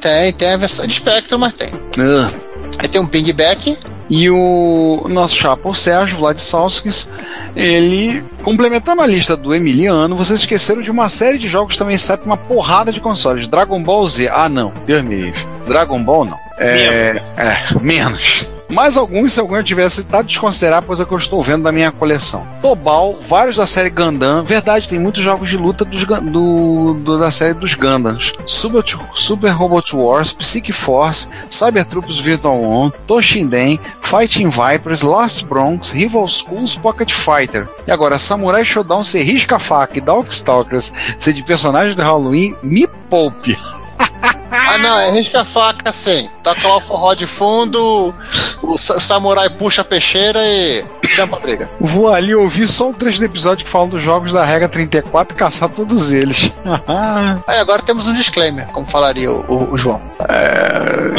[0.00, 1.70] Tem, tem a versão de Spectrum, mas tem.
[1.98, 2.30] Ah.
[2.78, 3.76] Aí tem um Ping Back.
[4.08, 7.08] E o nosso chapa, o Sérgio Vlad Salskis,
[7.56, 11.96] ele, complementando a lista do Emiliano, vocês esqueceram de uma série de jogos que também
[11.96, 13.46] sai pra uma porrada de consoles.
[13.46, 15.46] Dragon Ball Z, ah não, Deus me livre.
[15.66, 16.38] Dragon Ball não.
[16.58, 18.46] É, é menos.
[18.70, 21.92] Mais alguns, se algum tivesse citado, desconsiderar, pois é que eu estou vendo da minha
[21.92, 22.46] coleção.
[22.62, 24.42] Tobal, vários da série Gundam.
[24.42, 28.32] Verdade, tem muitos jogos de luta dos, do, do- da série dos Gundams.
[28.46, 28.82] Super,
[29.14, 36.26] Super Robot Wars, Psyche Force, Cyber Troops Virtual On, Toshinden, Fighting Vipers, Last Bronx, Rival
[36.26, 37.68] Schools, Pocket Fighter.
[37.86, 43.56] E agora, Samurai Showdown ser risca-faca e Darkstalkers ser de personagem do Halloween, me poupe.
[44.56, 46.28] Ah, não, é risca-faca sim.
[46.42, 48.14] Toca lá o forró de fundo,
[48.62, 51.68] o sa- samurai puxa a peixeira e chama a briga.
[51.80, 55.36] Vou ali ouvir só o trecho do episódio que fala dos jogos da regra 34
[55.36, 56.50] e caçar todos eles.
[57.46, 60.00] Aí agora temos um disclaimer, como falaria o, o- o João.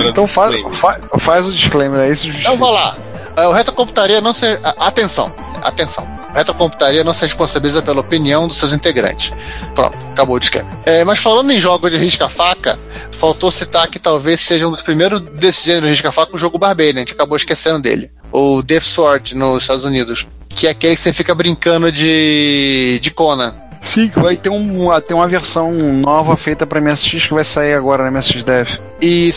[0.09, 2.15] então faz, fa- faz o disclaimer aí.
[2.15, 2.95] se Então vou lá.
[3.35, 4.45] É, O Retrocomputaria não se.
[4.63, 5.31] a- Atenção,
[5.61, 6.07] atenção.
[6.35, 9.31] Retrocomputaria não se responsabiliza pela opinião dos seus integrantes.
[9.73, 10.73] Pronto, acabou o disclaimer.
[10.85, 12.77] É, mas falando em jogos de risca-faca,
[13.13, 16.99] faltou citar que talvez seja um dos primeiros desse gênero risca-faca o jogo Barbarian, a
[16.99, 18.11] gente acabou esquecendo dele.
[18.31, 20.27] O Death Sword nos Estados Unidos.
[20.49, 22.99] Que é aquele que você fica brincando de.
[23.01, 23.53] de Conan.
[23.85, 28.03] Sim, vai ter, um, ter uma versão nova feita pra MSX que vai sair agora
[28.03, 28.67] na MSX Dev.
[28.99, 29.31] E,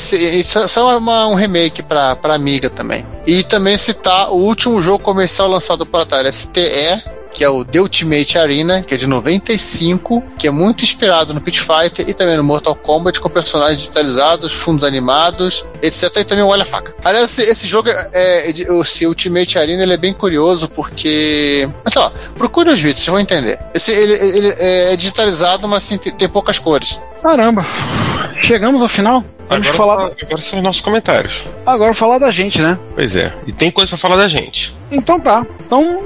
[0.97, 3.05] uma- um remake pra, pra Amiga também.
[3.27, 7.80] E também citar o último jogo comercial lançado para Atari STE, que é o The
[7.80, 12.36] Ultimate Arena, que é de 95, que é muito inspirado no Pit Fighter e também
[12.36, 16.16] no Mortal Kombat, com personagens digitalizados, fundos animados, etc.
[16.16, 16.94] E também o Olha a Faca.
[17.05, 21.68] Aliás, esse, esse jogo, é, é esse Ultimate Arena, ele é bem curioso, porque...
[21.84, 23.59] Mas ó, procure os vídeos, vocês vão entender.
[23.74, 27.00] Esse, ele, ele é digitalizado, mas assim, tem, tem poucas cores.
[27.22, 27.66] Caramba,
[28.40, 29.24] chegamos ao final.
[29.48, 30.12] Vamos Agora, falar.
[30.22, 31.42] agora são os nossos comentários.
[31.64, 32.78] Agora falar da gente, né?
[32.94, 33.34] Pois é.
[33.46, 34.76] E tem coisa pra falar da gente.
[34.90, 35.46] Então tá.
[35.60, 36.02] Então,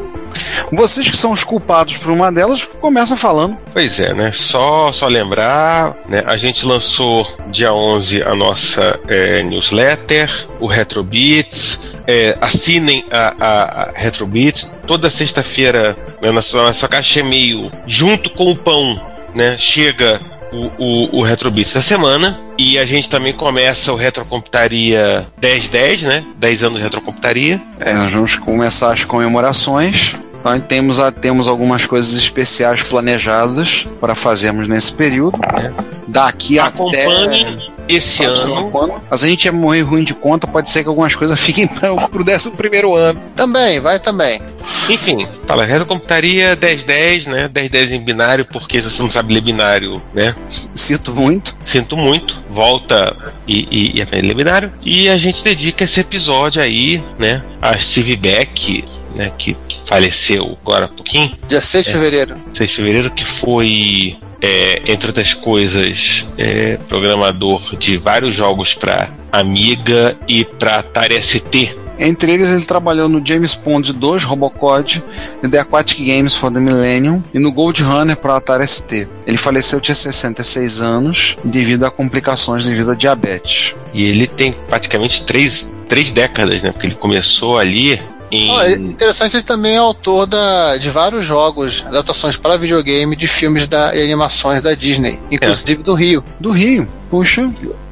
[0.70, 3.58] vocês que são os culpados por uma delas, começa falando.
[3.72, 4.32] Pois é, né?
[4.32, 6.22] Só, só lembrar, né?
[6.26, 11.80] A gente lançou dia 11 a nossa é, newsletter, o Retrobits.
[12.04, 14.68] É, assinem a, a, a Retrobits.
[14.86, 19.00] Toda sexta-feira, né, na, sua, na sua caixa e-mail, junto com o pão,
[19.34, 19.56] né?
[19.58, 20.20] Chega
[20.52, 22.38] o, o, o Retrobits da semana.
[22.58, 26.24] E a gente também começa o Retrocomputaria 1010, né?
[26.38, 27.60] 10 anos de Retrocomputaria.
[27.80, 30.14] É, nós vamos começar as comemorações.
[30.38, 35.38] Então temos, a- temos algumas coisas especiais planejadas para fazermos nesse período.
[35.54, 35.72] né?
[36.08, 37.71] Daqui Acompanhe até.
[37.88, 38.70] Esse ano.
[38.70, 38.94] quando.
[39.10, 41.92] Mas a gente é morrer ruim de conta, pode ser que algumas coisas fiquem para
[41.92, 43.20] o 11 primeiro ano.
[43.34, 44.40] Também, vai também.
[44.88, 47.50] Enfim, fala Retrocomputaria 1010, né?
[47.52, 50.34] 1010 em binário, porque se você não sabe ler binário, né?
[50.46, 51.56] Sinto muito.
[51.64, 52.42] Sinto muito.
[52.50, 54.72] Volta e, e, e aprende a ler binário.
[54.82, 57.42] E a gente dedica esse episódio aí, né?
[57.60, 58.84] A Steve Beck,
[59.14, 59.32] né?
[59.36, 61.32] Que faleceu agora há pouquinho.
[61.48, 62.34] Dia 6 de fevereiro.
[62.54, 69.10] 6 de fevereiro, que foi, é, entre outras coisas, é, programador de vários jogos para
[69.30, 71.76] Amiga e para Atari ST.
[71.98, 75.02] Entre eles, ele trabalhou no James Bond 2 Robocod,
[75.40, 79.06] no The Aquatic Games for the Millennium e no Gold Runner para Atari ST.
[79.24, 83.76] Ele faleceu tinha 66 anos devido a complicações devido a diabetes.
[83.94, 86.72] E ele tem praticamente três, três décadas, né?
[86.72, 88.00] Porque ele começou ali
[88.32, 88.50] em.
[88.60, 93.66] É interessante, ele também é autor da, de vários jogos, adaptações para videogame de filmes
[93.68, 96.24] da, e animações da Disney, inclusive do Rio.
[96.40, 97.48] Do Rio, puxa,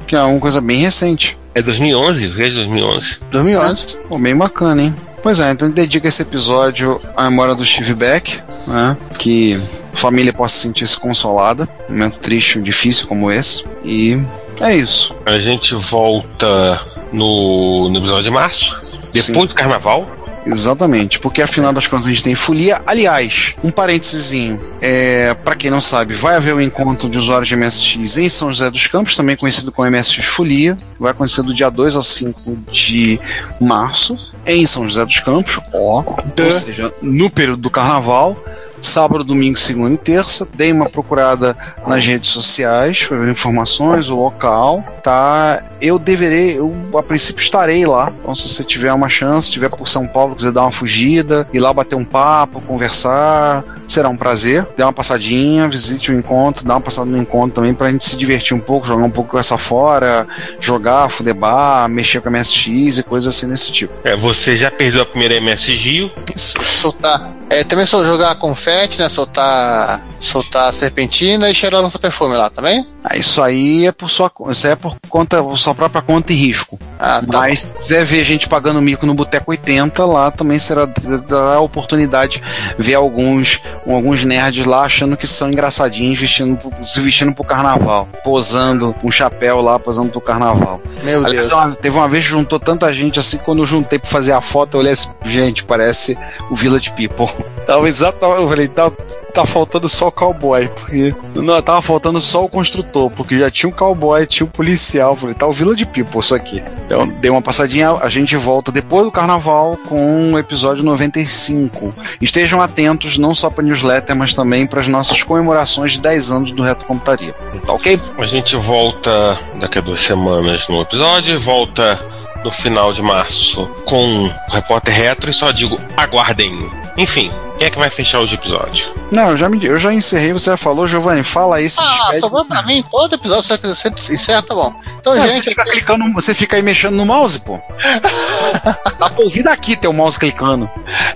[0.07, 1.37] que é uma coisa bem recente.
[1.53, 3.17] É 2011, desde 2011.
[3.29, 3.97] 2011.
[4.07, 4.95] Pô, bem bacana, hein?
[5.21, 8.97] Pois é, então dedica esse episódio à memória do Steve Beck, né?
[9.19, 9.59] Que
[9.93, 13.63] a família possa sentir-se consolada, num momento triste e difícil como esse.
[13.83, 14.19] E
[14.59, 15.13] é isso.
[15.25, 16.81] A gente volta
[17.11, 18.81] no, no episódio de março,
[19.13, 19.45] depois Sim.
[19.45, 20.07] do carnaval.
[20.45, 22.81] Exatamente, porque afinal das contas a gente tem folia.
[22.85, 27.55] Aliás, um parênteses, é, para quem não sabe, vai haver o encontro de usuários de
[27.55, 30.75] MSX em São José dos Campos, também conhecido como MSX Folia.
[30.99, 33.19] Vai acontecer do dia 2 ao 5 de
[33.59, 38.37] março, em São José dos Campos, ó, ou seja, no período do carnaval.
[38.81, 40.47] Sábado, domingo, segunda e terça.
[40.55, 41.55] Dei uma procurada
[41.85, 45.63] nas redes sociais para ver informações, o local, tá?
[45.79, 48.11] Eu deverei, eu a princípio estarei lá.
[48.19, 51.59] Então, se você tiver uma chance, estiver por São Paulo, quiser dar uma fugida, ir
[51.59, 54.67] lá bater um papo, conversar, será um prazer.
[54.75, 58.17] Dê uma passadinha, visite o encontro, dá uma passada no encontro também pra gente se
[58.17, 60.27] divertir um pouco, jogar um pouco com essa fora,
[60.59, 63.93] jogar, fudebar, mexer com a MSX e coisas assim desse tipo.
[64.03, 66.11] É, você já perdeu a primeira MS Rio.
[66.35, 67.40] Soltar.
[67.51, 69.09] É, também só jogar confete, né?
[69.09, 72.87] Soltar, soltar serpentina e cheirar nosso perfume lá também?
[73.00, 76.35] Ah, isso aí é por sua, isso é por conta, por sua própria conta e
[76.35, 76.79] risco.
[76.99, 77.39] Ah, tá.
[77.39, 80.85] Mas se quiser ver gente pagando mico no Boteco 80, lá também será
[81.27, 82.41] dará a oportunidade
[82.77, 88.07] de ver alguns, alguns nerds lá achando que são engraçadinhos, vestindo, se vestindo pro carnaval,
[88.23, 90.79] posando um chapéu lá, posando pro carnaval.
[91.03, 91.59] Meu Aliás, Deus.
[91.59, 94.41] uma- teve uma vez que juntou tanta gente assim, quando eu juntei pra fazer a
[94.41, 96.17] foto, eu olhei assim, gente, parece
[96.51, 97.27] o Village People.
[97.65, 98.91] Tava exatamente, eu falei, tá,
[99.33, 101.13] tá faltando só o cowboy, porque.
[101.35, 105.15] Não, tava faltando só o construtor, porque já tinha o cowboy, tinha o policial.
[105.15, 106.63] Falei, tá o Village People isso aqui.
[106.85, 111.93] Então, dei uma passadinha, a gente volta depois do carnaval com o episódio 95.
[112.21, 116.51] Estejam atentos não só pra newsletter, mas também para as nossas comemorações de 10 anos
[116.51, 117.33] do Reto Computaria.
[117.65, 117.99] Tá ok?
[118.17, 121.99] A gente volta daqui a duas semanas no episódio, volta
[122.43, 126.80] no final de março com o Repórter Retro e só digo aguardem.
[127.01, 128.93] Enfim, quem é que vai fechar hoje o episódio?
[129.11, 131.83] Não, eu já, me, eu já encerrei, você já falou, Giovanni, fala aí se Ah,
[131.97, 132.19] despede.
[132.19, 132.83] sobrou pra mim.
[132.91, 134.71] Todo episódio você você encerra, tá bom.
[134.99, 137.59] Então, Não, você gente, fica clicando, você fica aí mexendo no mouse, pô.
[138.99, 140.69] Dá pra ouvir daqui teu mouse clicando.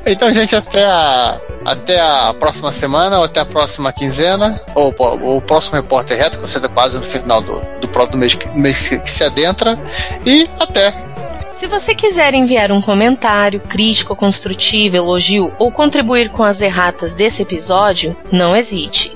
[0.04, 5.38] então, gente, até a, até a próxima semana, ou até a próxima quinzena, ou, ou
[5.38, 8.88] o próximo repórter reto, que você tá quase no final do, do, do mês, mês
[8.90, 9.78] que se adentra.
[10.26, 10.92] E até.
[11.48, 17.44] Se você quiser enviar um comentário, crítico, construtivo, elogio ou contribuir com as erratas desse
[17.44, 19.16] episódio, não hesite.